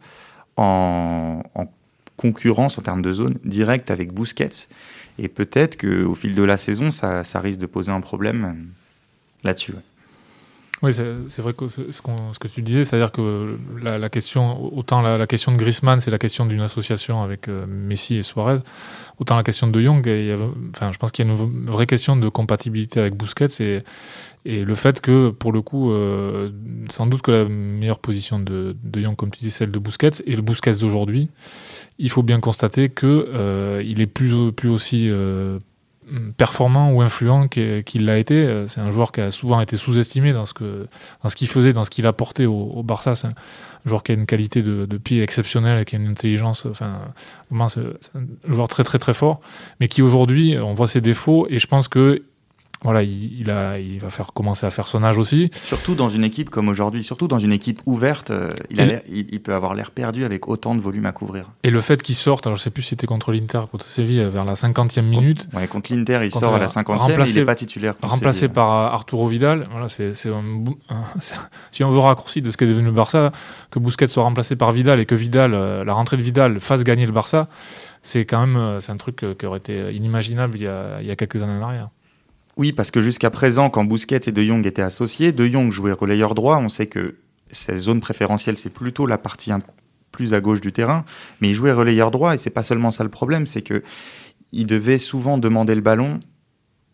en, 0.57 1.41
en 1.55 1.65
concurrence 2.17 2.77
en 2.77 2.81
termes 2.81 3.01
de 3.01 3.11
zone 3.11 3.37
directe 3.45 3.89
avec 3.89 4.13
Busquets. 4.13 4.67
Et 5.17 5.29
peut-être 5.29 5.77
qu'au 5.77 6.15
fil 6.15 6.35
de 6.35 6.43
la 6.43 6.57
saison, 6.57 6.91
ça, 6.91 7.23
ça 7.23 7.39
risque 7.39 7.59
de 7.59 7.65
poser 7.65 7.91
un 7.91 8.01
problème 8.01 8.67
là-dessus. 9.43 9.73
Oui, 10.83 10.93
c'est 10.93 11.41
vrai 11.41 11.53
que 11.53 11.67
ce, 11.69 11.91
ce, 11.91 12.01
que 12.01 12.47
tu 12.47 12.61
disais, 12.61 12.85
c'est-à-dire 12.85 13.11
que 13.11 13.57
la, 13.81 14.09
question, 14.09 14.71
autant 14.77 15.01
la, 15.01 15.25
question 15.25 15.51
de 15.51 15.57
Griezmann, 15.57 15.99
c'est 16.01 16.11
la 16.11 16.19
question 16.19 16.45
d'une 16.45 16.61
association 16.61 17.23
avec 17.23 17.47
euh, 17.47 17.65
Messi 17.67 18.17
et 18.17 18.21
Suarez, 18.21 18.59
autant 19.17 19.35
la 19.35 19.41
question 19.41 19.67
de 19.67 19.81
Young, 19.81 20.07
a, 20.07 20.35
enfin, 20.75 20.91
je 20.91 20.99
pense 20.99 21.11
qu'il 21.11 21.25
y 21.25 21.29
a 21.29 21.33
une 21.33 21.65
vraie 21.65 21.87
question 21.87 22.15
de 22.15 22.29
compatibilité 22.29 22.99
avec 22.99 23.15
Busquets 23.15 23.47
et, 23.59 23.79
et 24.45 24.63
le 24.63 24.75
fait 24.75 25.01
que, 25.01 25.31
pour 25.31 25.51
le 25.51 25.61
coup, 25.61 25.91
euh, 25.91 26.51
sans 26.91 27.07
doute 27.07 27.23
que 27.23 27.31
la 27.31 27.45
meilleure 27.45 27.99
position 27.99 28.37
de, 28.37 28.75
de 28.83 29.01
Young, 29.01 29.15
comme 29.15 29.31
tu 29.31 29.39
dis, 29.39 29.49
celle 29.49 29.71
de 29.71 29.79
Busquets, 29.79 30.21
et 30.27 30.35
le 30.35 30.43
Busquets 30.43 30.73
d'aujourd'hui, 30.73 31.27
il 31.97 32.11
faut 32.11 32.21
bien 32.21 32.39
constater 32.39 32.89
que 32.89 33.29
euh, 33.33 33.81
il 33.83 33.99
est 33.99 34.05
plus, 34.05 34.51
plus 34.51 34.69
aussi 34.69 35.09
performant 36.37 36.91
ou 36.91 37.01
influent 37.01 37.47
qu'il 37.47 38.05
l'a 38.05 38.17
été. 38.17 38.35
Euh, 38.35 38.67
c'est 38.67 38.81
un 38.81 38.91
joueur 38.91 39.11
qui 39.11 39.21
a 39.21 39.31
souvent 39.31 39.59
été 39.61 39.77
sous-estimé 39.77 40.33
dans 40.33 40.45
ce 40.45 40.53
que 40.53 40.87
dans 41.23 41.29
ce 41.29 41.35
qu'il 41.35 41.47
faisait, 41.47 41.73
dans 41.73 41.85
ce 41.85 41.89
qu'il 41.89 42.07
apportait 42.07 42.45
au, 42.45 42.83
Barça. 42.83 43.15
C'est 43.15 43.27
un 43.27 43.33
joueur 43.85 44.03
qui 44.03 44.11
a 44.11 44.15
une 44.15 44.25
qualité 44.25 44.61
de, 44.61 44.97
pied 44.97 45.21
exceptionnelle 45.21 45.81
et 45.81 45.85
qui 45.85 45.95
a 45.95 45.99
une 45.99 46.07
intelligence. 46.07 46.65
Enfin, 46.65 47.01
c'est 47.69 47.81
un 48.15 48.53
joueur 48.53 48.67
très 48.67 48.83
très 48.83 48.99
très 48.99 49.13
fort, 49.13 49.41
mais 49.79 49.87
qui 49.87 50.01
aujourd'hui, 50.01 50.57
on 50.57 50.73
voit 50.73 50.87
ses 50.87 51.01
défauts 51.01 51.47
et 51.49 51.59
je 51.59 51.67
pense 51.67 51.87
que 51.87 52.23
voilà, 52.83 53.01
il, 53.01 53.49
a, 53.49 53.79
il 53.79 53.99
va 53.99 54.09
faire 54.09 54.33
commencer 54.33 54.65
à 54.65 54.71
faire 54.71 54.87
son 54.87 55.03
âge 55.03 55.17
aussi. 55.17 55.49
Surtout 55.63 55.95
dans 55.95 56.09
une 56.09 56.23
équipe 56.23 56.51
comme 56.51 56.69
aujourd'hui, 56.69 57.03
surtout 57.03 57.27
dans 57.27 57.39
une 57.39 57.51
équipe 57.51 57.81
ouverte, 57.87 58.29
euh, 58.29 58.49
il, 58.69 59.01
il, 59.09 59.41
peut 59.41 59.55
avoir 59.55 59.73
l'air 59.73 59.89
perdu 59.89 60.23
avec 60.23 60.47
autant 60.47 60.75
de 60.75 60.79
volume 60.79 61.07
à 61.07 61.11
couvrir. 61.11 61.51
Et 61.63 61.71
le 61.71 61.81
fait 61.81 62.01
qu'il 62.03 62.13
sorte, 62.13 62.45
alors 62.45 62.55
je 62.55 62.61
sais 62.61 62.69
plus 62.69 62.83
si 62.83 62.89
c'était 62.89 63.07
contre 63.07 63.31
l'Inter, 63.31 63.61
contre 63.71 63.87
Séville, 63.87 64.23
vers 64.25 64.45
la 64.45 64.53
50e 64.53 65.01
minute. 65.01 65.47
Ouais, 65.53 65.67
contre 65.67 65.91
l'Inter, 65.91 66.19
il 66.23 66.31
sort 66.31 66.53
à 66.53 66.59
la 66.59 66.67
50e, 66.67 67.27
il 67.27 67.35
n'est 67.35 67.45
pas 67.45 67.55
titulaire. 67.55 67.95
Remplacé 68.01 68.47
par 68.47 68.69
Arturo 68.69 69.27
Vidal. 69.27 69.67
Voilà, 69.71 69.87
c'est, 69.87 70.13
si 70.13 71.83
on 71.83 71.89
veut 71.89 71.99
raccourcir 71.99 72.43
de 72.43 72.51
ce 72.51 72.57
qu'est 72.57 72.67
devenu 72.67 72.87
le 72.87 72.93
Barça, 72.93 73.31
que 73.71 73.79
Busquets 73.79 74.07
soit 74.07 74.23
remplacé 74.23 74.55
par 74.55 74.71
Vidal 74.71 74.99
et 74.99 75.07
que 75.07 75.15
Vidal, 75.15 75.55
euh, 75.55 75.83
la 75.83 75.93
rentrée 75.93 76.17
de 76.17 76.21
Vidal 76.21 76.59
fasse 76.59 76.83
gagner 76.83 77.07
le 77.07 77.11
Barça, 77.11 77.47
c'est 78.03 78.25
quand 78.25 78.45
même, 78.45 78.55
euh, 78.55 78.79
c'est 78.79 78.91
un 78.91 78.97
truc 78.97 79.25
qui 79.37 79.45
aurait 79.47 79.57
été 79.57 79.91
inimaginable 79.93 80.57
il 80.57 80.63
y 80.63 80.67
a, 80.67 81.01
il 81.01 81.07
y 81.07 81.11
a 81.11 81.15
quelques 81.15 81.41
années 81.41 81.57
en 81.59 81.63
arrière. 81.63 81.89
Oui, 82.57 82.73
parce 82.73 82.89
que 82.89 83.01
jusqu'à 83.01 83.29
présent, 83.29 83.69
quand 83.69 83.85
Busquets 83.85 84.21
et 84.27 84.31
De 84.31 84.43
Jong 84.43 84.65
étaient 84.65 84.81
associés, 84.81 85.31
De 85.31 85.45
Jong 85.47 85.71
jouait 85.71 85.91
relayeur 85.91 86.33
droit. 86.33 86.57
On 86.57 86.69
sait 86.69 86.87
que 86.87 87.15
sa 87.51 87.75
zone 87.75 87.99
préférentielle, 87.99 88.57
c'est 88.57 88.71
plutôt 88.71 89.05
la 89.05 89.17
partie 89.17 89.51
plus 90.11 90.33
à 90.33 90.41
gauche 90.41 90.61
du 90.61 90.71
terrain, 90.71 91.05
mais 91.39 91.49
il 91.49 91.53
jouait 91.53 91.71
relayeur 91.71 92.09
droit 92.09 92.33
et 92.33 92.37
c'est 92.37 92.49
pas 92.49 92.63
seulement 92.63 92.91
ça 92.91 93.03
le 93.03 93.09
problème, 93.09 93.45
c'est 93.45 93.61
que 93.61 93.83
il 94.51 94.65
devait 94.65 94.97
souvent 94.97 95.37
demander 95.37 95.75
le 95.75 95.81
ballon 95.81 96.19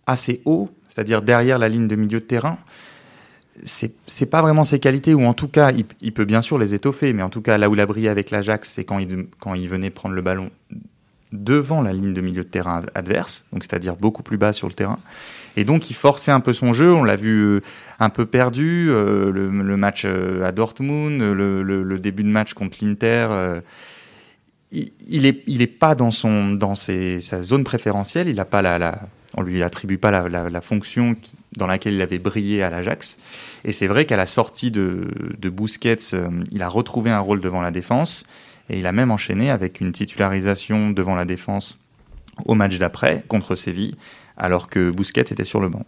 assez 0.05 0.41
haut, 0.43 0.69
c'est-à-dire 0.87 1.21
derrière 1.21 1.57
la 1.57 1.69
ligne 1.69 1.87
de 1.87 1.95
milieu 1.95 2.19
de 2.19 2.25
terrain. 2.25 2.57
C'est 3.63 4.25
pas 4.25 4.41
vraiment 4.41 4.63
ses 4.63 4.79
qualités, 4.79 5.13
ou 5.13 5.23
en 5.25 5.33
tout 5.33 5.47
cas, 5.47 5.71
il, 5.71 6.11
peut 6.11 6.25
bien 6.25 6.41
sûr 6.41 6.57
les 6.57 6.73
étoffer, 6.73 7.13
mais 7.13 7.21
en 7.21 7.29
tout 7.29 7.41
cas, 7.41 7.57
là 7.59 7.69
où 7.69 7.75
il 7.75 7.79
a 7.79 7.85
brillé 7.85 8.09
avec 8.09 8.31
l'Ajax, 8.31 8.69
c'est 8.69 8.83
quand 8.83 8.97
il, 8.97 9.27
quand 9.39 9.53
il 9.53 9.69
venait 9.69 9.91
prendre 9.91 10.15
le 10.15 10.23
ballon 10.23 10.49
devant 11.33 11.81
la 11.81 11.91
ligne 11.91 12.13
de 12.13 12.21
milieu 12.21 12.43
de 12.43 12.47
terrain 12.47 12.81
adverse, 12.95 13.45
donc 13.51 13.63
c'est-à-dire 13.63 13.95
beaucoup 13.95 14.23
plus 14.23 14.37
bas 14.37 14.53
sur 14.53 14.67
le 14.67 14.73
terrain. 14.73 14.99
Et 15.55 15.65
donc, 15.65 15.89
il 15.89 15.93
forçait 15.93 16.31
un 16.31 16.39
peu 16.39 16.53
son 16.53 16.73
jeu. 16.73 16.93
On 16.93 17.03
l'a 17.03 17.15
vu 17.15 17.43
euh, 17.43 17.61
un 17.99 18.09
peu 18.09 18.25
perdu. 18.25 18.87
Euh, 18.89 19.31
le, 19.31 19.77
match 19.77 20.03
euh, 20.05 20.43
à 20.43 20.51
Dortmund, 20.51 21.21
le, 21.21 21.99
début 21.99 22.23
de 22.23 22.29
match 22.29 22.53
contre 22.53 22.77
l'Inter. 22.81 23.27
il, 24.71 25.25
est, 25.25 25.43
il 25.47 25.61
est 25.61 25.67
pas 25.67 25.95
dans 25.95 26.11
son, 26.11 26.51
dans 26.51 26.75
sa 26.75 27.41
zone 27.41 27.63
préférentielle. 27.63 28.29
Il 28.29 28.39
a 28.39 28.45
pas 28.45 28.61
la, 28.61 28.99
on 29.35 29.41
lui 29.41 29.61
attribue 29.61 29.97
pas 29.97 30.11
la, 30.11 30.49
la, 30.49 30.61
fonction 30.61 31.15
dans 31.55 31.67
laquelle 31.67 31.93
il 31.93 32.01
avait 32.01 32.19
brillé 32.19 32.63
à 32.63 32.69
l'Ajax. 32.69 33.19
Et 33.63 33.73
c'est 33.73 33.87
vrai 33.87 34.05
qu'à 34.05 34.17
la 34.17 34.25
sortie 34.25 34.71
de, 34.71 35.07
de 35.37 35.49
Busquets, 35.49 36.15
il 36.51 36.63
a 36.63 36.67
retrouvé 36.67 37.11
un 37.11 37.19
rôle 37.19 37.41
devant 37.41 37.61
la 37.61 37.71
défense. 37.71 38.25
Et 38.69 38.79
il 38.79 38.87
a 38.87 38.91
même 38.91 39.11
enchaîné 39.11 39.51
avec 39.51 39.81
une 39.81 39.91
titularisation 39.91 40.89
devant 40.91 41.15
la 41.15 41.25
défense 41.25 41.79
au 42.45 42.55
match 42.55 42.77
d'après 42.77 43.23
contre 43.27 43.55
Séville 43.55 43.95
alors 44.37 44.69
que 44.69 44.89
Bousquet 44.89 45.21
était 45.21 45.43
sur 45.43 45.59
le 45.59 45.69
banc. 45.69 45.83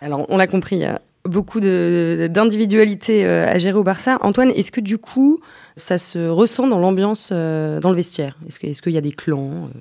Alors, 0.00 0.26
on 0.28 0.36
l'a 0.36 0.46
compris, 0.46 0.76
il 0.76 0.82
y 0.82 0.84
a 0.84 1.00
beaucoup 1.24 1.60
d'individualité 1.60 3.26
euh, 3.26 3.46
à 3.46 3.58
gérer 3.58 3.78
au 3.78 3.82
Barça. 3.82 4.18
Antoine, 4.20 4.50
est-ce 4.50 4.70
que 4.70 4.80
du 4.80 4.98
coup, 4.98 5.40
ça 5.74 5.98
se 5.98 6.28
ressent 6.28 6.68
dans 6.68 6.78
l'ambiance 6.78 7.30
euh, 7.32 7.80
dans 7.80 7.90
le 7.90 7.96
vestiaire? 7.96 8.36
Est-ce 8.46 8.82
qu'il 8.82 8.92
y 8.92 8.98
a 8.98 9.00
des 9.00 9.12
clans 9.12 9.50
euh? 9.50 9.78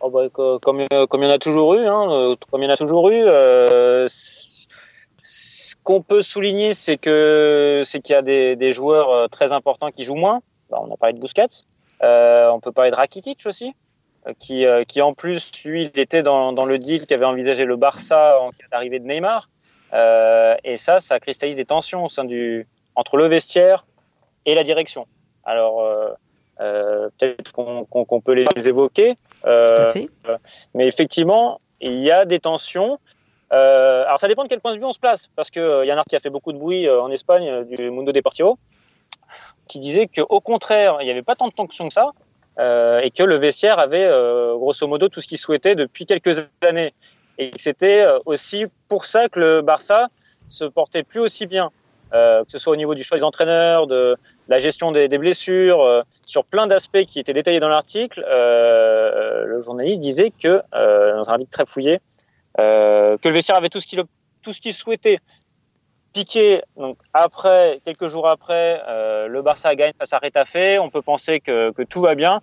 oh 0.00 0.10
bah, 0.10 0.28
comme, 0.32 0.80
il 0.80 0.86
y 0.90 1.26
en 1.26 1.30
a 1.30 1.38
toujours 1.38 1.74
eu, 1.74 1.86
hein, 1.86 2.36
comme 2.50 2.62
il 2.62 2.66
y 2.66 2.68
en 2.68 2.74
a 2.74 2.76
toujours 2.76 3.08
eu, 3.10 3.24
ce 5.20 5.74
qu'on 5.82 6.02
peut 6.02 6.22
souligner, 6.22 6.74
c'est 6.74 6.96
que 6.96 7.82
c'est 7.84 8.00
qu'il 8.00 8.14
y 8.14 8.16
a 8.16 8.22
des, 8.22 8.72
joueurs 8.72 9.28
très 9.30 9.52
importants 9.52 9.90
qui 9.90 10.04
jouent 10.04 10.14
moins. 10.14 10.40
Bah, 10.70 10.78
on 10.80 10.92
a 10.92 10.96
parlé 10.96 11.14
de 11.14 11.18
Bousquet. 11.18 11.46
Euh, 12.02 12.48
on 12.50 12.60
peut 12.60 12.72
parler 12.72 12.90
de 12.90 12.96
Rakitic 12.96 13.40
aussi, 13.46 13.74
euh, 14.26 14.32
qui, 14.38 14.64
euh, 14.64 14.84
qui 14.84 15.02
en 15.02 15.14
plus, 15.14 15.50
lui, 15.64 15.90
il 15.92 16.00
était 16.00 16.22
dans, 16.22 16.52
dans 16.52 16.64
le 16.64 16.78
deal 16.78 17.06
qu'avait 17.06 17.24
envisagé 17.24 17.64
le 17.64 17.76
Barça 17.76 18.40
en 18.40 18.50
cas 18.50 18.66
d'arrivée 18.70 19.00
de 19.00 19.06
Neymar. 19.06 19.48
et 20.64 20.76
ça, 20.76 21.00
ça 21.00 21.18
cristallise 21.18 21.56
des 21.56 21.64
tensions 21.64 22.04
au 22.04 22.08
sein 22.08 22.24
du, 22.24 22.66
entre 22.94 23.16
le 23.16 23.26
vestiaire 23.26 23.86
et 24.46 24.54
la 24.54 24.62
direction. 24.62 25.06
Alors, 25.44 25.82
euh, 26.60 27.08
peut-être 27.18 27.52
qu'on 27.52 28.20
peut 28.20 28.32
les 28.32 28.68
évoquer. 28.68 29.14
Euh, 29.44 29.92
mais 30.74 30.88
effectivement, 30.88 31.58
il 31.80 32.00
y 32.00 32.10
a 32.10 32.24
des 32.24 32.40
tensions. 32.40 32.98
Euh, 33.52 34.04
alors, 34.06 34.20
ça 34.20 34.28
dépend 34.28 34.44
de 34.44 34.48
quel 34.48 34.60
point 34.60 34.74
de 34.74 34.78
vue 34.78 34.84
on 34.84 34.92
se 34.92 34.98
place. 34.98 35.28
Parce 35.36 35.50
qu'il 35.50 35.62
y 35.62 35.90
a 35.90 35.94
un 35.94 35.98
article 35.98 36.10
qui 36.10 36.16
a 36.16 36.20
fait 36.20 36.30
beaucoup 36.30 36.52
de 36.52 36.58
bruit 36.58 36.88
en 36.88 37.10
Espagne, 37.10 37.64
du 37.64 37.90
Mundo 37.90 38.12
Deportivo, 38.12 38.58
qui 39.66 39.78
disait 39.78 40.06
qu'au 40.06 40.40
contraire, 40.40 40.98
il 41.00 41.04
n'y 41.04 41.10
avait 41.10 41.22
pas 41.22 41.36
tant 41.36 41.48
de 41.48 41.52
tension 41.52 41.88
que 41.88 41.94
ça, 41.94 42.12
euh, 42.58 43.00
et 43.00 43.10
que 43.10 43.22
le 43.22 43.36
vestiaire 43.36 43.78
avait 43.78 44.04
euh, 44.04 44.56
grosso 44.56 44.86
modo 44.88 45.08
tout 45.08 45.20
ce 45.20 45.28
qu'il 45.28 45.38
souhaitait 45.38 45.76
depuis 45.76 46.06
quelques 46.06 46.48
années. 46.62 46.92
Et 47.38 47.50
que 47.50 47.60
c'était 47.60 48.02
euh, 48.02 48.18
aussi 48.26 48.66
pour 48.88 49.04
ça 49.04 49.28
que 49.28 49.38
le 49.38 49.62
Barça 49.62 50.08
se 50.48 50.64
portait 50.64 51.04
plus 51.04 51.20
aussi 51.20 51.46
bien, 51.46 51.70
euh, 52.12 52.44
que 52.44 52.50
ce 52.50 52.58
soit 52.58 52.72
au 52.72 52.76
niveau 52.76 52.96
du 52.96 53.04
choix 53.04 53.16
des 53.16 53.22
entraîneurs, 53.22 53.86
de 53.86 54.16
la 54.48 54.58
gestion 54.58 54.90
des, 54.90 55.06
des 55.06 55.18
blessures, 55.18 55.82
euh, 55.82 56.02
sur 56.26 56.44
plein 56.44 56.66
d'aspects 56.66 57.04
qui 57.04 57.20
étaient 57.20 57.32
détaillés 57.32 57.60
dans 57.60 57.68
l'article. 57.68 58.24
le 58.26 59.60
journaliste 59.60 60.00
disait 60.00 60.32
que, 60.32 60.62
dans 60.72 61.30
un 61.30 61.32
article 61.34 61.50
très 61.50 61.66
fouillé, 61.66 62.00
que 62.58 63.28
le 63.28 63.34
vestiaire 63.34 63.56
avait 63.56 63.68
tout 63.70 63.80
ce 63.80 64.60
qu'il 64.60 64.74
souhaitait. 64.74 65.18
Piqué, 66.12 66.62
donc 66.76 66.98
après, 67.12 67.80
quelques 67.84 68.08
jours 68.08 68.28
après, 68.28 68.82
euh, 68.88 69.28
le 69.28 69.42
Barça 69.42 69.74
gagne 69.74 69.92
face 69.98 70.12
à 70.12 70.18
Retafe. 70.18 70.80
On 70.80 70.90
peut 70.90 71.02
penser 71.02 71.40
que, 71.40 71.70
tout 71.84 72.00
va 72.00 72.14
bien. 72.14 72.40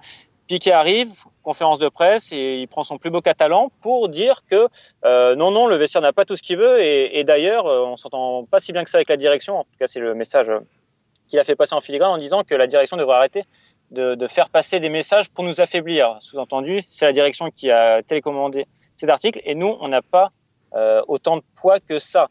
Piqué 0.47 0.71
arrive, 0.71 1.10
conférence 1.41 1.80
de 1.80 1.89
presse, 1.89 2.32
et 2.32 2.60
il 2.60 2.67
prend 2.67 2.84
son 2.84 2.99
plus 2.99 3.10
beau 3.10 3.21
catalan 3.21 3.71
pour 3.82 4.10
dire 4.10 4.41
que 4.47 4.67
euh, 5.04 5.36
non, 5.36 5.49
non, 5.49 5.65
le 5.65 5.75
vestiaire 5.78 6.04
n'a 6.04 6.13
pas 6.13 6.25
tout 6.25 6.36
ce 6.36 6.43
qu'il 6.43 6.58
veut. 6.58 6.84
Et, 6.84 7.23
d'ailleurs, 7.23 7.65
euh, 7.65 7.86
on 7.86 7.95
s'entend 7.95 8.45
pas 8.45 8.60
si 8.60 8.71
bien 8.71 8.84
que 8.84 8.89
ça 8.89 8.99
avec 8.99 9.10
la 9.10 9.17
direction. 9.17 9.58
En 9.58 9.63
tout 9.63 9.78
cas, 9.80 9.88
c'est 9.88 9.99
le 9.99 10.13
message 10.13 10.51
qu'il 11.28 11.39
a 11.39 11.43
fait 11.43 11.56
passer 11.56 11.73
en 11.73 11.82
filigrane 11.82 12.12
en 12.12 12.19
disant 12.19 12.43
que 12.43 12.54
la 12.54 12.67
direction 12.67 12.97
devrait 12.97 13.15
arrêter 13.15 13.41
de 13.91 14.28
faire 14.28 14.49
passer 14.49 14.80
des 14.80 14.89
messages 14.89 15.30
pour 15.32 15.43
nous 15.43 15.62
affaiblir. 15.62 16.17
Sous-entendu, 16.19 16.84
c'est 16.88 17.06
la 17.06 17.13
direction 17.13 17.49
qui 17.49 17.71
a 17.71 18.04
télécommandé 18.04 18.67
cet 18.95 19.10
article, 19.10 19.41
et 19.43 19.55
nous, 19.55 19.75
on 19.79 19.88
n'a 19.88 20.01
pas 20.01 20.31
euh, 20.75 21.01
autant 21.08 21.38
de 21.38 21.43
poids 21.55 21.79
que 21.79 21.99
ça 21.99 22.29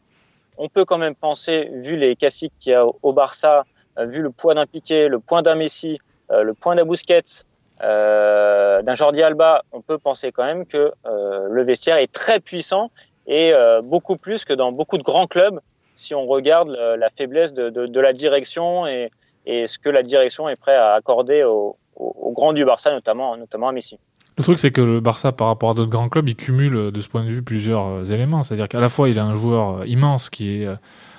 on 0.57 0.69
peut 0.69 0.85
quand 0.85 0.97
même 0.97 1.15
penser, 1.15 1.69
vu 1.73 1.95
les 1.95 2.15
classiques 2.15 2.53
qu'il 2.59 2.71
y 2.71 2.75
a 2.75 2.85
au 2.85 3.13
Barça, 3.13 3.65
euh, 3.97 4.05
vu 4.05 4.21
le 4.21 4.31
poids 4.31 4.53
d'un 4.53 4.65
Piqué, 4.65 5.07
le 5.07 5.19
point 5.19 5.41
d'un 5.41 5.55
Messi, 5.55 5.99
euh, 6.31 6.43
le 6.43 6.53
point 6.53 6.75
d'un 6.75 6.85
Busquets, 6.85 7.45
euh, 7.81 8.81
d'un 8.81 8.95
Jordi 8.95 9.21
Alba, 9.21 9.63
on 9.71 9.81
peut 9.81 9.97
penser 9.97 10.31
quand 10.31 10.45
même 10.45 10.65
que 10.65 10.93
le 11.03 11.63
vestiaire 11.63 11.97
est 11.97 12.11
très 12.11 12.39
puissant 12.39 12.89
et 13.27 13.53
beaucoup 13.83 14.17
plus 14.17 14.45
que 14.45 14.53
dans 14.53 14.71
beaucoup 14.71 14.97
de 14.97 15.03
grands 15.03 15.27
clubs 15.27 15.59
si 15.95 16.13
on 16.13 16.25
regarde 16.25 16.69
la 16.69 17.09
faiblesse 17.09 17.53
de, 17.53 17.69
de, 17.69 17.99
la 17.99 18.11
direction 18.11 18.85
et, 18.85 19.11
et, 19.45 19.65
ce 19.65 19.79
que 19.79 19.89
la 19.89 20.03
direction 20.03 20.49
est 20.49 20.57
prête 20.57 20.77
à 20.77 20.93
accorder 20.93 21.43
aux 21.43 21.77
au, 21.95 22.31
grand 22.31 22.53
du 22.53 22.65
Barça, 22.65 22.91
notamment, 22.91 23.37
notamment 23.37 23.69
à 23.69 23.71
Messi. 23.71 23.97
Le 24.37 24.43
truc, 24.43 24.59
c'est 24.59 24.71
que 24.71 24.81
le 24.81 24.99
Barça, 24.99 25.31
par 25.31 25.47
rapport 25.47 25.71
à 25.71 25.73
d'autres 25.73 25.91
grands 25.91 26.09
clubs, 26.09 26.27
il 26.27 26.35
cumule 26.35 26.91
de 26.91 27.01
ce 27.01 27.07
point 27.07 27.23
de 27.23 27.29
vue 27.29 27.41
plusieurs 27.41 27.87
euh, 27.87 28.03
éléments. 28.03 28.43
C'est-à-dire 28.43 28.67
qu'à 28.67 28.79
la 28.79 28.89
fois, 28.89 29.09
il 29.09 29.17
a 29.17 29.25
un 29.25 29.35
joueur 29.35 29.79
euh, 29.79 29.87
immense 29.87 30.29
qui 30.29 30.49
est 30.49 30.67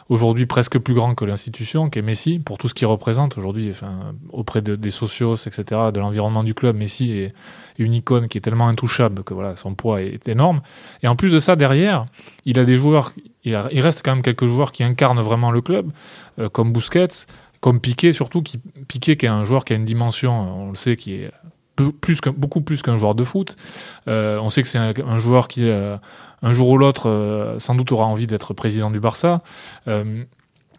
aujourd'hui 0.08 0.46
presque 0.46 0.78
plus 0.78 0.94
grand 0.94 1.14
que 1.14 1.24
l'institution, 1.24 1.90
qui 1.90 1.98
est 1.98 2.02
Messi, 2.02 2.38
pour 2.38 2.58
tout 2.58 2.68
ce 2.68 2.74
qu'il 2.74 2.86
représente 2.86 3.38
aujourd'hui, 3.38 3.70
enfin, 3.70 4.14
auprès 4.30 4.62
de, 4.62 4.76
des 4.76 4.90
socios, 4.90 5.34
etc., 5.34 5.64
de 5.92 6.00
l'environnement 6.00 6.44
du 6.44 6.54
club. 6.54 6.76
Messi 6.76 7.12
est 7.12 7.34
une 7.78 7.92
icône 7.92 8.28
qui 8.28 8.38
est 8.38 8.40
tellement 8.40 8.68
intouchable 8.68 9.24
que 9.24 9.34
voilà, 9.34 9.56
son 9.56 9.74
poids 9.74 10.02
est 10.02 10.28
énorme. 10.28 10.60
Et 11.02 11.08
en 11.08 11.16
plus 11.16 11.32
de 11.32 11.40
ça, 11.40 11.56
derrière, 11.56 12.06
il 12.44 12.58
a 12.58 12.64
des 12.64 12.76
joueurs, 12.76 13.12
il, 13.44 13.56
reste 13.56 14.02
quand 14.04 14.14
même 14.14 14.22
quelques 14.22 14.46
joueurs 14.46 14.72
qui 14.72 14.84
incarnent 14.84 15.20
vraiment 15.20 15.50
le 15.50 15.60
club, 15.60 15.90
euh, 16.38 16.48
comme 16.48 16.72
Busquets, 16.72 17.26
comme 17.60 17.80
Piqué 17.80 18.12
surtout, 18.12 18.42
qui, 18.42 18.58
Piqué 18.86 19.16
qui 19.16 19.26
est 19.26 19.30
un 19.30 19.44
joueur 19.44 19.64
qui 19.64 19.72
a 19.72 19.76
une 19.76 19.84
dimension, 19.84 20.66
on 20.66 20.70
le 20.70 20.76
sait, 20.76 20.96
qui 20.96 21.14
est 21.14 21.30
beaucoup 21.76 22.60
plus 22.60 22.82
qu'un 22.82 22.98
joueur 22.98 23.14
de 23.14 23.24
foot. 23.24 23.56
Euh, 24.08 24.38
on 24.38 24.48
sait 24.48 24.62
que 24.62 24.68
c'est 24.68 24.78
un, 24.78 25.18
joueur 25.18 25.48
qui, 25.48 25.68
euh, 25.68 25.96
un 26.42 26.52
jour 26.52 26.70
ou 26.70 26.78
l'autre, 26.78 27.56
sans 27.58 27.74
doute 27.74 27.92
aura 27.92 28.06
envie 28.06 28.26
d'être 28.26 28.54
président 28.54 28.90
du 28.90 29.00
Barça 29.00 29.42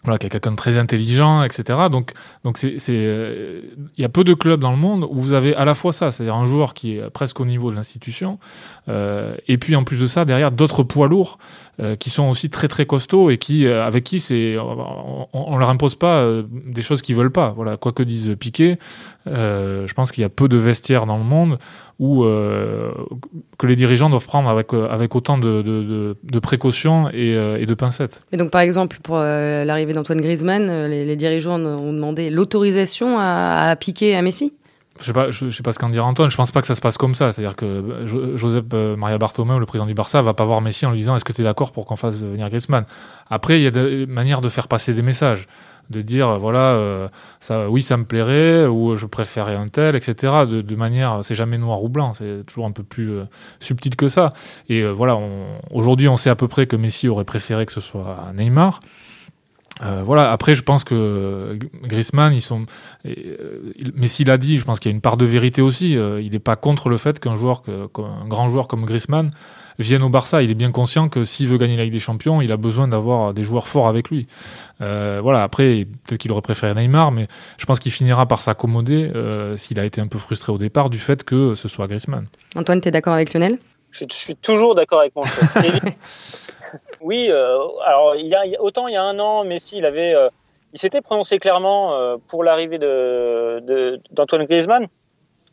voilà, 0.07 0.17
qui 0.17 0.25
est 0.25 0.29
quelqu'un 0.29 0.51
de 0.51 0.55
très 0.55 0.77
intelligent, 0.77 1.43
etc. 1.43 1.79
Donc, 1.91 2.13
donc 2.45 2.57
c'est, 2.57 2.77
euh, 2.89 3.61
il 3.97 4.01
y 4.01 4.05
a 4.05 4.09
peu 4.09 4.23
de 4.23 4.33
clubs 4.33 4.61
dans 4.61 4.71
le 4.71 4.77
monde 4.77 5.05
où 5.09 5.17
vous 5.17 5.33
avez 5.33 5.53
à 5.53 5.65
la 5.65 5.73
fois 5.73 5.91
ça, 5.91 6.13
c'est-à-dire 6.13 6.35
un 6.35 6.45
joueur 6.45 6.73
qui 6.73 6.93
est 6.93 7.09
presque 7.09 7.41
au 7.41 7.45
niveau 7.45 7.71
de 7.71 7.75
l'institution, 7.75 8.39
euh, 8.87 9.35
et 9.49 9.57
puis 9.57 9.75
en 9.75 9.83
plus 9.83 9.99
de 9.99 10.07
ça, 10.07 10.23
derrière 10.23 10.53
d'autres 10.53 10.83
poids 10.83 11.09
lourds 11.09 11.39
euh, 11.81 11.97
qui 11.97 12.09
sont 12.09 12.23
aussi 12.29 12.49
très 12.49 12.69
très 12.69 12.85
costauds 12.85 13.29
et 13.29 13.37
qui, 13.37 13.67
avec 13.67 14.05
qui 14.05 14.21
c'est, 14.21 14.57
on, 14.57 15.27
on, 15.33 15.57
leur 15.57 15.69
impose 15.69 15.95
pas 15.95 16.25
des 16.49 16.81
choses 16.81 17.01
qu'ils 17.01 17.17
veulent 17.17 17.31
pas. 17.31 17.51
Voilà, 17.51 17.75
quoi 17.75 17.91
que 17.91 18.03
dise 18.03 18.33
Piqué, 18.39 18.77
je 19.25 19.93
pense 19.93 20.13
qu'il 20.13 20.21
y 20.21 20.25
a 20.25 20.29
peu 20.29 20.47
de 20.47 20.55
vestiaires 20.55 21.05
dans 21.05 21.17
le 21.17 21.25
monde 21.25 21.57
où 21.99 22.23
que 22.23 23.65
les 23.65 23.75
dirigeants 23.75 24.09
doivent 24.09 24.27
prendre 24.27 24.49
avec 24.49 24.73
avec 24.73 25.15
autant 25.15 25.37
de, 25.37 25.61
de, 25.63 26.15
de, 26.23 26.39
précautions 26.39 27.09
et, 27.11 27.31
et, 27.31 27.65
de 27.65 27.73
pincettes. 27.73 28.21
Et 28.31 28.37
donc 28.37 28.51
par 28.51 28.61
exemple 28.61 28.99
pour 29.01 29.17
l'arrivée 29.17 29.93
d'Antoine 29.93 30.21
Griezmann, 30.21 30.87
les, 30.87 31.03
les, 31.05 31.15
dirigeants 31.15 31.59
ont 31.59 31.93
demandé 31.93 32.29
l'autorisation 32.29 33.17
à, 33.17 33.69
à 33.71 33.75
Piqué 33.75 34.15
à 34.15 34.21
Messi? 34.21 34.53
Je 34.99 35.05
sais 35.05 35.13
pas, 35.13 35.31
je, 35.31 35.49
sais 35.49 35.63
pas 35.63 35.73
ce 35.73 35.79
qu'en 35.79 35.89
dira 35.89 36.05
Antoine. 36.05 36.31
Je 36.31 36.37
pense 36.37 36.51
pas 36.51 36.61
que 36.61 36.67
ça 36.67 36.75
se 36.75 36.81
passe 36.81 36.97
comme 36.97 37.15
ça. 37.15 37.31
C'est-à-dire 37.31 37.55
que 37.55 38.05
Joseph 38.35 38.65
euh, 38.73 38.95
Maria 38.95 39.17
Bartomeu, 39.17 39.59
le 39.59 39.65
président 39.65 39.85
du 39.85 39.93
Barça, 39.93 40.21
va 40.21 40.33
pas 40.33 40.45
voir 40.45 40.61
Messi 40.61 40.85
en 40.85 40.91
lui 40.91 40.99
disant 40.99 41.15
est-ce 41.15 41.25
que 41.25 41.33
tu 41.33 41.41
es 41.41 41.43
d'accord 41.43 41.71
pour 41.71 41.85
qu'on 41.85 41.95
fasse 41.95 42.17
venir 42.17 42.49
Griezmann? 42.49 42.85
Après, 43.29 43.59
il 43.59 43.63
y 43.63 43.67
a 43.67 43.71
des 43.71 44.05
manières 44.05 44.41
de 44.41 44.49
faire 44.49 44.67
passer 44.67 44.93
des 44.93 45.01
messages, 45.01 45.45
de 45.89 46.01
dire 46.01 46.37
voilà, 46.39 46.59
euh, 46.59 47.07
ça, 47.39 47.69
oui, 47.69 47.81
ça 47.81 47.97
me 47.97 48.05
plairait 48.05 48.65
ou 48.65 48.95
je 48.95 49.05
préférais 49.05 49.55
un 49.55 49.67
tel, 49.67 49.95
etc. 49.95 50.45
De, 50.47 50.75
manière, 50.75 51.19
c'est 51.23 51.35
jamais 51.35 51.57
noir 51.57 51.83
ou 51.83 51.89
blanc. 51.89 52.13
C'est 52.13 52.45
toujours 52.45 52.65
un 52.65 52.71
peu 52.71 52.83
plus 52.83 53.11
euh, 53.11 53.23
subtil 53.59 53.95
que 53.95 54.07
ça. 54.07 54.29
Et 54.69 54.85
voilà, 54.85 55.17
aujourd'hui, 55.71 56.07
on 56.07 56.17
sait 56.17 56.29
à 56.29 56.35
peu 56.35 56.47
près 56.47 56.67
que 56.67 56.75
Messi 56.75 57.07
aurait 57.07 57.25
préféré 57.25 57.65
que 57.65 57.73
ce 57.73 57.81
soit 57.81 58.31
Neymar. 58.35 58.79
Euh, 59.81 60.01
voilà. 60.03 60.31
Après, 60.31 60.55
je 60.55 60.63
pense 60.63 60.83
que 60.83 61.57
Griezmann, 61.83 62.33
ils 62.33 62.41
sont. 62.41 62.65
Euh, 63.05 63.59
mais 63.95 64.07
s'il 64.07 64.31
a 64.31 64.37
dit, 64.37 64.57
je 64.57 64.65
pense 64.65 64.79
qu'il 64.79 64.91
y 64.91 64.93
a 64.93 64.95
une 64.95 65.01
part 65.01 65.17
de 65.17 65.25
vérité 65.25 65.61
aussi. 65.61 65.95
Euh, 65.95 66.21
il 66.21 66.31
n'est 66.31 66.39
pas 66.39 66.55
contre 66.55 66.89
le 66.89 66.97
fait 66.97 67.19
qu'un 67.19 67.35
joueur, 67.35 67.63
grand 68.27 68.49
joueur 68.49 68.67
comme 68.67 68.85
Griezmann 68.85 69.31
vienne 69.79 70.03
au 70.03 70.09
Barça. 70.09 70.41
Il 70.43 70.51
est 70.51 70.55
bien 70.55 70.71
conscient 70.71 71.09
que 71.09 71.23
s'il 71.23 71.47
veut 71.47 71.57
gagner 71.57 71.77
la 71.77 71.83
Ligue 71.83 71.93
des 71.93 71.99
Champions, 71.99 72.41
il 72.41 72.51
a 72.51 72.57
besoin 72.57 72.87
d'avoir 72.87 73.33
des 73.33 73.43
joueurs 73.43 73.67
forts 73.67 73.87
avec 73.87 74.09
lui. 74.09 74.27
voilà. 74.79 75.43
Après, 75.43 75.85
peut-être 76.05 76.19
qu'il 76.19 76.31
aurait 76.31 76.41
préféré 76.41 76.73
Neymar, 76.73 77.11
mais 77.11 77.27
je 77.57 77.65
pense 77.65 77.79
qu'il 77.79 77.91
finira 77.91 78.25
par 78.25 78.41
s'accommoder 78.41 79.11
s'il 79.57 79.79
a 79.79 79.85
été 79.85 80.01
un 80.01 80.07
peu 80.07 80.17
frustré 80.17 80.51
au 80.51 80.57
départ 80.57 80.89
du 80.89 80.99
fait 80.99 81.23
que 81.23 81.55
ce 81.55 81.67
soit 81.67 81.87
Griezmann. 81.87 82.27
Antoine, 82.55 82.81
tu 82.81 82.87
es 82.87 82.91
d'accord 82.91 83.13
avec 83.13 83.33
Lionel? 83.33 83.59
Je, 83.91 84.05
suis 84.09 84.35
toujours 84.35 84.75
d'accord 84.75 84.99
avec 84.99 85.15
mon 85.15 85.23
chef. 85.23 85.57
oui, 87.01 87.27
euh, 87.29 87.57
alors 87.85 88.15
il 88.15 88.27
y 88.27 88.35
a, 88.35 88.43
autant 88.61 88.87
il 88.87 88.93
y 88.93 88.97
a 88.97 89.03
un 89.03 89.17
an, 89.19 89.43
Messi, 89.45 89.77
il 89.77 89.85
avait, 89.85 90.13
euh, 90.13 90.29
il 90.73 90.79
s'était 90.79 91.01
prononcé 91.01 91.39
clairement 91.39 91.93
euh, 91.95 92.17
pour 92.27 92.43
l'arrivée 92.43 92.79
de, 92.79 93.99
d'Antoine 94.11 94.45
Griezmann, 94.45 94.87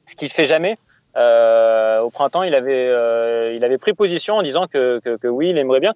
ce 0.05 0.17
qu'il 0.17 0.31
fait 0.31 0.45
jamais. 0.45 0.77
Au 1.17 2.11
printemps, 2.11 2.43
il 2.43 2.55
avait, 2.55 3.55
il 3.57 3.65
avait 3.65 3.79
pris 3.79 3.93
position 3.93 4.37
en 4.37 4.43
disant 4.43 4.67
que, 4.67 5.01
que, 5.01 5.17
que 5.17 5.29
oui, 5.29 5.51
il 5.51 5.59
aimerait 5.59 5.81
bien. 5.81 5.95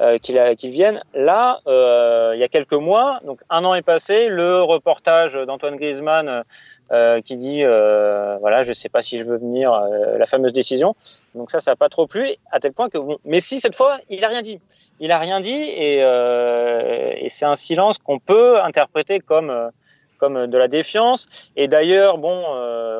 Euh, 0.00 0.16
qu'il 0.16 0.70
vienne. 0.70 0.98
Là, 1.12 1.60
euh, 1.66 2.32
il 2.34 2.40
y 2.40 2.42
a 2.42 2.48
quelques 2.48 2.72
mois, 2.72 3.20
donc 3.26 3.40
un 3.50 3.66
an 3.66 3.74
est 3.74 3.82
passé, 3.82 4.28
le 4.28 4.62
reportage 4.62 5.34
d'Antoine 5.34 5.76
Griezmann 5.76 6.42
euh, 6.90 7.20
qui 7.20 7.36
dit 7.36 7.62
euh, 7.62 8.38
voilà, 8.40 8.62
je 8.62 8.72
sais 8.72 8.88
pas 8.88 9.02
si 9.02 9.18
je 9.18 9.24
veux 9.24 9.36
venir, 9.36 9.74
euh, 9.74 10.16
la 10.16 10.24
fameuse 10.24 10.54
décision. 10.54 10.96
Donc 11.34 11.50
ça, 11.50 11.60
ça 11.60 11.72
n'a 11.72 11.76
pas 11.76 11.90
trop 11.90 12.06
plu, 12.06 12.30
à 12.50 12.60
tel 12.60 12.72
point 12.72 12.88
que 12.88 12.96
bon, 12.96 13.18
Messi 13.26 13.60
cette 13.60 13.74
fois, 13.74 13.98
il 14.08 14.24
a 14.24 14.28
rien 14.28 14.40
dit. 14.40 14.58
Il 15.00 15.12
a 15.12 15.18
rien 15.18 15.40
dit 15.40 15.50
et, 15.50 15.98
et 15.98 17.28
c'est 17.28 17.44
un 17.44 17.54
silence 17.54 17.98
qu'on 17.98 18.18
peut 18.18 18.58
interpréter 18.62 19.20
comme 19.20 19.70
comme 20.20 20.46
de 20.46 20.58
la 20.58 20.68
défiance. 20.68 21.50
Et 21.56 21.66
d'ailleurs, 21.66 22.18
bon, 22.18 22.44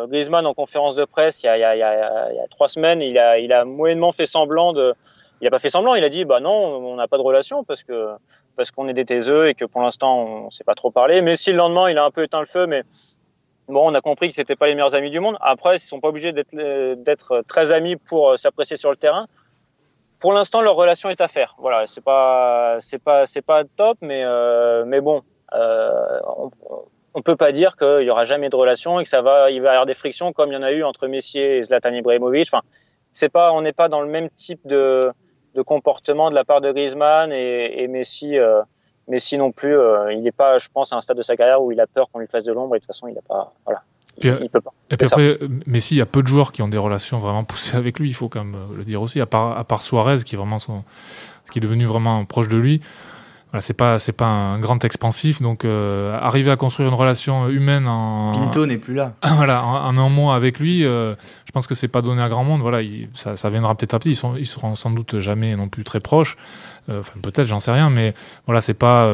Griezmann 0.09 0.47
en 0.47 0.55
conférence 0.55 0.97
de 0.97 1.05
presse 1.05 1.43
il 1.43 1.47
y 1.47 1.49
a, 1.49 1.57
il 1.57 1.79
y 1.79 1.83
a, 1.83 2.47
trois 2.51 2.69
semaines, 2.69 3.03
il 3.03 3.19
a, 3.19 3.39
il 3.39 3.53
a 3.53 3.65
moyennement 3.65 4.13
fait 4.13 4.27
semblant 4.27 4.73
de 4.73 4.95
il 5.41 5.47
a 5.47 5.51
pas 5.51 5.59
fait 5.59 5.71
semblant, 5.71 5.95
il 5.95 6.05
a 6.05 6.09
dit 6.09 6.25
bah 6.25 6.41
non, 6.41 6.51
on 6.51 6.97
n'a 6.97 7.09
pas 7.09 7.17
de 7.17 7.23
relation 7.23 7.65
parce 7.65 7.85
que 7.85 8.09
parce 8.57 8.71
qu'on 8.71 8.89
est 8.89 8.93
des 8.93 9.07
taiseux 9.07 9.49
et 9.49 9.55
que 9.55 9.65
pour 9.65 9.81
l'instant 9.81 10.19
on 10.19 10.51
s'est 10.51 10.65
pas 10.65 10.75
trop 10.75 10.91
parlé. 10.91 11.23
Mais 11.23 11.37
si 11.37 11.51
le 11.51 11.57
lendemain 11.57 11.89
il 11.89 11.97
a 11.99 12.05
un 12.05 12.11
peu 12.11 12.23
éteint 12.23 12.41
le 12.41 12.47
feu, 12.47 12.67
mais 12.67 12.83
bon, 13.69 13.91
on 13.91 13.95
a 13.95 14.01
compris 14.01 14.29
que 14.29 14.35
c'était 14.35 14.57
pas 14.57 14.67
les 14.67 14.75
meilleurs 14.75 14.95
amis 14.95 15.11
du 15.11 15.21
monde. 15.21 15.37
Après, 15.41 15.77
ils 15.77 15.81
sont 15.81 16.01
pas 16.01 16.09
obligés 16.09 16.33
d'être 16.33 16.55
d'être 16.55 17.43
très 17.49 17.73
amis 17.73 17.97
pour 17.97 18.39
s'apprécier 18.39 18.77
sur 18.77 18.91
le 18.91 18.97
terrain. 18.97 19.27
Pour 20.19 20.35
l'instant, 20.35 20.61
leur 20.61 20.75
relation 20.75 21.09
est 21.09 21.23
à 21.23 21.29
faire. 21.29 21.57
Voilà, 21.59 21.87
c'est 21.87 22.05
pas 22.05 22.77
c'est 22.81 23.03
pas 23.03 23.25
c'est 23.25 23.43
pas 23.43 23.65
top, 23.65 23.97
mais 24.03 24.23
euh, 24.23 24.85
mais 24.85 25.01
bon, 25.01 25.23
euh, 25.55 26.21
on, 26.37 26.51
on 27.15 27.23
peut 27.23 27.37
pas 27.37 27.53
dire 27.53 27.77
qu'il 27.77 28.03
y 28.03 28.11
aura 28.11 28.25
jamais 28.25 28.49
de 28.49 28.57
relation 28.57 29.01
et 29.01 29.03
que 29.03 29.09
ça 29.09 29.23
va 29.23 29.51
il 29.51 29.61
va 29.63 29.69
y 29.69 29.71
avoir 29.71 29.87
des 29.87 29.95
frictions 29.95 30.33
comme 30.33 30.51
il 30.51 30.55
y 30.55 30.59
en 30.59 30.63
a 30.63 30.73
eu 30.73 30.85
entre 30.85 31.07
Messi 31.09 31.41
et 31.41 31.63
Zlatan 31.63 31.93
Ibrahimovic. 31.93 32.49
Enfin, 32.53 32.63
c'est 33.13 33.29
pas 33.29 33.53
on 33.53 33.63
n'est 33.63 33.73
pas 33.73 33.89
dans 33.89 34.01
le 34.01 34.09
même 34.09 34.31
type 34.31 34.61
de 34.65 35.13
de 35.55 35.63
comportement 35.63 36.31
de 36.31 36.35
la 36.35 36.45
part 36.45 36.61
de 36.61 36.73
Griezmann 36.73 37.33
et, 37.33 37.87
Messi. 37.89 38.39
Euh, 38.39 38.63
Messi 39.09 39.37
non 39.37 39.51
plus, 39.51 39.77
euh, 39.77 40.13
il 40.13 40.23
n'est 40.23 40.31
pas, 40.31 40.59
je 40.59 40.69
pense, 40.73 40.93
à 40.93 40.97
un 40.97 41.01
stade 41.01 41.17
de 41.17 41.23
sa 41.23 41.37
carrière 41.37 41.61
où 41.61 41.73
il 41.73 41.81
a 41.81 41.87
peur 41.89 42.09
qu'on 42.11 42.21
lui 42.21 42.29
fasse 42.29 42.45
de 42.45 42.53
l'ombre 42.53 42.77
et 42.77 42.79
de 42.79 42.85
toute 42.85 42.95
façon, 42.95 43.09
il 43.09 43.15
n'a 43.15 43.23
pas. 43.23 43.53
Voilà. 43.65 43.83
il, 44.19 44.49
peut 44.49 44.61
pas. 44.61 44.71
Et 44.89 44.97
puis 44.97 45.09
après, 45.09 45.39
Messi, 45.67 45.97
il 45.97 45.99
y 45.99 46.01
a 46.01 46.07
peu 46.07 46.23
de 46.23 46.29
joueurs 46.29 46.53
qui 46.53 46.63
ont 46.63 46.69
des 46.69 46.79
relations 46.79 47.19
vraiment 47.19 47.43
poussées 47.43 47.77
avec 47.77 47.99
lui, 47.99 48.09
il 48.09 48.15
faut 48.15 48.29
quand 48.29 48.45
même 48.45 48.69
le 48.77 48.85
dire 48.85 49.03
aussi, 49.03 49.21
à 49.21 49.27
part, 49.27 49.59
à 49.59 49.65
part 49.65 49.83
Suarez, 49.83 50.19
qui 50.25 50.37
est, 50.37 50.39
vraiment 50.39 50.61
son, 50.61 50.85
qui 51.51 51.59
est 51.59 51.63
devenu 51.63 51.87
vraiment 51.87 52.25
proche 52.25 52.49
de 52.49 52.57
lui. 52.57 52.81
Voilà, 53.51 53.63
c'est 53.63 53.75
pas 53.75 53.99
c'est 53.99 54.13
pas 54.13 54.27
un 54.27 54.61
grand 54.61 54.85
expansif 54.85 55.43
donc 55.43 55.65
euh, 55.65 56.17
arriver 56.21 56.53
à 56.53 56.57
construire 56.57 56.89
une 56.89 56.95
relation 56.95 57.49
humaine 57.49 57.89
en 57.89 58.31
Pinto 58.31 58.65
n'est 58.65 58.79
plus 58.79 58.95
là. 58.95 59.15
Voilà 59.25 59.65
en, 59.65 59.99
un 59.99 60.09
mois 60.09 60.37
avec 60.37 60.61
lui 60.61 60.85
euh, 60.85 61.17
je 61.47 61.51
pense 61.51 61.67
que 61.67 61.75
c'est 61.75 61.89
pas 61.89 62.01
donné 62.01 62.23
à 62.23 62.29
grand 62.29 62.45
monde. 62.45 62.61
Voilà 62.61 62.79
ça, 63.15 63.37
ça 63.37 63.51
viendra 63.51 63.75
peut-être 63.75 63.95
à 63.95 63.99
petit 63.99 64.11
ils 64.11 64.15
sont 64.15 64.37
ils 64.37 64.47
seront 64.47 64.77
sans 64.77 64.91
doute 64.91 65.19
jamais 65.19 65.57
non 65.57 65.69
plus 65.69 65.83
très 65.83 65.99
proches. 65.99 66.37
Euh, 66.89 67.01
enfin 67.01 67.15
peut-être 67.21 67.49
j'en 67.49 67.59
sais 67.59 67.73
rien 67.73 67.91
mais 67.91 68.15
voilà 68.47 68.61
c'est 68.61 68.75
pas 68.75 69.11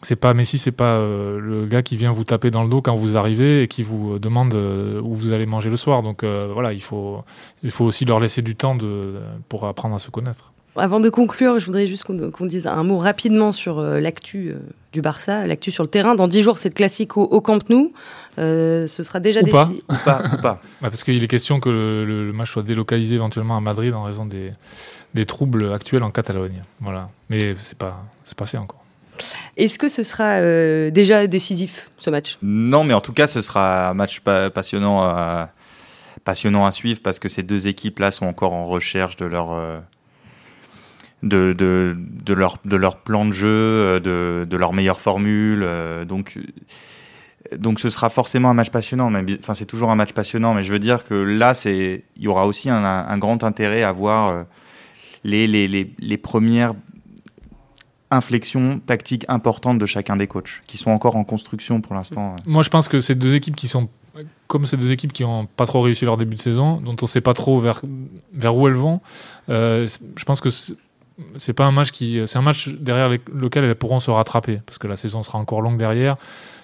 c'est 0.00 0.16
pas 0.16 0.32
Messi 0.32 0.56
c'est 0.56 0.72
pas 0.72 0.98
le 0.98 1.66
gars 1.66 1.82
qui 1.82 1.98
vient 1.98 2.12
vous 2.12 2.24
taper 2.24 2.50
dans 2.50 2.62
le 2.62 2.70
dos 2.70 2.80
quand 2.80 2.94
vous 2.94 3.18
arrivez 3.18 3.64
et 3.64 3.68
qui 3.68 3.82
vous 3.82 4.18
demande 4.18 4.54
où 4.54 5.12
vous 5.12 5.32
allez 5.32 5.44
manger 5.44 5.68
le 5.68 5.76
soir. 5.76 6.02
Donc 6.02 6.24
voilà 6.24 6.72
il 6.72 6.80
faut 6.80 7.22
il 7.62 7.70
faut 7.70 7.84
aussi 7.84 8.06
leur 8.06 8.20
laisser 8.20 8.40
du 8.40 8.56
temps 8.56 8.74
de 8.74 9.16
pour 9.50 9.66
apprendre 9.66 9.96
à 9.96 9.98
se 9.98 10.10
connaître 10.10 10.54
avant 10.76 11.00
de 11.00 11.08
conclure, 11.08 11.58
je 11.58 11.66
voudrais 11.66 11.86
juste 11.86 12.04
qu'on 12.04 12.46
dise 12.46 12.66
un 12.66 12.82
mot 12.82 12.98
rapidement 12.98 13.52
sur 13.52 13.78
euh, 13.78 13.98
l'actu 13.98 14.50
euh, 14.50 14.58
du 14.92 15.00
Barça, 15.00 15.46
l'actu 15.46 15.70
sur 15.70 15.82
le 15.82 15.88
terrain. 15.88 16.14
Dans 16.14 16.28
dix 16.28 16.42
jours, 16.42 16.58
c'est 16.58 16.68
le 16.68 16.74
classique 16.74 17.16
au, 17.16 17.40
Camp 17.40 17.68
Nou. 17.68 17.92
Euh, 18.38 18.86
ce 18.86 19.02
sera 19.02 19.20
déjà 19.20 19.42
décidé. 19.42 19.82
Ou 19.88 19.94
pas, 20.04 20.22
ou 20.32 20.40
pas. 20.40 20.62
parce 20.80 21.02
qu'il 21.02 21.22
est 21.22 21.28
question 21.28 21.60
que 21.60 21.68
le, 21.68 22.32
match 22.32 22.52
soit 22.52 22.62
délocalisé 22.62 23.16
éventuellement 23.16 23.56
à 23.56 23.60
Madrid 23.60 23.92
en 23.94 24.04
raison 24.04 24.26
des, 24.26 24.52
des 25.14 25.24
troubles 25.24 25.72
actuels 25.72 26.02
en 26.02 26.10
Catalogne. 26.10 26.62
Voilà. 26.80 27.08
Mais 27.28 27.56
c'est 27.62 27.78
pas, 27.78 28.04
c'est 28.24 28.38
pas 28.38 28.46
fait 28.46 28.58
encore. 28.58 28.84
Est-ce 29.56 29.78
que 29.78 29.88
ce 29.88 30.02
sera 30.02 30.40
déjà 30.90 31.26
décisif 31.26 31.90
ce 31.98 32.08
match? 32.08 32.38
Non, 32.42 32.84
mais 32.84 32.94
en 32.94 33.02
tout 33.02 33.12
cas, 33.12 33.26
ce 33.26 33.42
sera 33.42 33.90
un 33.90 33.94
match 33.94 34.20
passionnant 34.20 35.02
à, 35.02 35.50
passionnant 36.24 36.64
à 36.64 36.70
suivre 36.70 37.00
parce 37.02 37.18
que 37.18 37.28
ces 37.28 37.42
deux 37.42 37.68
équipes-là 37.68 38.12
sont 38.12 38.24
encore 38.24 38.54
en 38.54 38.64
recherche 38.64 39.16
de 39.16 39.26
leur 39.26 39.54
de, 41.22 41.52
de, 41.52 42.34
leur, 42.34 42.58
de 42.64 42.76
leur 42.76 42.96
plan 42.96 43.26
de 43.26 43.32
jeu, 43.32 43.48
euh, 43.48 44.00
de, 44.00 44.46
de 44.48 44.56
leur 44.56 44.72
meilleure 44.72 45.00
formule. 45.00 45.62
Euh, 45.62 46.04
donc, 46.04 46.38
donc 47.56 47.80
ce 47.80 47.90
sera 47.90 48.08
forcément 48.08 48.50
un 48.50 48.54
match 48.54 48.70
passionnant. 48.70 49.12
Enfin, 49.38 49.54
c'est 49.54 49.66
toujours 49.66 49.90
un 49.90 49.96
match 49.96 50.12
passionnant, 50.12 50.54
mais 50.54 50.62
je 50.62 50.72
veux 50.72 50.78
dire 50.78 51.04
que 51.04 51.14
là, 51.14 51.52
il 51.64 52.02
y 52.16 52.28
aura 52.28 52.46
aussi 52.46 52.70
un, 52.70 53.18
grand 53.18 53.44
intérêt 53.44 53.82
à 53.82 53.92
voir 53.92 54.28
euh, 54.28 54.42
les, 55.24 55.46
les, 55.46 55.68
les, 55.68 55.92
les 55.98 56.16
premières 56.16 56.72
inflexions 58.10 58.80
tactiques 58.84 59.24
importantes 59.28 59.78
de 59.78 59.86
chacun 59.86 60.16
des 60.16 60.26
coachs, 60.26 60.62
qui 60.66 60.78
sont 60.78 60.90
encore 60.90 61.14
en 61.14 61.22
construction 61.22 61.80
pour 61.80 61.94
l'instant. 61.94 62.34
Moi, 62.44 62.62
je 62.62 62.70
pense 62.70 62.88
que 62.88 62.98
ces 62.98 63.14
deux 63.14 63.34
équipes 63.34 63.54
qui 63.54 63.68
sont 63.68 63.88
comme 64.48 64.66
ces 64.66 64.76
deux 64.76 64.90
équipes 64.90 65.12
qui 65.12 65.22
n'ont 65.22 65.46
pas 65.46 65.64
trop 65.64 65.80
réussi 65.80 66.04
leur 66.04 66.16
début 66.16 66.34
de 66.34 66.40
saison, 66.40 66.80
dont 66.80 66.96
on 67.00 67.04
ne 67.04 67.08
sait 67.08 67.20
pas 67.20 67.34
trop 67.34 67.60
vers, 67.60 67.82
vers 68.32 68.56
où 68.56 68.66
elles 68.66 68.74
vont, 68.74 69.00
je 69.48 70.24
pense 70.26 70.40
que 70.40 70.50
c'est 71.36 71.52
pas 71.52 71.64
un 71.64 71.72
match 71.72 71.90
qui, 71.90 72.20
c'est 72.26 72.38
un 72.38 72.42
match 72.42 72.68
derrière 72.68 73.08
lequel 73.32 73.64
elles 73.64 73.74
pourront 73.74 74.00
se 74.00 74.10
rattraper 74.10 74.60
parce 74.66 74.78
que 74.78 74.86
la 74.86 74.96
saison 74.96 75.22
sera 75.22 75.38
encore 75.38 75.60
longue 75.60 75.78
derrière 75.78 76.16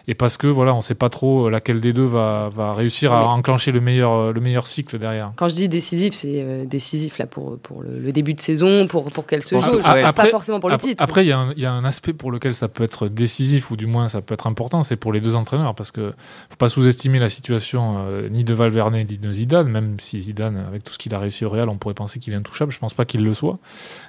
et 0.08 0.14
parce 0.14 0.36
que 0.36 0.46
voilà, 0.46 0.72
on 0.72 0.78
ne 0.78 0.82
sait 0.82 0.94
pas 0.94 1.08
trop 1.08 1.46
euh, 1.46 1.50
laquelle 1.50 1.80
des 1.80 1.92
deux 1.92 2.04
va, 2.04 2.48
va 2.54 2.72
réussir 2.72 3.12
à 3.12 3.26
enclencher 3.28 3.72
le 3.72 3.80
meilleur, 3.80 4.12
euh, 4.12 4.32
le 4.32 4.40
meilleur 4.40 4.68
cycle 4.68 4.98
derrière. 4.98 5.32
Quand 5.34 5.48
je 5.48 5.56
dis 5.56 5.68
décisif, 5.68 6.14
c'est 6.14 6.42
euh, 6.42 6.64
décisif 6.64 7.18
là 7.18 7.26
pour, 7.26 7.58
pour 7.58 7.82
le, 7.82 8.12
début 8.12 8.34
de 8.34 8.40
saison, 8.40 8.86
pour, 8.86 9.10
pour 9.10 9.26
qu'elle 9.26 9.42
se 9.42 9.58
joue, 9.58 9.80
pas 9.80 10.26
forcément 10.26 10.60
pour 10.60 10.70
le 10.70 10.78
titre. 10.78 11.02
Après, 11.02 11.26
il 11.26 11.28
y, 11.28 11.60
y, 11.60 11.66
a 11.66 11.72
un 11.72 11.84
aspect 11.84 12.12
pour 12.12 12.30
lequel 12.30 12.54
ça 12.54 12.68
peut 12.68 12.84
être 12.84 13.08
décisif 13.08 13.70
ou 13.70 13.76
du 13.76 13.86
moins 13.86 14.08
ça 14.08 14.20
peut 14.20 14.34
être 14.34 14.46
important, 14.46 14.84
c'est 14.84 14.96
pour 14.96 15.12
les 15.12 15.20
deux 15.20 15.34
entraîneurs 15.34 15.74
parce 15.74 15.90
que 15.90 16.14
faut 16.50 16.56
pas 16.56 16.68
sous-estimer 16.68 17.18
la 17.18 17.28
situation 17.28 18.06
ni 18.30 18.44
de 18.44 18.54
Valverde 18.54 18.94
ni 18.94 19.04
de 19.04 19.32
Zidane, 19.32 19.68
même 19.68 19.96
si 19.98 20.20
Zidane, 20.20 20.64
avec 20.68 20.84
tout 20.84 20.92
ce 20.92 20.98
qu'il 20.98 21.14
a 21.14 21.18
réussi 21.18 21.44
au 21.44 21.50
Real, 21.50 21.68
on 21.68 21.76
pourrait 21.76 21.94
penser 21.94 22.20
qu'il 22.20 22.32
est 22.32 22.36
intouchable. 22.36 22.72
Je 22.72 22.78
pense 22.78 22.94
pas 22.94 23.04
qu'il 23.04 23.24
le 23.24 23.34
soit. 23.34 23.58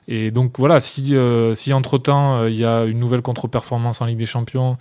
Et 0.07 0.31
donc 0.31 0.53
voilà, 0.57 0.79
si, 0.79 1.15
si 1.55 1.73
entre 1.73 1.97
temps 1.97 2.45
il 2.45 2.55
y 2.55 2.65
a 2.65 2.85
une 2.85 2.99
nouvelle 2.99 3.21
contre-performance 3.21 4.01
en 4.01 4.05
Ligue 4.05 4.19
des 4.19 4.25
Champions 4.25 4.77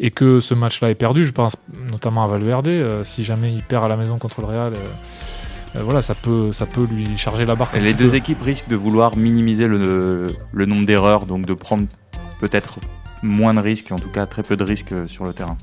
et 0.00 0.10
que 0.10 0.40
ce 0.40 0.53
match-là 0.54 0.90
est 0.90 0.94
perdu. 0.94 1.24
Je 1.24 1.32
pense 1.32 1.56
notamment 1.90 2.24
à 2.24 2.26
Valverde. 2.26 2.68
Euh, 2.68 3.04
si 3.04 3.24
jamais 3.24 3.52
il 3.52 3.62
perd 3.62 3.84
à 3.84 3.88
la 3.88 3.96
maison 3.96 4.18
contre 4.18 4.40
le 4.40 4.46
Real, 4.46 4.72
euh, 4.72 5.76
euh, 5.76 5.82
voilà, 5.82 6.02
ça 6.02 6.14
peut, 6.14 6.52
ça 6.52 6.66
peut 6.66 6.86
lui 6.90 7.16
charger 7.16 7.44
la 7.44 7.56
barre. 7.56 7.72
les 7.74 7.94
deux 7.94 8.14
équipes 8.14 8.42
risquent 8.42 8.68
de 8.68 8.76
vouloir 8.76 9.16
minimiser 9.16 9.66
le, 9.66 10.26
le 10.52 10.66
nombre 10.66 10.86
d'erreurs, 10.86 11.26
donc 11.26 11.46
de 11.46 11.54
prendre 11.54 11.86
peut-être 12.40 12.78
moins 13.22 13.54
de 13.54 13.60
risques, 13.60 13.90
en 13.90 13.98
tout 13.98 14.10
cas 14.10 14.26
très 14.26 14.42
peu 14.42 14.56
de 14.56 14.64
risques 14.64 14.94
sur 15.08 15.24
le 15.24 15.32
terrain. 15.32 15.56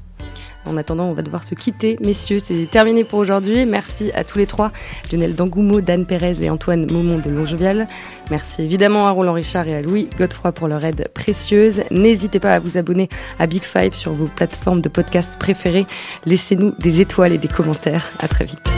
En 0.66 0.78
attendant, 0.78 1.05
on 1.05 1.14
va 1.14 1.22
devoir 1.22 1.43
se 1.43 1.55
quitter. 1.55 1.97
Messieurs, 2.01 2.39
c'est 2.39 2.70
terminé 2.70 3.03
pour 3.03 3.20
aujourd'hui. 3.20 3.66
Merci 3.66 4.12
à 4.14 4.24
tous 4.24 4.38
les 4.38 4.45
trois, 4.45 4.72
Lionel 5.12 5.36
Dangoumo, 5.36 5.82
Dan 5.82 6.05
Pérez 6.05 6.36
et 6.41 6.49
Antoine 6.49 6.91
Maumont 6.91 7.20
de 7.20 7.30
Longjovial. 7.30 7.88
Merci 8.30 8.64
évidemment 8.64 9.07
à 9.07 9.12
Roland 9.12 9.34
Richard 9.34 9.68
et 9.68 9.76
à 9.76 9.82
Louis 9.82 10.09
Godefroy 10.18 10.51
pour 10.51 10.68
leur 10.68 10.84
aide 10.86 11.09
précieuse. 11.14 11.84
N'hésitez 11.91 12.39
pas 12.39 12.53
à 12.53 12.59
vous 12.59 12.78
abonner 12.78 13.09
à 13.39 13.47
Big 13.47 13.64
Five 13.64 13.93
sur 13.93 14.14
vos 14.14 14.26
plateformes 14.26 14.82
de 14.82 14.89
podcast 14.89 15.38
préférées. 15.39 15.86
Laissez-nous 16.26 16.74
des 16.80 17.01
étoiles 17.01 17.34
et 17.34 17.38
des 17.38 17.47
commentaires. 17.47 18.09
À 18.20 18.28
très 18.28 18.45
vite. 18.45 18.72